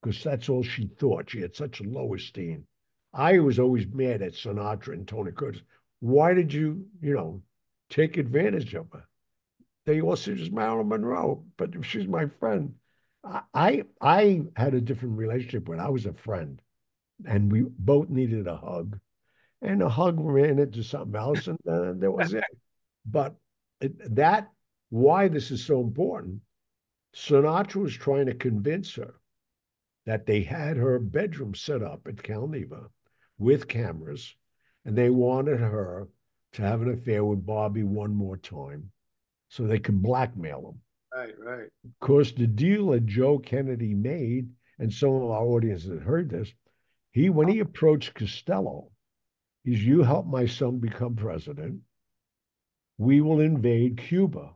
because 0.02 0.24
that's 0.24 0.50
all 0.50 0.64
she 0.64 0.88
thought. 0.88 1.30
She 1.30 1.42
had 1.42 1.56
such 1.56 1.82
a 1.82 1.84
low 1.84 2.16
esteem. 2.16 2.66
I 3.14 3.38
was 3.38 3.60
always 3.60 3.86
mad 3.86 4.24
at 4.24 4.34
Sinatra 4.34 4.94
and 4.94 5.08
Tony 5.08 5.32
Curtis. 5.34 5.62
Why 6.00 6.34
did 6.34 6.52
you, 6.52 6.88
you 7.00 7.14
know, 7.14 7.44
take 7.90 8.18
advantage 8.18 8.74
of 8.74 8.88
her? 8.94 9.06
They 9.90 10.02
said 10.16 10.38
she's 10.38 10.52
Marilyn 10.52 10.88
Monroe, 10.88 11.44
but 11.58 11.84
she's 11.84 12.08
my 12.08 12.28
friend, 12.28 12.76
I, 13.24 13.86
I 14.00 14.44
had 14.56 14.76
a 14.76 14.82
different 14.82 15.18
relationship 15.18 15.68
when 15.68 15.80
I 15.80 15.90
was 15.90 16.06
a 16.06 16.14
friend, 16.14 16.62
and 17.26 17.52
we 17.52 17.64
both 17.64 18.08
needed 18.08 18.46
a 18.46 18.56
hug, 18.56 19.00
and 19.64 19.82
a 19.82 19.90
hug 19.90 20.20
ran 20.20 20.60
into 20.60 20.84
something 20.84 21.16
else, 21.16 21.48
and 21.48 21.58
uh, 21.68 21.94
that 21.94 22.12
was 22.12 22.36
it. 22.36 22.44
But 23.04 23.34
it, 23.82 24.16
that 24.16 24.52
why 24.92 25.28
this 25.28 25.50
is 25.50 25.66
so 25.66 25.82
important. 25.82 26.42
Sinatra 27.16 27.82
was 27.82 27.96
trying 27.96 28.28
to 28.28 28.36
convince 28.36 28.94
her 28.94 29.16
that 30.06 30.28
they 30.28 30.44
had 30.44 30.78
her 30.78 31.00
bedroom 31.00 31.56
set 31.56 31.82
up 31.82 32.06
at 32.06 32.22
Cal 32.22 32.48
Neva 32.48 32.92
with 33.40 33.68
cameras, 33.68 34.36
and 34.86 34.96
they 34.96 35.10
wanted 35.10 35.60
her 35.60 36.10
to 36.54 36.62
have 36.62 36.84
an 36.84 36.92
affair 36.92 37.26
with 37.26 37.44
Bobby 37.44 37.82
one 37.82 38.14
more 38.14 38.38
time 38.38 38.92
so 39.50 39.64
they 39.64 39.80
could 39.80 40.02
blackmail 40.02 40.70
him. 40.70 40.82
Right, 41.14 41.34
right. 41.40 41.70
Of 41.84 42.00
course, 42.00 42.32
the 42.32 42.48
deal 42.48 42.92
that 42.92 43.06
Joe 43.06 43.40
Kennedy 43.40 43.94
made, 43.94 44.50
and 44.78 44.94
some 44.94 45.10
of 45.10 45.24
our 45.24 45.44
audience 45.44 45.86
that 45.86 46.02
heard 46.02 46.30
this, 46.30 46.50
he 47.12 47.30
when 47.30 47.48
he 47.48 47.60
approached 47.60 48.14
Costello, 48.14 48.92
he's 49.64 49.84
you 49.84 50.04
help 50.04 50.28
my 50.28 50.46
son 50.46 50.78
become 50.78 51.16
president, 51.16 51.82
we 52.98 53.22
will 53.22 53.40
invade 53.40 53.98
Cuba 53.98 54.54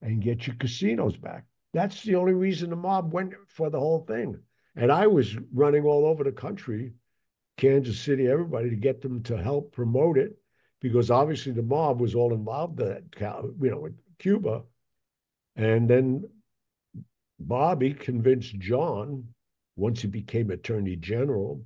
and 0.00 0.22
get 0.22 0.46
your 0.46 0.56
casinos 0.56 1.16
back. 1.16 1.44
That's 1.72 2.02
the 2.02 2.14
only 2.14 2.32
reason 2.32 2.70
the 2.70 2.76
mob 2.76 3.12
went 3.12 3.34
for 3.48 3.68
the 3.68 3.78
whole 3.78 4.04
thing. 4.06 4.38
And 4.74 4.90
I 4.90 5.06
was 5.06 5.36
running 5.52 5.84
all 5.84 6.06
over 6.06 6.24
the 6.24 6.32
country, 6.32 6.92
Kansas 7.56 7.98
City, 7.98 8.28
everybody 8.28 8.70
to 8.70 8.76
get 8.76 9.02
them 9.02 9.22
to 9.24 9.36
help 9.36 9.72
promote 9.72 10.18
it, 10.18 10.38
because 10.88 11.10
obviously 11.10 11.52
the 11.52 11.62
mob 11.62 12.00
was 12.00 12.14
all 12.14 12.32
involved 12.32 12.80
in 12.80 12.88
that, 12.88 13.02
you 13.60 13.70
know, 13.70 13.80
with 13.80 13.98
Cuba. 14.18 14.62
And 15.56 15.88
then 15.88 16.24
Bobby 17.38 17.92
convinced 17.92 18.58
John, 18.58 19.28
once 19.74 20.02
he 20.02 20.08
became 20.08 20.50
Attorney 20.50 20.96
General, 20.96 21.64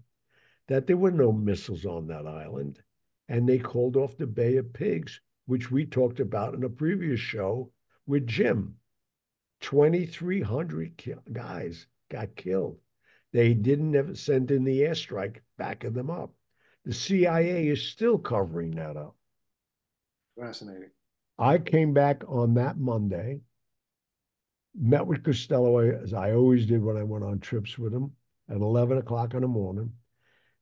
that 0.68 0.86
there 0.86 0.96
were 0.96 1.10
no 1.10 1.32
missiles 1.32 1.84
on 1.84 2.06
that 2.06 2.26
island. 2.26 2.80
And 3.28 3.48
they 3.48 3.58
called 3.58 3.96
off 3.96 4.16
the 4.16 4.26
Bay 4.26 4.56
of 4.56 4.72
Pigs, 4.72 5.20
which 5.46 5.70
we 5.70 5.84
talked 5.84 6.20
about 6.20 6.54
in 6.54 6.64
a 6.64 6.68
previous 6.68 7.20
show 7.20 7.70
with 8.06 8.26
Jim. 8.26 8.76
2,300 9.60 10.96
ki- 10.96 11.14
guys 11.32 11.86
got 12.08 12.34
killed. 12.34 12.78
They 13.32 13.54
didn't 13.54 13.94
ever 13.94 14.14
send 14.14 14.50
in 14.50 14.64
the 14.64 14.80
airstrike 14.80 15.38
backing 15.56 15.92
them 15.92 16.10
up. 16.10 16.32
The 16.84 16.94
CIA 16.94 17.68
is 17.68 17.82
still 17.82 18.18
covering 18.18 18.72
that 18.72 18.96
up. 18.96 19.14
Fascinating. 20.38 20.90
I 21.38 21.58
came 21.58 21.92
back 21.92 22.22
on 22.28 22.54
that 22.54 22.78
Monday, 22.78 23.40
met 24.74 25.06
with 25.06 25.24
Costello 25.24 25.78
as 25.78 26.12
I 26.12 26.32
always 26.32 26.66
did 26.66 26.82
when 26.82 26.96
I 26.96 27.02
went 27.02 27.24
on 27.24 27.40
trips 27.40 27.78
with 27.78 27.92
him 27.92 28.12
at 28.48 28.56
11 28.56 28.98
o'clock 28.98 29.34
in 29.34 29.40
the 29.40 29.48
morning. 29.48 29.92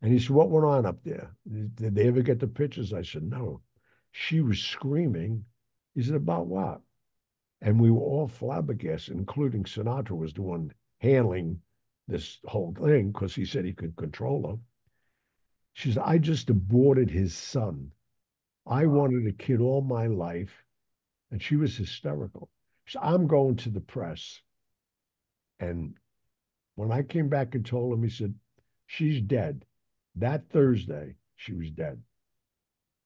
And 0.02 0.12
he 0.12 0.18
said, 0.18 0.30
What 0.30 0.50
went 0.50 0.66
on 0.66 0.86
up 0.86 1.02
there? 1.02 1.34
Did 1.50 1.94
they 1.94 2.06
ever 2.06 2.22
get 2.22 2.38
the 2.38 2.46
pictures? 2.46 2.92
I 2.92 3.02
said, 3.02 3.24
No. 3.24 3.60
She 4.12 4.40
was 4.40 4.60
screaming. 4.60 5.44
He 5.94 6.02
said, 6.02 6.14
About 6.14 6.46
what? 6.46 6.80
And 7.60 7.80
we 7.80 7.90
were 7.90 8.00
all 8.00 8.28
flabbergasted, 8.28 9.16
including 9.16 9.64
Sinatra 9.64 10.16
was 10.16 10.32
the 10.32 10.42
one 10.42 10.72
handling 11.00 11.60
this 12.06 12.38
whole 12.44 12.72
thing 12.72 13.10
because 13.10 13.34
he 13.34 13.44
said 13.44 13.64
he 13.64 13.72
could 13.72 13.96
control 13.96 14.48
her. 14.48 14.58
She 15.72 15.92
said, 15.92 16.02
I 16.04 16.18
just 16.18 16.50
aborted 16.50 17.10
his 17.10 17.34
son. 17.34 17.92
I 18.66 18.86
wanted 18.86 19.26
a 19.26 19.32
kid 19.32 19.60
all 19.60 19.80
my 19.80 20.06
life. 20.06 20.64
And 21.30 21.42
she 21.42 21.56
was 21.56 21.76
hysterical. 21.76 22.48
She 22.84 22.92
said, 22.92 23.02
I'm 23.04 23.26
going 23.26 23.56
to 23.56 23.70
the 23.70 23.80
press. 23.80 24.40
And 25.60 25.94
when 26.74 26.90
I 26.90 27.02
came 27.02 27.28
back 27.28 27.54
and 27.54 27.64
told 27.64 27.92
him, 27.92 28.02
he 28.02 28.10
said, 28.10 28.34
She's 28.86 29.20
dead. 29.20 29.64
That 30.16 30.48
Thursday, 30.48 31.14
she 31.36 31.52
was 31.52 31.70
dead. 31.70 32.00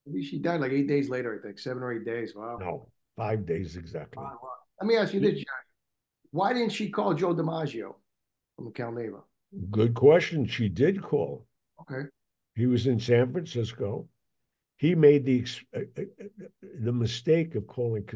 Maybe 0.07 0.25
she 0.25 0.39
died 0.39 0.61
like 0.61 0.73
eight 0.73 0.89
days 0.89 1.09
later, 1.09 1.39
I 1.39 1.45
think, 1.45 1.59
seven 1.59 1.83
or 1.83 1.93
eight 1.93 2.05
days. 2.05 2.35
Wow. 2.35 2.59
No, 2.61 2.89
five 3.17 3.47
days 3.47 3.77
exactly. 3.77 4.23
Wow, 4.23 4.39
wow. 4.43 4.51
Let 4.81 4.87
me 4.89 4.97
ask 4.97 5.13
you 5.13 5.21
this, 5.21 5.33
Johnny. 5.33 5.67
Why 6.31 6.53
didn't 6.53 6.71
she 6.71 6.89
call 6.89 7.15
Joe 7.15 7.35
DiMaggio 7.35 7.95
from 8.57 8.65
the 8.67 8.71
Cal 8.71 8.93
Neva? 8.93 9.19
Good 9.71 9.95
question. 9.95 10.47
She 10.47 10.69
did 10.69 11.03
call. 11.03 11.47
Okay. 11.83 12.09
He 12.55 12.67
was 12.67 12.87
in 12.87 13.01
San 13.01 13.33
Francisco. 13.33 14.09
He 14.77 14.95
made 14.95 15.25
the 15.25 15.47
uh, 15.75 15.81
uh, 15.99 16.27
the 16.81 16.93
mistake 16.93 17.55
of 17.55 17.67
calling 17.67 18.09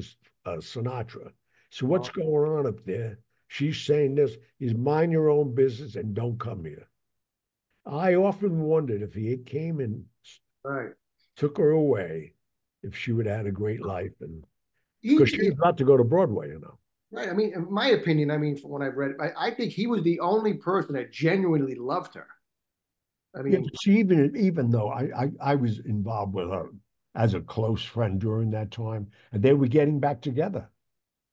uh, 0.44 0.56
Sinatra. 0.56 1.32
So 1.70 1.86
what's 1.86 2.08
Oh. 2.08 2.12
going 2.12 2.50
on 2.50 2.66
up 2.66 2.84
there? 2.84 3.18
She's 3.48 3.80
saying 3.82 4.14
this 4.14 4.36
is 4.58 4.74
mind 4.74 5.12
your 5.12 5.30
own 5.30 5.54
business 5.54 5.96
and 5.96 6.14
don't 6.14 6.38
come 6.38 6.64
here. 6.64 6.88
I 7.86 8.14
often 8.16 8.60
wondered 8.62 9.02
if 9.02 9.14
he 9.14 9.30
had 9.30 9.46
came 9.46 9.80
and 9.80 10.04
Right. 10.64 10.92
took 11.36 11.58
her 11.58 11.70
away, 11.70 12.34
if 12.82 12.96
she 12.96 13.12
would 13.12 13.26
have 13.26 13.36
had 13.38 13.46
a 13.46 13.52
great 13.52 13.80
life, 13.80 14.12
and 14.20 14.44
because 15.02 15.30
she 15.30 15.38
was 15.42 15.52
about 15.52 15.78
to 15.78 15.84
go 15.84 15.96
to 15.96 16.04
Broadway, 16.04 16.48
you 16.48 16.58
know. 16.58 16.78
right. 17.12 17.28
I 17.28 17.32
mean, 17.32 17.54
in 17.54 17.70
my 17.72 17.88
opinion, 17.88 18.30
I 18.30 18.38
mean, 18.38 18.56
from 18.56 18.70
what 18.70 18.82
I've 18.82 18.96
read, 18.96 19.14
I, 19.20 19.30
I 19.48 19.50
think 19.52 19.72
he 19.72 19.86
was 19.86 20.02
the 20.02 20.20
only 20.20 20.54
person 20.54 20.94
that 20.94 21.12
genuinely 21.12 21.76
loved 21.76 22.14
her. 22.14 22.26
I 23.38 23.42
mean, 23.42 23.62
but 23.64 23.80
she 23.80 23.98
even 23.98 24.34
even 24.36 24.70
though 24.70 24.88
I, 24.88 25.24
I 25.24 25.30
I 25.40 25.54
was 25.54 25.80
involved 25.80 26.34
with 26.34 26.50
her 26.50 26.70
as 27.14 27.34
a 27.34 27.40
close 27.40 27.82
friend 27.82 28.20
during 28.20 28.50
that 28.50 28.70
time, 28.70 29.08
and 29.32 29.42
they 29.42 29.52
were 29.54 29.66
getting 29.68 30.00
back 30.00 30.20
together, 30.20 30.68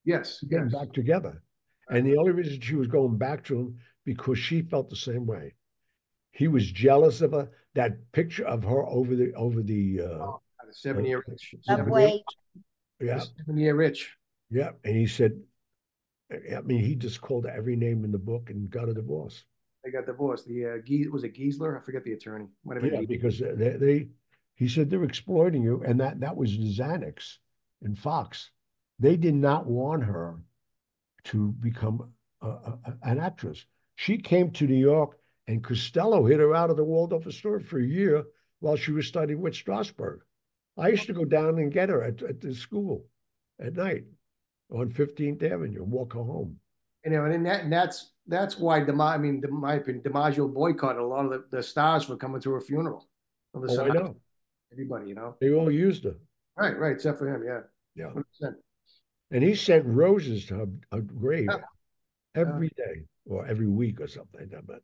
yes, 0.03 0.43
getting 0.49 0.69
yes. 0.69 0.79
back 0.79 0.93
together. 0.93 1.41
And 1.89 2.05
the 2.05 2.17
only 2.17 2.31
reason 2.31 2.59
she 2.61 2.75
was 2.75 2.87
going 2.87 3.17
back 3.17 3.43
to 3.45 3.59
him 3.59 3.79
because 4.05 4.39
she 4.39 4.61
felt 4.61 4.89
the 4.89 4.95
same 4.95 5.25
way. 5.25 5.53
He 6.31 6.47
was 6.47 6.71
jealous 6.71 7.21
of 7.21 7.31
her. 7.31 7.49
That 7.75 8.11
picture 8.11 8.45
of 8.45 8.63
her 8.63 8.85
over 8.85 9.15
the 9.15 9.33
over 9.33 9.61
the 9.61 10.01
uh 10.01 10.31
The 10.67 10.73
seven 10.73 11.05
year 11.05 11.23
itch. 11.31 11.53
Yeah, 11.53 11.59
Seven, 11.75 11.85
Subway. 11.85 12.23
yeah, 12.99 13.19
seven 13.37 13.57
year 13.57 13.81
itch. 13.81 14.15
yeah. 14.49 14.71
And 14.83 14.95
he 14.95 15.07
said 15.07 15.41
I 16.55 16.61
mean, 16.61 16.83
he 16.83 16.95
just 16.95 17.21
called 17.21 17.45
every 17.45 17.75
name 17.75 18.03
in 18.03 18.11
the 18.11 18.17
book 18.17 18.49
and 18.49 18.69
got 18.69 18.89
a 18.89 18.93
divorce. 18.93 19.43
They 19.83 19.91
got 19.91 20.05
divorced. 20.05 20.47
The 20.47 20.65
uh, 20.65 20.77
Ge- 20.85 21.09
was 21.11 21.23
it 21.23 21.35
Giesler? 21.35 21.77
I 21.77 21.81
forget 21.83 22.03
the 22.03 22.13
attorney. 22.13 22.45
Might 22.63 22.81
have 22.81 22.85
Yeah, 22.91 22.99
Giesler. 23.01 23.07
because 23.07 23.39
they, 23.39 23.75
they 23.77 24.07
he 24.55 24.67
said 24.67 24.89
they're 24.89 25.03
exploiting 25.03 25.63
you, 25.63 25.83
and 25.85 25.99
that 25.99 26.19
that 26.21 26.35
was 26.37 26.51
Zanuck 26.57 27.19
and 27.81 27.97
Fox. 27.97 28.49
They 28.99 29.17
did 29.17 29.35
not 29.35 29.65
want 29.65 30.03
her 30.03 30.37
to 31.25 31.51
become 31.59 32.11
a, 32.41 32.47
a- 32.47 32.79
an 33.03 33.19
actress. 33.19 33.65
She 33.95 34.17
came 34.17 34.51
to 34.51 34.67
New 34.67 34.75
York, 34.79 35.17
and 35.47 35.63
Costello 35.63 36.25
hit 36.25 36.39
her 36.39 36.55
out 36.55 36.69
of 36.69 36.77
the 36.77 36.83
Waldorf 36.83 37.27
Astoria 37.27 37.63
for 37.63 37.79
a 37.79 37.85
year 37.85 38.23
while 38.59 38.75
she 38.77 38.91
was 38.91 39.07
studying 39.07 39.41
with 39.41 39.53
Strasberg. 39.53 40.19
I 40.77 40.87
used 40.89 41.07
to 41.07 41.13
go 41.13 41.25
down 41.25 41.59
and 41.59 41.71
get 41.71 41.89
her 41.89 42.01
at, 42.03 42.23
at 42.23 42.41
the 42.41 42.55
school 42.55 43.05
at 43.59 43.75
night 43.75 44.05
on 44.71 44.89
15th 44.89 45.43
Avenue, 45.43 45.83
and 45.83 45.91
walk 45.91 46.13
her 46.13 46.23
home. 46.23 46.57
You 47.05 47.11
know, 47.11 47.25
and 47.25 47.45
that 47.45 47.63
and 47.63 47.73
that's 47.73 48.11
that's 48.27 48.57
why 48.57 48.79
Dima, 48.81 49.13
I 49.13 49.17
mean, 49.17 49.41
in 49.43 49.53
my 49.53 49.75
opinion, 49.75 50.03
DiMaggio 50.03 50.53
boycotted 50.53 51.01
a 51.01 51.05
lot 51.05 51.25
of 51.25 51.31
the, 51.31 51.45
the 51.57 51.63
stars 51.63 52.05
for 52.05 52.15
coming 52.15 52.41
to 52.41 52.51
her 52.51 52.61
funeral. 52.61 53.07
Of 53.53 53.63
the 53.63 53.81
Oh, 53.81 53.85
I 53.85 53.89
know. 53.89 54.15
Everybody, 54.71 55.09
you 55.09 55.15
know. 55.15 55.35
They 55.39 55.53
all 55.53 55.69
used 55.69 56.05
her. 56.05 56.15
Right, 56.57 56.77
right, 56.77 56.93
except 56.93 57.19
for 57.19 57.27
him, 57.27 57.43
yeah. 57.45 57.61
Yeah. 57.95 58.11
100%. 58.41 58.53
And 59.31 59.43
he 59.43 59.55
sent 59.55 59.85
roses 59.85 60.45
to 60.45 60.55
her, 60.55 60.67
her 60.91 61.01
grave 61.01 61.47
Yeah. 61.49 61.57
every 62.35 62.69
day 62.69 63.03
or 63.25 63.45
every 63.45 63.67
week 63.67 63.99
or 64.01 64.07
something 64.07 64.39
like 64.39 64.51
that. 64.51 64.65
But 64.65 64.81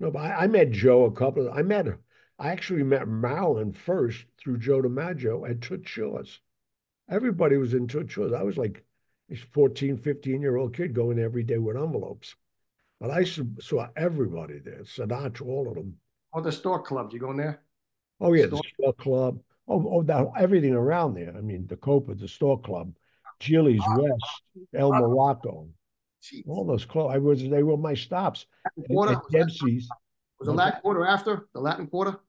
no, 0.00 0.10
but 0.10 0.20
I, 0.20 0.44
I 0.44 0.46
met 0.46 0.70
Joe 0.70 1.04
a 1.04 1.12
couple 1.12 1.46
of 1.46 1.56
I 1.56 1.62
met 1.62 1.86
her. 1.86 1.98
I 2.38 2.50
actually 2.50 2.82
met 2.82 3.08
Marilyn 3.08 3.72
first 3.72 4.24
through 4.38 4.58
Joe 4.58 4.82
DiMaggio 4.82 5.48
at 5.48 5.62
Toots 5.62 5.88
Shor's. 5.88 6.40
Everybody 7.08 7.56
was 7.56 7.72
in 7.72 7.86
Toots 7.86 8.12
Shor's. 8.12 8.32
I 8.32 8.42
was 8.42 8.58
like 8.58 8.84
14, 9.52 9.96
15 9.98 10.40
year 10.40 10.56
old 10.56 10.74
kid 10.74 10.94
going 10.94 11.18
every 11.18 11.42
day 11.42 11.58
with 11.58 11.76
envelopes. 11.76 12.34
But 13.00 13.10
I 13.10 13.24
saw, 13.24 13.88
everybody 13.96 14.58
there, 14.58 14.82
Sinatra, 14.84 15.42
all 15.46 15.68
of 15.68 15.74
them. 15.74 15.96
Oh, 16.32 16.40
the 16.40 16.52
Stork 16.52 16.86
Clubs, 16.86 17.12
you 17.12 17.20
going 17.20 17.36
there? 17.36 17.62
Oh 18.20 18.32
yeah, 18.32 18.46
the 18.46 18.56
Store- 18.56 18.62
Stork 18.80 18.98
Club. 18.98 19.40
Oh, 19.68 19.84
oh, 19.90 20.02
that, 20.04 20.26
everything 20.38 20.74
around 20.74 21.14
there. 21.14 21.34
I 21.36 21.40
mean, 21.40 21.66
the 21.66 21.76
Copa, 21.76 22.14
the 22.14 22.28
Stork 22.28 22.62
Club, 22.64 22.94
Jilly's 23.40 23.82
West, 23.96 24.42
El 24.74 24.92
Morocco, 24.92 25.68
Jeez. 26.22 26.44
all 26.46 26.64
those 26.64 26.84
clubs. 26.84 27.14
I 27.14 27.18
was 27.18 27.46
they 27.46 27.62
were 27.62 27.76
my 27.76 27.94
stops. 27.94 28.46
Quarter, 28.88 29.12
at 29.14 29.22
was, 29.30 29.30
that- 29.32 29.90
was 30.38 30.46
the 30.46 30.52
Latin 30.52 30.80
quarter 30.80 31.06
after 31.06 31.48
the 31.52 31.60
Latin 31.60 31.86
quarter? 31.88 32.20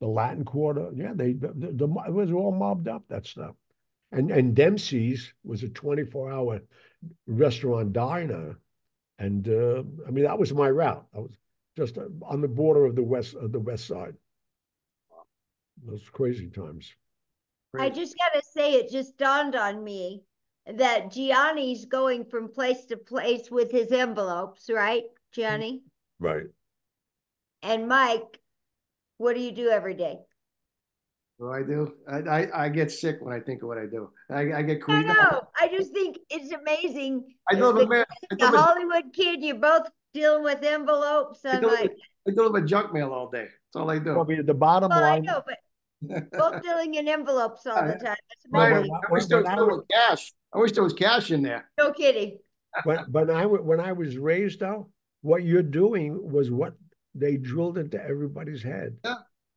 the 0.00 0.06
Latin 0.08 0.44
Quarter. 0.44 0.90
Yeah, 0.94 1.12
they 1.14 1.32
the, 1.32 1.48
the, 1.54 1.72
the 1.72 1.88
it 2.06 2.12
was 2.12 2.30
all 2.32 2.52
mobbed 2.52 2.88
up 2.88 3.04
that 3.08 3.26
stuff. 3.26 3.54
And 4.14 4.30
and 4.30 4.54
Dempsey's 4.54 5.32
was 5.44 5.62
a 5.62 5.68
24 5.68 6.32
hour 6.32 6.60
restaurant 7.26 7.92
diner. 7.92 8.58
And 9.18 9.48
uh, 9.48 9.82
I 10.06 10.10
mean 10.10 10.24
that 10.24 10.38
was 10.38 10.52
my 10.52 10.70
route. 10.70 11.06
I 11.14 11.18
was 11.18 11.32
just 11.76 11.98
uh, 11.98 12.06
on 12.22 12.40
the 12.40 12.48
border 12.48 12.84
of 12.84 12.94
the 12.94 13.02
west 13.02 13.34
of 13.34 13.52
the 13.52 13.60
west 13.60 13.86
side. 13.86 14.14
Those 15.84 16.08
crazy 16.12 16.48
times. 16.48 16.92
I 17.78 17.90
just 17.90 18.14
gotta 18.16 18.44
say, 18.52 18.74
it 18.74 18.90
just 18.90 19.16
dawned 19.16 19.56
on 19.56 19.82
me 19.82 20.22
that 20.66 21.10
Gianni's 21.10 21.84
going 21.84 22.24
from 22.24 22.48
place 22.48 22.84
to 22.86 22.96
place 22.96 23.50
with 23.50 23.70
his 23.70 23.90
envelopes, 23.90 24.70
right, 24.72 25.04
Gianni? 25.32 25.82
Right. 26.20 26.46
And 27.62 27.88
Mike, 27.88 28.40
what 29.18 29.34
do 29.34 29.40
you 29.40 29.50
do 29.50 29.70
every 29.70 29.94
day? 29.94 30.18
What 31.36 31.46
do 31.48 31.52
I 31.52 31.62
do? 31.66 31.94
I, 32.08 32.18
I 32.18 32.64
I 32.64 32.68
get 32.68 32.90
sick 32.92 33.16
when 33.20 33.34
I 33.34 33.40
think 33.40 33.62
of 33.62 33.68
what 33.68 33.78
I 33.78 33.86
do. 33.86 34.10
I, 34.30 34.52
I 34.52 34.62
get 34.62 34.76
I 34.76 34.80
crazy. 34.80 35.04
know. 35.08 35.40
I 35.60 35.68
just 35.68 35.92
think 35.92 36.18
it's 36.30 36.52
amazing. 36.52 37.24
I 37.50 37.54
know 37.56 37.72
The- 37.72 37.80
the 37.80 37.86
man. 37.88 38.04
I 38.30 38.34
A 38.34 38.36
deliver, 38.36 38.56
Hollywood 38.58 39.12
kid, 39.12 39.42
you're 39.42 39.56
both 39.56 39.88
dealing 40.12 40.44
with 40.44 40.62
envelopes. 40.62 41.40
I 41.44 41.56
I'm 41.56 41.60
deliver, 41.62 41.82
like, 41.82 41.92
I 42.28 42.30
deliver 42.30 42.60
junk 42.60 42.92
mail 42.94 43.12
all 43.12 43.28
day. 43.30 43.46
That's 43.48 43.76
all 43.82 43.90
I 43.90 43.98
do. 43.98 44.12
Probably 44.12 44.40
the 44.42 44.54
bottom 44.54 44.90
well, 44.90 45.02
I 45.02 45.10
line. 45.10 45.22
know, 45.24 45.42
but 45.44 46.30
both 46.32 46.62
dealing 46.62 46.94
in 46.94 47.08
envelopes 47.08 47.66
all 47.66 47.74
the 47.86 47.94
time. 47.94 47.98
That's 48.02 48.46
Right. 48.52 48.72
Amazing. 48.72 48.90
when 48.92 49.00
I 49.08 49.12
wish 49.12 49.26
there 49.26 49.38
was, 49.38 49.46
when 49.46 49.56
was- 49.58 49.66
was 49.78 49.84
cash. 49.90 50.32
I 50.54 50.58
wish 50.58 50.72
there 50.72 50.84
was 50.84 50.92
cash 50.92 51.30
in 51.32 51.42
there. 51.42 51.68
No 51.78 51.90
kidding. 51.92 52.38
but 52.84 53.10
when 53.10 53.28
I 53.30 53.44
when 53.46 53.80
I 53.80 53.92
was 53.92 54.16
raised 54.16 54.60
though, 54.60 54.88
what 55.22 55.42
you're 55.42 55.62
doing 55.64 56.16
was 56.32 56.50
what 56.52 56.74
they 57.16 57.36
drilled 57.36 57.76
into 57.78 58.00
everybody's 58.02 58.62
head. 58.62 58.96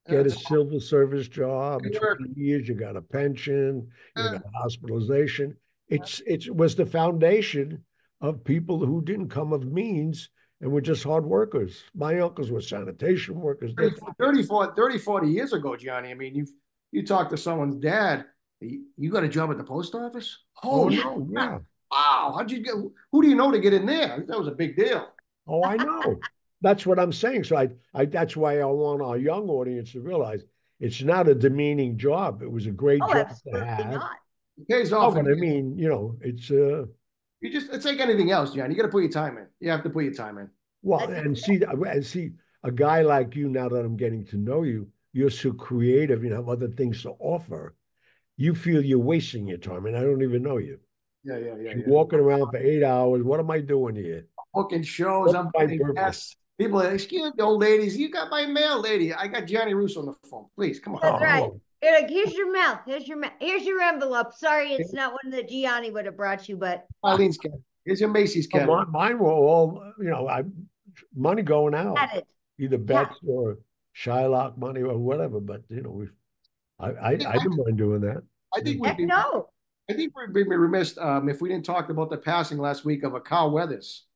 Get 0.09 0.25
a 0.25 0.29
civil 0.29 0.79
service 0.79 1.27
job, 1.27 1.81
20 1.83 2.33
years, 2.35 2.67
you 2.67 2.75
got 2.75 2.95
a 2.95 3.01
pension, 3.01 3.87
you 4.15 4.23
Yeah. 4.23 4.31
got 4.33 4.43
hospitalization. 4.55 5.55
It's 5.89 6.21
it 6.25 6.53
was 6.53 6.75
the 6.75 6.85
foundation 6.85 7.83
of 8.21 8.43
people 8.43 8.85
who 8.85 9.01
didn't 9.01 9.29
come 9.29 9.53
of 9.53 9.65
means 9.65 10.29
and 10.61 10.71
were 10.71 10.81
just 10.81 11.03
hard 11.03 11.25
workers. 11.25 11.83
My 11.93 12.19
uncles 12.19 12.51
were 12.51 12.61
sanitation 12.61 13.39
workers. 13.39 13.73
They- 13.75 13.89
30, 13.89 14.01
30, 14.19 14.43
40, 14.43 14.71
30, 14.75 14.97
40 14.97 15.27
years 15.29 15.53
ago, 15.53 15.75
Johnny. 15.75 16.11
I 16.11 16.13
mean, 16.13 16.35
you 16.35 16.45
you 16.91 17.05
talk 17.05 17.29
to 17.29 17.37
someone's 17.37 17.75
dad. 17.75 18.25
You, 18.61 18.85
you 18.97 19.11
got 19.11 19.23
a 19.23 19.27
job 19.29 19.51
at 19.51 19.57
the 19.57 19.63
post 19.63 19.93
office? 19.93 20.43
Oh 20.63 20.85
Oh, 20.85 20.89
no, 20.89 21.27
yeah. 21.31 21.59
wow! 21.91 22.33
How'd 22.35 22.49
you 22.49 22.61
get? 22.61 22.73
Who 23.11 23.21
do 23.21 23.27
you 23.27 23.35
know 23.35 23.51
to 23.51 23.59
get 23.59 23.73
in 23.73 23.85
there? 23.85 24.23
That 24.27 24.37
was 24.39 24.47
a 24.47 24.51
big 24.51 24.75
deal. 24.77 25.07
Oh, 25.47 25.63
I 25.63 25.75
know. 25.77 26.19
That's 26.61 26.85
what 26.85 26.99
I'm 26.99 27.11
saying. 27.13 27.43
So 27.43 27.55
I, 27.57 27.69
I 27.93 28.05
that's 28.05 28.35
why 28.35 28.59
I 28.59 28.65
want 28.65 29.01
our 29.01 29.17
young 29.17 29.49
audience 29.49 29.91
to 29.91 30.01
realize 30.01 30.43
it's 30.79 31.01
not 31.01 31.27
a 31.27 31.35
demeaning 31.35 31.97
job. 31.97 32.41
It 32.41 32.51
was 32.51 32.65
a 32.65 32.71
great 32.71 33.01
Oh, 33.01 33.07
job 33.13 33.27
to 33.27 33.31
absolutely 33.31 33.67
have. 33.67 33.91
not. 33.93 34.11
It 34.57 34.67
pays 34.67 34.91
Oh, 34.93 34.97
off. 34.99 35.13
but 35.13 35.25
I 35.31 35.35
mean, 35.35 35.77
you 35.77 35.87
know, 35.89 36.17
it's 36.21 36.49
uh 36.49 36.85
you 37.41 37.51
just 37.51 37.71
it's 37.71 37.85
like 37.85 37.99
anything 37.99 38.31
else, 38.31 38.53
John. 38.53 38.71
You 38.71 38.77
got 38.77 38.83
to 38.83 38.89
put 38.89 39.03
your 39.03 39.11
time 39.11 39.37
in. 39.37 39.47
You 39.59 39.69
have 39.69 39.83
to 39.83 39.89
put 39.89 40.03
your 40.03 40.13
time 40.13 40.37
in. 40.39 40.49
well, 40.81 41.01
and 41.01 41.37
see, 41.37 41.61
and 41.63 42.05
see 42.05 42.31
a 42.63 42.71
guy 42.71 43.01
like 43.03 43.35
you. 43.35 43.49
Now 43.49 43.69
that 43.69 43.85
I'm 43.85 43.95
getting 43.97 44.25
to 44.27 44.37
know 44.37 44.63
you, 44.63 44.89
you're 45.13 45.29
so 45.29 45.51
creative. 45.53 46.23
You 46.23 46.33
have 46.33 46.49
other 46.49 46.67
things 46.69 47.03
to 47.03 47.11
offer. 47.19 47.75
You 48.37 48.55
feel 48.55 48.83
you're 48.83 48.97
wasting 48.99 49.47
your 49.47 49.57
time, 49.59 49.85
and 49.85 49.95
I 49.95 50.01
don't 50.01 50.23
even 50.23 50.41
know 50.43 50.57
you. 50.57 50.79
Yeah, 51.23 51.37
yeah, 51.37 51.45
yeah. 51.61 51.71
You're 51.73 51.77
yeah. 51.79 51.83
walking 51.87 52.19
around 52.19 52.49
for 52.49 52.57
eight 52.57 52.83
hours. 52.83 53.21
What 53.23 53.39
am 53.39 53.51
I 53.51 53.61
doing 53.61 53.95
here? 53.95 54.25
Booking 54.53 54.83
shows. 54.83 55.27
What's 55.27 55.35
I'm 55.35 55.45
my 55.45 55.51
putting 55.61 55.79
purpose? 55.79 55.95
guests. 55.95 56.35
People, 56.57 56.81
are, 56.81 56.91
excuse 56.91 57.33
me, 57.35 57.43
old 57.43 57.61
ladies. 57.61 57.95
You 57.95 58.09
got 58.09 58.31
my 58.31 58.45
mail, 58.45 58.81
lady. 58.81 59.13
I 59.13 59.27
got 59.27 59.45
Johnny 59.45 59.75
Russo 59.75 59.99
on 59.99 60.07
the 60.07 60.13
phone. 60.27 60.47
Please 60.55 60.79
come 60.79 60.95
on. 60.95 61.01
That's 61.03 61.21
right. 61.21 61.43
Oh, 61.43 61.61
You're 61.83 62.01
like, 62.01 62.09
here's 62.09 62.33
your 62.33 62.51
mail. 62.51 62.79
Here's 62.85 63.07
your 63.07 63.17
mouth. 63.17 63.33
Here's 63.39 63.63
your 63.63 63.79
envelope. 63.81 64.33
Sorry, 64.33 64.73
it's 64.73 64.91
not 64.91 65.13
one 65.13 65.31
that 65.31 65.49
Gianni 65.49 65.91
would 65.91 66.05
have 66.05 66.17
brought 66.17 66.49
you, 66.49 66.57
but 66.57 66.87
Eileen's 67.05 67.37
cat. 67.37 67.51
Here's 67.85 68.01
your 68.01 68.09
Macy's 68.09 68.47
oh, 68.53 68.57
cat. 68.57 68.67
mine, 68.67 68.91
mine 68.91 69.19
were 69.19 69.31
all, 69.31 69.93
you 69.99 70.09
know, 70.09 70.27
I 70.27 70.43
money 71.15 71.43
going 71.43 71.75
out. 71.75 71.97
had 71.97 72.17
it. 72.17 72.27
either 72.59 72.79
bets 72.79 73.15
or 73.25 73.59
Shylock 73.95 74.57
money 74.57 74.81
or 74.81 74.97
whatever. 74.97 75.39
But 75.39 75.61
you 75.69 75.83
know, 75.83 75.91
we 75.91 76.07
I 76.79 76.89
I, 76.89 77.09
I 77.09 77.15
didn't 77.15 77.57
mind 77.57 77.77
doing 77.77 78.01
that. 78.01 78.23
I 78.55 78.61
think 78.61 78.83
we'd 78.83 78.97
be, 78.97 79.05
no. 79.05 79.49
I 79.89 79.93
think 79.93 80.13
we'd 80.15 80.33
be 80.33 80.43
remiss 80.43 80.97
um, 80.97 81.29
if 81.29 81.39
we 81.39 81.49
didn't 81.49 81.65
talk 81.65 81.89
about 81.89 82.09
the 82.09 82.17
passing 82.17 82.57
last 82.57 82.83
week 82.83 83.03
of 83.03 83.13
a 83.13 83.19
Carl 83.19 83.51
Weathers. 83.51 84.06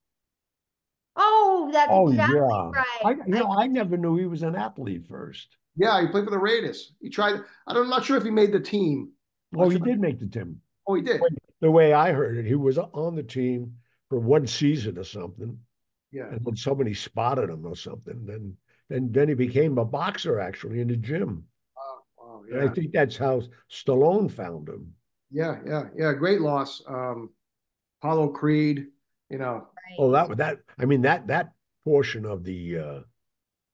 Oh, 1.16 1.70
that's 1.72 1.90
Oh 1.92 2.10
exactly 2.10 2.36
yeah, 2.36 2.72
right. 2.74 2.86
I 3.04 3.12
you 3.28 3.34
know 3.34 3.48
I- 3.48 3.64
I 3.64 3.68
never 3.68 3.98
knew 3.98 4.16
he 4.16 4.26
was 4.26 4.44
an 4.44 4.56
athlete 4.56 5.08
first. 5.08 5.58
Yeah, 5.76 6.02
he 6.02 6.08
played 6.08 6.26
for 6.26 6.32
the 6.32 6.38
Raiders. 6.38 6.94
He 7.02 7.10
tried. 7.10 7.42
I'm 7.68 7.90
not 7.90 8.06
sure 8.06 8.18
if 8.18 8.24
he 8.24 8.32
made 8.32 8.52
the 8.52 8.60
team. 8.60 9.12
Oh, 9.56 9.70
he 9.70 9.80
did 9.80 10.00
make 10.00 10.20
the 10.20 10.28
team. 10.28 10.62
Oh, 10.88 10.96
he 10.96 11.02
did. 11.02 11.22
The 11.60 11.72
way 11.72 11.94
I 11.94 12.12
heard 12.12 12.38
it, 12.38 12.46
he 12.46 12.56
was 12.56 12.78
on 12.78 13.16
the 13.16 13.24
team 13.24 13.78
for 14.10 14.20
one 14.20 14.48
season 14.48 14.98
or 14.98 15.04
something. 15.04 15.58
Yeah. 16.12 16.28
And 16.28 16.44
then 16.44 16.56
somebody 16.56 16.94
spotted 16.94 17.50
him 17.50 17.66
or 17.66 17.76
something. 17.76 18.26
Then 18.26 18.58
then 18.90 19.12
then 19.12 19.30
he 19.30 19.34
became 19.36 19.78
a 19.78 19.86
boxer 19.86 20.40
actually 20.40 20.82
in 20.82 20.88
the 20.88 20.98
gym. 20.98 21.46
Oh, 21.78 22.02
wow, 22.18 22.44
And 22.52 22.70
I 22.70 22.74
think 22.74 22.92
that's 22.92 23.16
how 23.16 23.42
Stallone 23.70 24.30
found 24.30 24.68
him. 24.68 24.94
Yeah, 25.32 25.60
yeah, 25.66 25.84
yeah. 25.96 26.14
Great 26.14 26.42
loss. 26.42 26.82
Um, 26.88 27.30
Apollo 28.02 28.30
Creed, 28.30 28.88
you 29.30 29.38
know. 29.38 29.68
Right. 29.92 29.98
Oh, 30.00 30.12
that 30.12 30.38
that 30.38 30.58
I 30.80 30.86
mean 30.86 31.02
that 31.02 31.28
that 31.28 31.52
portion 31.84 32.26
of 32.26 32.44
the 32.44 32.78
uh 32.78 33.00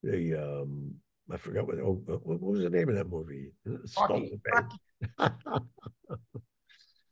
the 0.02 0.34
um 0.34 0.94
I 1.30 1.36
forgot 1.36 1.66
what 1.66 1.78
oh, 1.78 2.02
what 2.06 2.40
was 2.40 2.60
the 2.60 2.70
name 2.70 2.88
of 2.88 2.94
that 2.96 3.08
movie? 3.08 3.52
Rocky. 3.98 4.40
the 5.18 5.32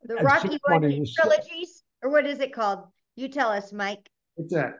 and 0.09 0.25
Rocky 0.25 0.49
six 0.49 0.61
one 0.65 0.81
money 0.83 1.01
was- 1.01 1.15
trilogies, 1.15 1.83
or 2.03 2.11
what 2.11 2.27
is 2.27 2.41
it 2.41 2.53
called? 2.53 2.85
You 3.17 3.29
tell 3.29 3.51
us, 3.51 3.73
Mike. 3.73 4.09
What's 4.35 4.53
that? 4.53 4.75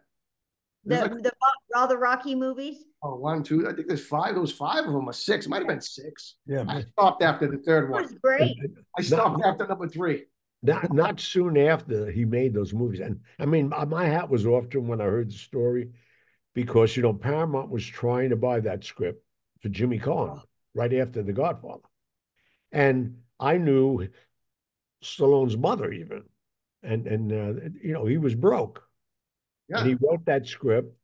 The, 0.85 1.01
like, 1.01 1.23
the 1.23 1.33
all 1.75 1.89
the 1.89 1.99
Rocky 1.99 2.35
movies. 2.37 2.85
oh, 3.03 3.17
one, 3.17 3.43
two. 3.43 3.69
I 3.69 3.73
think 3.73 3.89
there's 3.89 4.07
five. 4.07 4.35
There 4.35 4.41
was 4.41 4.53
five 4.53 4.85
of 4.85 4.93
them, 4.93 5.09
or 5.09 5.13
six. 5.13 5.45
It 5.47 5.49
might 5.49 5.59
have 5.59 5.67
been 5.67 5.81
six. 5.81 6.37
Yeah, 6.47 6.65
I 6.69 6.83
stopped 6.83 7.23
after 7.23 7.49
the 7.51 7.59
third 7.59 7.85
It 7.85 7.91
one. 7.91 8.03
was 8.03 8.13
great. 8.23 8.57
I 8.97 9.03
stopped 9.03 9.43
after 9.45 9.67
number 9.67 9.89
three. 9.89 10.25
Not 10.67 10.93
not 10.93 11.21
soon 11.21 11.57
after 11.57 12.11
he 12.11 12.25
made 12.25 12.55
those 12.55 12.75
movies. 12.75 13.01
And 13.01 13.21
I 13.39 13.47
mean, 13.47 13.69
my 13.89 14.07
hat 14.07 14.29
was 14.31 14.47
off 14.47 14.69
to 14.71 14.79
him 14.79 14.89
when 14.89 15.01
I 15.01 15.05
heard 15.05 15.31
the 15.31 15.35
story 15.35 15.91
because 16.55 16.97
you 16.97 17.03
know 17.03 17.15
Paramount 17.15 17.71
was 17.71 17.87
trying 17.87 18.31
to 18.31 18.37
buy 18.37 18.61
that 18.61 18.85
script 18.85 19.23
for 19.61 19.69
Jimmy 19.69 19.99
Caan 19.99 20.41
right 20.75 20.93
after 20.95 21.23
The 21.23 21.33
Godfather, 21.33 21.83
and 22.73 23.19
I 23.39 23.59
knew 23.59 24.09
Stallone's 25.03 25.57
mother 25.57 25.93
even, 25.93 26.25
and 26.83 27.07
and 27.07 27.33
uh, 27.33 27.69
you 27.83 27.93
know 27.93 28.07
he 28.07 28.19
was 28.19 28.35
broke, 28.35 28.83
Yeah. 29.69 29.79
and 29.81 29.89
he 29.89 29.95
wrote 29.95 30.25
that 30.27 30.47
script, 30.47 30.97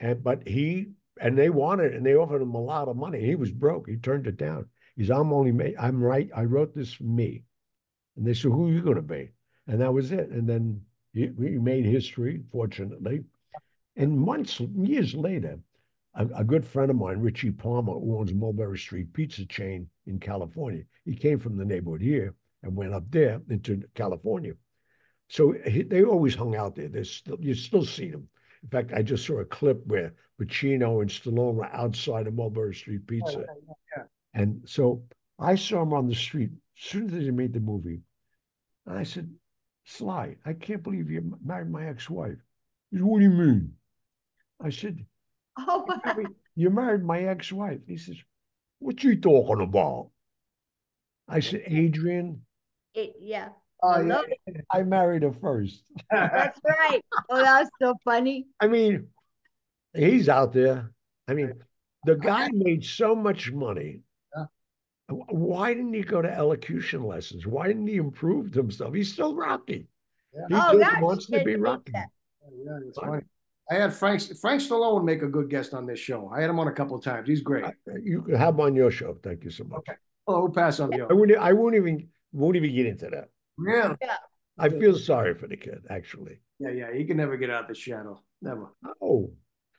and 0.00 0.22
but 0.22 0.46
he 0.46 0.92
and 1.20 1.36
they 1.36 1.50
wanted 1.50 1.94
and 1.94 2.04
they 2.04 2.14
offered 2.14 2.42
him 2.42 2.54
a 2.54 2.60
lot 2.60 2.88
of 2.88 2.96
money. 2.96 3.20
He 3.20 3.34
was 3.34 3.50
broke. 3.50 3.88
He 3.88 3.96
turned 3.96 4.26
it 4.26 4.36
down. 4.36 4.66
He's 4.96 5.10
I'm 5.10 5.32
only 5.32 5.52
made, 5.52 5.76
I'm 5.78 6.02
right. 6.02 6.30
I 6.34 6.44
wrote 6.44 6.74
this 6.74 6.92
for 6.92 7.04
me. 7.04 7.42
And 8.16 8.26
they 8.26 8.34
said, 8.34 8.50
Who 8.50 8.68
are 8.68 8.72
you 8.72 8.82
going 8.82 8.96
to 8.96 9.02
be? 9.02 9.30
And 9.66 9.80
that 9.80 9.92
was 9.92 10.12
it. 10.12 10.30
And 10.30 10.48
then 10.48 10.80
he, 11.12 11.30
he 11.38 11.58
made 11.58 11.84
history, 11.84 12.42
fortunately. 12.50 13.24
And 13.96 14.18
months, 14.18 14.60
years 14.60 15.14
later, 15.14 15.58
a, 16.14 16.26
a 16.36 16.44
good 16.44 16.64
friend 16.64 16.90
of 16.90 16.96
mine, 16.96 17.20
Richie 17.20 17.50
Palmer, 17.50 17.92
who 17.92 18.18
owns 18.18 18.32
Mulberry 18.32 18.78
Street 18.78 19.12
Pizza 19.12 19.44
Chain 19.46 19.88
in 20.06 20.18
California, 20.18 20.82
he 21.04 21.14
came 21.14 21.38
from 21.38 21.56
the 21.56 21.64
neighborhood 21.64 22.02
here 22.02 22.34
and 22.62 22.74
went 22.74 22.94
up 22.94 23.04
there 23.10 23.40
into 23.50 23.82
California. 23.94 24.52
So 25.28 25.54
he, 25.66 25.82
they 25.82 26.04
always 26.04 26.34
hung 26.34 26.56
out 26.56 26.76
there. 26.76 26.88
There's 26.88 27.10
still, 27.10 27.38
you 27.40 27.54
still 27.54 27.84
see 27.84 28.10
them. 28.10 28.28
In 28.62 28.68
fact, 28.68 28.92
I 28.92 29.02
just 29.02 29.26
saw 29.26 29.40
a 29.40 29.44
clip 29.44 29.86
where 29.86 30.14
Pacino 30.40 31.00
and 31.00 31.10
Stallone 31.10 31.54
were 31.54 31.66
outside 31.66 32.26
of 32.26 32.34
Mulberry 32.34 32.74
Street 32.74 33.06
Pizza. 33.06 33.44
Oh, 33.98 34.02
and 34.34 34.60
so 34.66 35.02
I 35.38 35.54
saw 35.54 35.82
him 35.82 35.92
on 35.92 36.08
the 36.08 36.14
street 36.14 36.50
soon 36.76 37.06
as 37.06 37.12
they 37.24 37.30
made 37.30 37.52
the 37.52 37.60
movie. 37.60 38.02
And 38.86 38.98
I 38.98 39.02
said, 39.02 39.32
Sly, 39.84 40.36
I 40.44 40.52
can't 40.52 40.82
believe 40.82 41.10
you 41.10 41.38
married 41.44 41.70
my 41.70 41.86
ex-wife. 41.86 42.38
He 42.90 42.96
said, 42.98 43.04
What 43.04 43.18
do 43.18 43.24
you 43.24 43.30
mean? 43.30 43.72
I 44.62 44.70
said, 44.70 45.04
Oh, 45.58 45.84
"You 45.88 46.00
married- 46.04 46.36
You 46.54 46.70
married 46.70 47.02
my 47.04 47.22
ex-wife. 47.24 47.80
He 47.86 47.96
says, 47.96 48.16
What 48.78 49.02
you 49.04 49.16
talking 49.20 49.60
about? 49.62 50.10
I 51.28 51.40
said, 51.40 51.62
Adrian, 51.66 52.42
it, 52.94 53.14
yeah. 53.20 53.48
Oh, 53.82 53.88
I 53.90 54.00
yeah. 54.02 54.06
love 54.14 54.24
it. 54.46 54.64
I 54.70 54.82
married 54.82 55.22
her 55.22 55.32
first. 55.32 55.82
That's 56.10 56.58
right. 56.64 57.02
Oh, 57.28 57.42
that 57.42 57.60
was 57.60 57.70
so 57.80 57.94
funny. 58.04 58.46
I 58.60 58.68
mean, 58.68 59.08
he's 59.94 60.28
out 60.28 60.52
there. 60.52 60.92
I 61.28 61.34
mean, 61.34 61.52
the 62.04 62.14
guy 62.14 62.48
made 62.52 62.84
so 62.84 63.14
much 63.14 63.50
money. 63.52 64.00
Yeah. 65.10 65.16
Why 65.28 65.72
didn't 65.74 65.94
he 65.94 66.02
go 66.02 66.20
to 66.22 66.30
elocution 66.32 67.04
lessons? 67.04 67.46
Why 67.46 67.66
didn't 67.68 67.86
he 67.86 67.96
improve 67.96 68.52
himself? 68.52 68.94
He's 68.94 69.12
still 69.12 69.34
Rocky. 69.34 69.86
Yeah. 70.34 70.42
He 70.48 70.54
Oh, 70.54 70.78
just 70.78 70.92
gosh, 70.92 71.02
wants 71.02 71.26
to 71.26 71.44
be 71.44 71.56
Rocky. 71.56 71.92
that. 71.92 72.08
Yeah, 72.52 72.78
it's 72.86 72.98
funny. 72.98 73.22
I 73.70 73.74
had 73.74 73.92
Frank 73.94 74.22
Frank 74.40 74.60
Stallone 74.62 75.04
make 75.04 75.22
a 75.22 75.26
good 75.28 75.50
guest 75.50 75.74
on 75.74 75.86
this 75.86 75.98
show. 75.98 76.30
I 76.32 76.40
had 76.40 76.50
him 76.50 76.58
on 76.60 76.68
a 76.68 76.72
couple 76.72 76.96
of 76.96 77.02
times. 77.02 77.28
He's 77.28 77.40
great. 77.40 77.64
You 78.02 78.22
can 78.22 78.36
have 78.36 78.54
him 78.54 78.60
on 78.60 78.74
your 78.76 78.90
show. 78.92 79.16
Thank 79.22 79.42
you 79.44 79.50
so 79.50 79.64
much. 79.64 79.78
Okay. 79.80 79.94
Oh, 80.28 80.40
we'll 80.42 80.50
pass 80.52 80.78
on 80.80 80.90
the 80.90 81.00
I 81.00 81.04
other. 81.04 81.16
wouldn't. 81.16 81.38
I 81.38 81.52
won't 81.52 81.74
even. 81.74 82.08
Won't 82.32 82.56
even 82.56 82.74
get 82.74 82.86
into 82.86 83.08
that. 83.10 83.28
Really? 83.56 83.96
I 84.58 84.68
feel 84.68 84.94
sorry 84.98 85.34
for 85.34 85.46
the 85.46 85.56
kid, 85.56 85.84
actually. 85.88 86.40
Yeah, 86.58 86.70
yeah. 86.70 86.92
He 86.92 87.04
can 87.04 87.16
never 87.16 87.36
get 87.36 87.50
out 87.50 87.62
of 87.62 87.68
the 87.68 87.74
shadow. 87.74 88.20
Never. 88.42 88.66
Oh, 89.00 89.32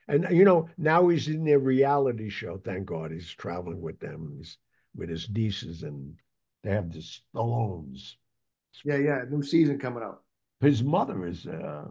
and 0.07 0.25
you 0.31 0.43
know 0.43 0.69
now 0.77 1.07
he's 1.07 1.27
in 1.27 1.45
their 1.45 1.59
reality 1.59 2.29
show. 2.29 2.57
Thank 2.63 2.87
God 2.87 3.11
he's 3.11 3.29
traveling 3.29 3.79
with 3.81 3.99
them. 3.99 4.33
He's 4.37 4.57
with 4.97 5.09
his 5.09 5.29
nieces, 5.29 5.83
and 5.83 6.15
they 6.63 6.71
have 6.71 6.91
the 6.91 6.99
Stallones. 6.99 8.13
Yeah, 8.83 8.97
yeah. 8.97 9.21
New 9.29 9.43
season 9.43 9.79
coming 9.79 10.03
up. 10.03 10.23
His 10.59 10.83
mother 10.83 11.25
is 11.27 11.45
uh, 11.45 11.85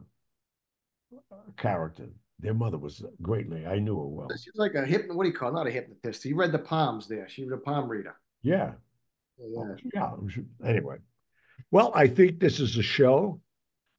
a 1.14 1.52
character. 1.56 2.08
Their 2.40 2.54
mother 2.54 2.78
was 2.78 3.02
greatly. 3.22 3.66
I 3.66 3.78
knew 3.78 3.96
her 3.96 4.06
well. 4.06 4.28
She's 4.36 4.52
like 4.56 4.74
a 4.74 4.84
hypno. 4.84 5.14
What 5.14 5.24
do 5.24 5.30
you 5.30 5.34
call? 5.34 5.50
it? 5.50 5.54
Not 5.54 5.66
a 5.66 5.70
hypnotist. 5.70 6.22
He 6.22 6.32
read 6.32 6.52
the 6.52 6.58
palms 6.58 7.08
there. 7.08 7.28
She 7.28 7.44
was 7.44 7.52
a 7.52 7.56
palm 7.56 7.88
reader. 7.88 8.14
Yeah. 8.42 8.72
Yeah. 9.38 9.74
Yeah. 9.94 10.10
it 10.28 10.44
Anyway, 10.64 10.96
well, 11.70 11.92
I 11.94 12.08
think 12.08 12.40
this 12.40 12.60
is 12.60 12.76
a 12.76 12.82
show. 12.82 13.40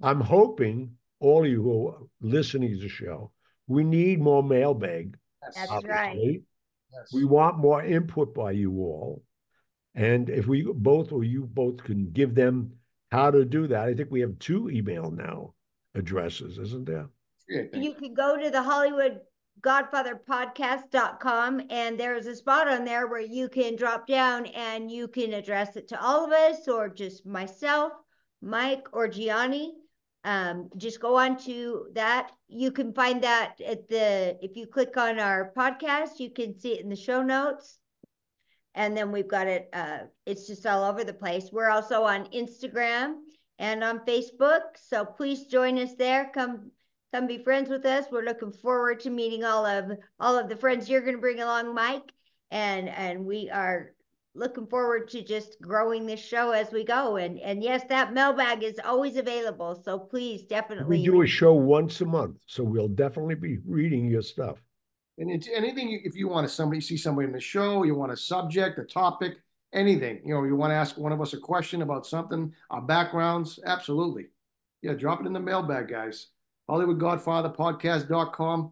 I'm 0.01 0.21
hoping 0.21 0.91
all 1.19 1.43
of 1.43 1.49
you 1.49 1.63
who 1.63 1.87
are 1.87 1.97
listening 2.21 2.71
to 2.73 2.79
the 2.79 2.89
show, 2.89 3.31
we 3.67 3.83
need 3.83 4.19
more 4.21 4.43
mailbag. 4.43 5.17
That's 5.41 5.71
obviously. 5.71 5.89
right. 5.89 6.41
Yes. 6.93 7.13
We 7.13 7.25
want 7.25 7.57
more 7.57 7.83
input 7.83 8.33
by 8.33 8.51
you 8.51 8.71
all. 8.79 9.23
And 9.95 10.29
if 10.29 10.47
we 10.47 10.63
both 10.63 11.11
or 11.11 11.23
you 11.23 11.45
both 11.45 11.83
can 11.83 12.11
give 12.11 12.35
them 12.35 12.73
how 13.11 13.31
to 13.31 13.43
do 13.45 13.67
that, 13.67 13.87
I 13.87 13.93
think 13.93 14.11
we 14.11 14.21
have 14.21 14.37
two 14.39 14.69
email 14.69 15.11
now 15.11 15.53
addresses, 15.95 16.57
isn't 16.57 16.85
there? 16.85 17.09
Yeah, 17.49 17.63
You 17.73 17.93
can 17.93 18.13
go 18.13 18.37
to 18.37 18.49
the 18.49 18.61
Hollywood 18.61 19.21
Godfather 19.61 20.21
podcast.com 20.29 21.63
and 21.69 21.99
there's 21.99 22.27
a 22.27 22.35
spot 22.35 22.67
on 22.67 22.85
there 22.85 23.07
where 23.07 23.21
you 23.21 23.49
can 23.49 23.75
drop 23.75 24.05
down 24.05 24.45
and 24.47 24.91
you 24.91 25.07
can 25.07 25.33
address 25.33 25.75
it 25.75 25.87
to 25.87 26.01
all 26.01 26.25
of 26.25 26.31
us 26.31 26.67
or 26.67 26.89
just 26.89 27.25
myself, 27.25 27.93
Mike, 28.41 28.87
or 28.93 29.07
Gianni. 29.07 29.73
Um, 30.27 30.69
just 30.75 30.99
go 30.99 31.15
on 31.15 31.37
to 31.45 31.87
that. 31.93 32.33
You 32.49 32.71
can 32.71 32.91
find 32.91 33.23
that 33.23 33.61
at 33.65 33.87
the, 33.87 34.37
if 34.41 34.57
you 34.57 34.67
click 34.67 34.97
on 34.97 35.19
our 35.19 35.53
podcast, 35.55 36.19
you 36.19 36.31
can 36.31 36.59
see 36.59 36.73
it 36.73 36.81
in 36.81 36.89
the 36.89 36.97
show 36.97 37.23
notes. 37.23 37.79
And 38.75 38.95
then 38.95 39.13
we've 39.13 39.29
got 39.29 39.47
it, 39.47 39.69
uh, 39.71 39.99
it's 40.25 40.45
just 40.45 40.65
all 40.65 40.83
over 40.83 41.05
the 41.05 41.13
place. 41.13 41.49
We're 41.49 41.69
also 41.69 42.03
on 42.03 42.25
Instagram 42.31 43.19
and 43.57 43.81
on 43.85 43.99
Facebook. 43.99 44.63
So 44.75 45.05
please 45.05 45.45
join 45.47 45.79
us 45.79 45.95
there. 45.95 46.29
Come 46.33 46.71
come 47.13 47.25
be 47.25 47.41
friends 47.41 47.69
with 47.69 47.85
us. 47.85 48.07
We're 48.11 48.25
looking 48.25 48.51
forward 48.51 48.99
to 49.01 49.09
meeting 49.09 49.45
all 49.45 49.65
of 49.65 49.93
all 50.19 50.37
of 50.37 50.49
the 50.49 50.57
friends 50.57 50.89
you're 50.89 51.01
going 51.01 51.15
to 51.15 51.21
bring 51.21 51.39
along, 51.39 51.73
Mike, 51.73 52.11
and 52.51 52.89
and 52.89 53.25
we 53.25 53.49
are 53.49 53.93
looking 54.37 54.67
forward 54.67 55.09
to 55.09 55.23
just 55.23 55.59
growing 55.61 56.05
this 56.05 56.19
show 56.19 56.51
as 56.51 56.71
we 56.71 56.83
go. 56.83 57.17
And 57.17 57.39
and 57.39 57.63
yes, 57.63 57.83
that 57.89 58.13
mailbag 58.13 58.63
is 58.63 58.79
always 58.83 59.17
available. 59.17 59.81
So 59.83 59.99
please, 59.99 60.43
definitely. 60.43 60.99
We 60.99 61.05
do 61.05 61.21
a 61.21 61.27
show 61.27 61.53
once 61.53 62.01
a 62.01 62.05
month, 62.05 62.37
so 62.45 62.63
we'll 62.63 62.87
definitely 62.87 63.35
be 63.35 63.57
reading 63.65 64.09
your 64.09 64.21
stuff. 64.21 64.61
And 65.17 65.31
it's 65.31 65.49
anything 65.53 66.01
if 66.03 66.15
you 66.15 66.27
want 66.27 66.47
to 66.47 66.53
somebody 66.53 66.79
see 66.79 66.97
somebody 66.97 67.27
in 67.27 67.33
the 67.33 67.39
show, 67.39 67.83
you 67.83 67.95
want 67.95 68.11
a 68.11 68.17
subject, 68.17 68.77
a 68.77 68.83
topic, 68.83 69.37
anything. 69.73 70.21
You 70.23 70.35
know, 70.35 70.43
you 70.43 70.55
want 70.55 70.71
to 70.71 70.75
ask 70.75 70.97
one 70.97 71.11
of 71.11 71.21
us 71.21 71.33
a 71.33 71.39
question 71.39 71.81
about 71.81 72.05
something, 72.05 72.53
our 72.69 72.81
backgrounds, 72.81 73.59
absolutely. 73.65 74.27
Yeah, 74.81 74.93
drop 74.93 75.21
it 75.21 75.25
in 75.25 75.33
the 75.33 75.39
mailbag, 75.39 75.89
guys. 75.89 76.27
HollywoodGodfatherPodcast.com, 76.69 78.71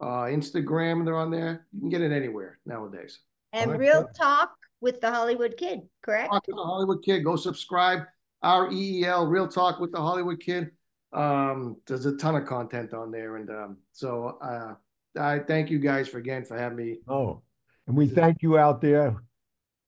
uh, 0.00 0.04
Instagram, 0.04 1.04
they're 1.04 1.16
on 1.16 1.32
there. 1.32 1.66
You 1.72 1.80
can 1.80 1.88
get 1.88 2.02
it 2.02 2.12
anywhere 2.12 2.60
nowadays. 2.64 3.18
and 3.52 3.72
Alright, 3.72 3.80
Reel 3.80 4.08
Talk 4.16 4.52
with 4.80 5.00
the 5.00 5.10
Hollywood 5.10 5.56
Kid, 5.56 5.80
correct? 6.02 6.30
Talk 6.32 6.46
with 6.46 6.56
the 6.56 6.62
Hollywood 6.62 7.02
Kid. 7.02 7.24
Go 7.24 7.36
subscribe. 7.36 8.00
R 8.42 8.70
E 8.72 9.00
E 9.00 9.04
L, 9.04 9.26
Reel 9.26 9.48
Talk 9.48 9.80
with 9.80 9.92
the 9.92 10.00
Hollywood 10.00 10.40
Kid. 10.40 10.70
Um, 11.12 11.76
there's 11.86 12.06
a 12.06 12.16
ton 12.16 12.36
of 12.36 12.46
content 12.46 12.94
on 12.94 13.10
there, 13.10 13.36
and 13.36 13.50
um, 13.50 13.76
so 13.92 14.38
uh, 14.40 14.74
I 15.20 15.40
thank 15.40 15.70
you 15.70 15.78
guys 15.78 16.08
for 16.08 16.18
again 16.18 16.44
for 16.44 16.56
having 16.56 16.78
me. 16.78 16.98
Oh, 17.08 17.42
and 17.86 17.96
we 17.96 18.06
thank 18.06 18.42
you 18.42 18.56
out 18.58 18.80
there. 18.80 19.16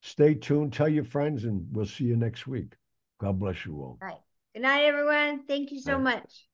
Stay 0.02 0.34
tuned, 0.34 0.72
tell 0.72 0.88
your 0.88 1.04
friends, 1.04 1.44
and 1.44 1.66
we'll 1.70 1.86
see 1.86 2.04
you 2.04 2.16
next 2.16 2.46
week. 2.46 2.74
God 3.20 3.38
bless 3.38 3.64
you 3.64 3.76
all. 3.76 3.98
Good 4.52 4.62
night, 4.62 4.84
everyone. 4.84 5.44
Thank 5.46 5.70
you 5.70 5.80
so 5.80 5.96
Bye. 5.96 6.16
much. 6.16 6.46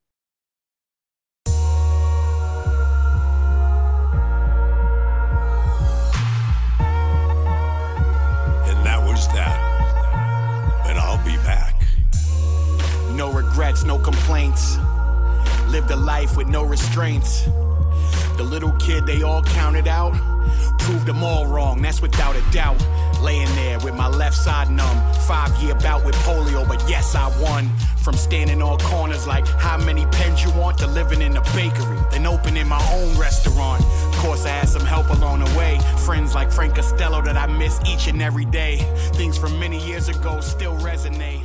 Saints. 14.49 14.79
Lived 15.69 15.91
a 15.91 15.97
life 15.97 16.37
with 16.37 16.49
no 16.49 16.63
restraints. 16.65 17.45
The 18.37 18.45
little 18.45 18.73
kid 18.73 19.07
they 19.07 19.23
all 19.23 19.43
counted 19.43 19.89
out. 19.89 20.15
Proved 20.79 21.07
them 21.07 21.23
all 21.23 21.47
wrong, 21.47 21.83
that's 21.83 22.01
without 22.01 22.37
a 22.37 22.43
doubt. 22.51 22.81
Laying 23.21 23.53
there 23.57 23.79
with 23.81 23.95
my 23.95 24.09
left 24.09 24.37
side 24.37 24.71
numb. 24.71 24.99
Five 25.27 25.51
year 25.63 25.75
bout 25.75 26.05
with 26.05 26.15
polio, 26.27 26.67
but 26.67 26.83
yes, 26.89 27.15
I 27.15 27.27
won. 27.43 27.69
From 28.03 28.15
standing 28.15 28.63
on 28.63 28.79
corners 28.79 29.27
like 29.27 29.47
how 29.47 29.77
many 29.77 30.07
pens 30.07 30.43
you 30.43 30.51
want 30.53 30.79
to 30.79 30.87
living 30.87 31.21
in 31.21 31.37
a 31.37 31.43
bakery, 31.55 31.99
then 32.11 32.27
opening 32.27 32.69
my 32.69 32.83
own 32.93 33.19
restaurant. 33.19 33.83
Of 33.83 34.17
course, 34.25 34.47
I 34.47 34.51
had 34.51 34.69
some 34.69 34.87
help 34.87 35.11
along 35.11 35.41
the 35.41 35.59
way. 35.59 35.79
Friends 36.07 36.35
like 36.35 36.51
Frank 36.51 36.77
Costello 36.77 37.21
that 37.23 37.37
I 37.37 37.47
miss 37.47 37.79
each 37.87 38.07
and 38.07 38.23
every 38.23 38.47
day. 38.47 38.79
Things 39.15 39.37
from 39.37 39.59
many 39.59 39.85
years 39.87 40.09
ago 40.09 40.41
still 40.41 40.77
resonate. 40.79 41.45